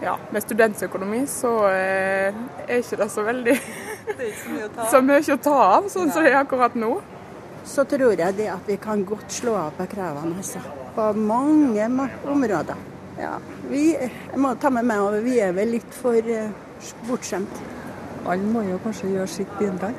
Ja, 0.00 0.14
med 0.32 0.44
studentøkonomi 0.44 1.22
så 1.30 1.52
eh, 1.70 2.36
er 2.66 2.80
ikke 2.82 2.98
det 3.00 3.06
så 3.08 3.22
veldig 3.24 3.54
Det 4.10 4.16
er 4.18 4.26
ikke 4.28 4.42
så 4.42 4.50
mye 4.52 4.66
å 4.66 4.72
ta 4.74 4.88
så 4.92 5.00
mye 5.00 5.36
å 5.36 5.38
ta 5.40 5.54
av, 5.64 5.86
sånn 5.88 6.12
som 6.12 6.26
det 6.26 6.34
er 6.34 6.40
akkurat 6.42 6.76
nå. 6.76 6.90
Så 7.66 7.84
tror 7.88 8.12
jeg 8.14 8.36
det 8.38 8.50
at 8.52 8.68
vi 8.68 8.76
kan 8.80 9.02
godt 9.08 9.32
slå 9.32 9.56
av 9.58 9.72
på 9.78 9.88
kravene, 9.96 10.36
altså. 10.36 10.60
På 10.96 11.12
mange 11.12 11.88
områder. 12.24 12.76
Ja, 13.20 13.36
vi, 13.70 13.90
jeg 13.96 14.40
må 14.40 14.54
ta 14.60 14.70
med 14.72 14.84
meg 14.88 15.00
over, 15.00 15.22
vi 15.24 15.38
er 15.44 15.52
vel 15.56 15.74
litt 15.76 15.96
for 15.96 16.16
eh, 16.16 16.52
bortskjemt. 17.08 17.58
Alle 18.26 18.48
må 18.50 18.62
jo 18.66 18.78
kanskje 18.84 19.12
gjøre 19.12 19.30
sitt 19.30 19.52
bidrag. 19.60 19.96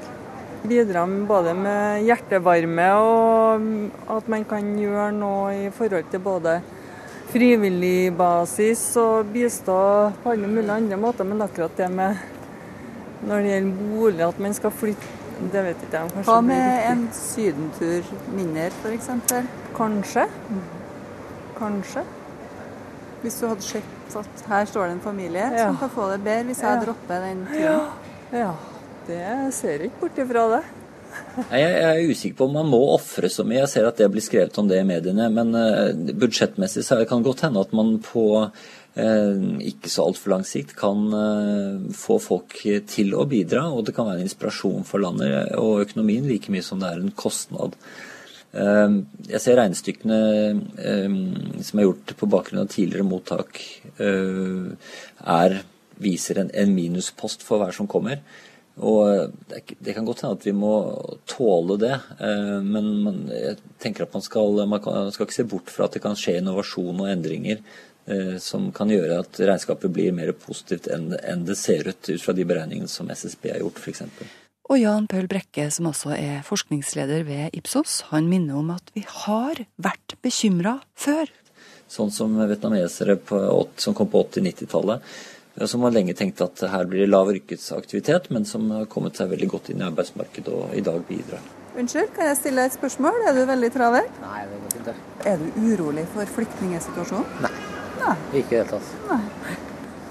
Bidra 0.68 1.04
både 1.30 1.54
med 1.58 2.04
hjertevarme 2.08 2.88
og 2.98 3.68
at 4.18 4.32
man 4.34 4.46
kan 4.50 4.74
gjøre 4.78 5.12
noe 5.16 5.54
i 5.68 5.70
forhold 5.74 6.10
til 6.12 6.24
både 6.26 6.58
frivillig 7.32 8.12
basis 8.18 8.82
og 9.02 9.30
bistå 9.34 9.78
på 10.24 10.34
alle 10.34 10.50
mulige 10.50 10.80
andre 10.82 10.98
måter. 11.00 11.28
Men 11.30 11.46
akkurat 11.46 11.78
det 11.78 11.92
med 11.94 12.18
når 13.28 13.46
det 13.46 13.54
gjelder 13.54 13.78
bolig, 13.92 14.26
at 14.28 14.40
man 14.40 14.54
skal 14.54 14.72
flytte, 14.72 15.14
det 15.54 15.64
vet 15.66 15.86
ikke 15.86 16.02
jeg. 16.02 16.26
Hva 16.26 16.40
med 16.46 16.90
en 16.92 17.06
sydentur 17.14 18.12
mindre, 18.34 18.70
f.eks.? 18.82 19.10
Kanskje. 19.78 20.26
Kanskje. 21.58 22.04
Hvis 23.24 23.40
du 23.42 23.48
hadde 23.50 23.66
sett 23.66 24.18
at 24.18 24.44
her 24.48 24.66
står 24.70 24.88
det 24.88 24.96
en 24.98 25.04
familie 25.04 25.44
Ja. 25.52 25.68
som 25.68 25.78
kan 25.82 25.90
få 25.90 26.10
det 26.14 26.24
bedre 26.24 26.46
hvis 26.52 26.62
jeg 26.62 26.78
Ja. 26.78 26.84
dropper 26.86 27.22
den 27.26 27.46
turen. 27.48 27.88
Ja, 28.34 28.54
det 29.08 29.54
ser 29.54 29.78
jeg 29.80 29.92
ikke 29.92 30.00
bort 30.02 30.18
ifra 30.18 30.50
det. 30.58 30.64
Nei, 31.50 31.60
Jeg 31.60 31.82
jeg 31.82 31.98
er 32.06 32.12
usikker 32.12 32.38
på 32.38 32.46
om 32.46 32.54
man 32.54 32.66
må 32.70 32.80
ofre 32.94 33.30
så 33.30 33.44
mye. 33.46 33.60
Jeg 33.66 33.70
ser 33.70 33.88
at 33.88 33.98
det 33.98 34.12
blir 34.12 34.22
skrevet 34.22 34.58
om 34.60 34.68
det 34.68 34.80
i 34.80 34.84
mediene. 34.84 35.30
Men 35.34 35.56
eh, 35.56 35.94
budsjettmessig 36.14 36.84
så 36.84 37.08
kan 37.08 37.24
det 37.24 37.26
godt 37.32 37.42
hende 37.42 37.60
at 37.60 37.74
man 37.74 37.98
på 38.00 38.52
eh, 38.96 39.38
ikke 39.72 39.90
så 39.90 40.06
altfor 40.08 40.30
lang 40.30 40.44
sikt 40.46 40.76
kan 40.76 41.08
eh, 41.14 41.94
få 41.94 42.20
folk 42.22 42.54
til 42.88 43.14
å 43.16 43.26
bidra. 43.28 43.66
Og 43.74 43.86
det 43.86 43.96
kan 43.96 44.06
være 44.06 44.20
en 44.22 44.28
inspirasjon 44.28 44.86
for 44.86 45.00
landet 45.00 45.54
og 45.58 45.82
økonomien 45.88 46.28
like 46.28 46.50
mye 46.54 46.62
som 46.64 46.80
det 46.80 46.92
er 46.92 47.02
en 47.02 47.12
kostnad. 47.12 47.74
Eh, 48.54 48.90
Jeg 49.28 49.42
ser 49.44 49.58
regnestykkene 49.60 50.20
eh, 50.80 51.16
som 51.68 51.80
er 51.80 51.88
gjort 51.88 52.14
på 52.18 52.30
bakgrunn 52.32 52.64
av 52.64 52.70
tidligere 52.72 53.04
mottak, 53.08 53.60
eh, 54.00 54.72
er, 55.28 55.58
viser 56.00 56.44
en, 56.46 56.76
minuspost 56.76 57.44
for 57.44 57.60
hver 57.60 57.74
som 57.76 57.88
kommer. 57.88 58.22
Og 58.78 59.34
det, 59.50 59.64
ikke- 59.64 59.78
det 59.82 59.96
kan 59.96 60.06
godt 60.06 60.22
hende 60.22 60.38
at 60.38 60.44
vi 60.46 60.52
må 60.54 60.74
tåle 61.26 61.78
det, 61.82 61.96
eh, 62.22 62.62
men 62.62 63.28
jeg 63.34 63.58
tenker 63.80 64.04
at 64.04 64.14
man 64.14 64.22
skal, 64.22 64.66
man 64.68 65.12
skal 65.12 65.26
ikke 65.26 65.34
se 65.34 65.44
bort 65.44 65.70
fra 65.74 65.86
at 65.86 65.94
det 65.94 66.02
kan 66.04 66.16
skje 66.16 66.38
innovasjon 66.38 67.00
og 67.02 67.10
endringer 67.10 67.58
eh, 68.08 68.38
som 68.38 68.72
kan 68.72 68.88
gjøre 68.88 69.20
at 69.20 69.34
regnskapet 69.40 69.92
blir 69.92 70.14
mer 70.14 70.32
positivt 70.32 70.88
enn, 70.94 71.10
enn 71.24 71.44
det 71.46 71.58
ser 71.58 71.90
ut, 71.90 72.08
ut 72.10 72.22
fra 72.22 72.34
de 72.34 72.46
beregningene 72.46 72.88
som 72.88 73.10
SSB 73.10 73.50
har 73.52 73.60
gjort, 73.66 73.82
f.eks. 73.82 74.04
Og 74.68 74.82
Jan 74.82 75.06
Paul 75.08 75.30
Brekke, 75.32 75.70
som 75.72 75.88
også 75.88 76.12
er 76.18 76.42
forskningsleder 76.44 77.24
ved 77.24 77.54
Ipsos, 77.56 78.02
han 78.10 78.28
minner 78.28 78.58
om 78.60 78.74
at 78.74 78.90
vi 78.98 79.06
har 79.08 79.62
vært 79.80 80.18
bekymra 80.26 80.82
før. 80.92 81.32
Sånn 81.88 82.12
som 82.12 82.34
vietnamesere 82.36 83.16
på, 83.16 83.40
som 83.80 83.96
kom 83.96 84.10
på 84.12 84.26
80-90-tallet, 84.26 85.06
som 85.72 85.86
har 85.88 85.96
lenge 85.96 86.18
tenkt 86.20 86.44
at 86.44 86.66
her 86.68 86.84
blir 86.90 87.06
det 87.06 87.08
lav 87.14 87.32
yrkesaktivitet, 87.32 88.28
men 88.36 88.44
som 88.46 88.68
har 88.76 88.90
kommet 88.92 89.16
seg 89.16 89.32
veldig 89.32 89.50
godt 89.56 89.72
inn 89.72 89.80
i 89.80 89.88
arbeidsmarkedet 89.88 90.52
og 90.54 90.76
i 90.76 90.84
dag 90.84 91.00
bidrar. 91.08 91.48
Unnskyld, 91.78 92.12
kan 92.18 92.28
jeg 92.28 92.42
stille 92.42 92.66
deg 92.66 92.74
et 92.74 92.76
spørsmål? 92.76 93.24
Er 93.30 93.40
du 93.40 93.46
veldig 93.48 93.72
travel? 93.72 94.12
Nei, 94.20 94.44
det 94.52 94.60
går 94.66 94.76
fint, 94.76 94.92
det. 94.92 94.98
Er 95.32 95.40
du 95.40 95.64
urolig 95.64 96.04
for 96.12 96.36
flyktningsituasjonen? 96.36 97.40
Nei. 97.48 97.56
Nei. 98.04 98.14
Ikke 98.42 98.52
i 98.52 98.60
det 98.60 98.66
hele 98.66 98.70
tatt. 98.76 98.94
Nei. 99.08 99.58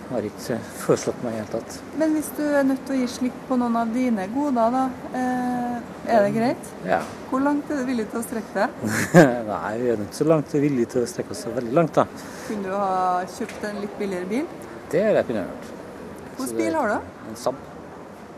Har 0.07 0.23
ikke 0.29 0.57
foreslått 0.85 1.23
meg 1.25 1.33
i 1.33 1.37
det 1.37 1.41
hele 1.41 1.51
tatt. 1.57 1.79
Men 1.99 2.13
hvis 2.15 2.29
du 2.37 2.43
er 2.47 2.67
nødt 2.69 2.85
til 2.87 2.95
å 2.95 2.99
gi 3.01 3.07
slipp 3.11 3.39
på 3.49 3.57
noen 3.59 3.79
av 3.81 3.91
dine 3.91 4.27
goder, 4.31 4.77
da, 4.77 4.85
eh, 5.19 6.13
er 6.15 6.27
det 6.27 6.33
greit? 6.37 6.71
Ja. 6.87 7.01
Hvor 7.31 7.43
langt 7.43 7.71
er 7.75 7.81
du 7.83 7.89
villig 7.89 8.07
til 8.13 8.21
å 8.21 8.25
strekke 8.27 8.55
deg? 8.55 8.71
Nei, 9.51 9.73
vi 9.83 9.91
er 9.91 10.05
ikke 10.07 10.21
så 10.21 10.29
langt 10.31 10.55
villige 10.55 10.93
til 10.95 11.03
å 11.03 11.11
strekke 11.11 11.35
oss 11.35 11.43
så 11.49 11.55
veldig 11.57 11.75
langt, 11.75 11.99
da. 11.99 12.07
Kunne 12.47 12.71
du 12.71 12.77
ha 12.79 13.25
kjøpt 13.35 13.67
en 13.67 13.83
litt 13.83 13.99
billigere 13.99 14.31
bil? 14.31 14.47
Det 14.93 15.03
er 15.03 15.11
det 15.11 15.25
jeg 15.25 15.31
kunne 15.33 15.43
ha 15.43 15.51
gjort. 15.51 15.73
Hvilken 16.37 16.63
bil 16.63 16.79
har 16.79 16.93
du? 16.93 17.15
En 17.27 17.41
Saab. 17.43 17.63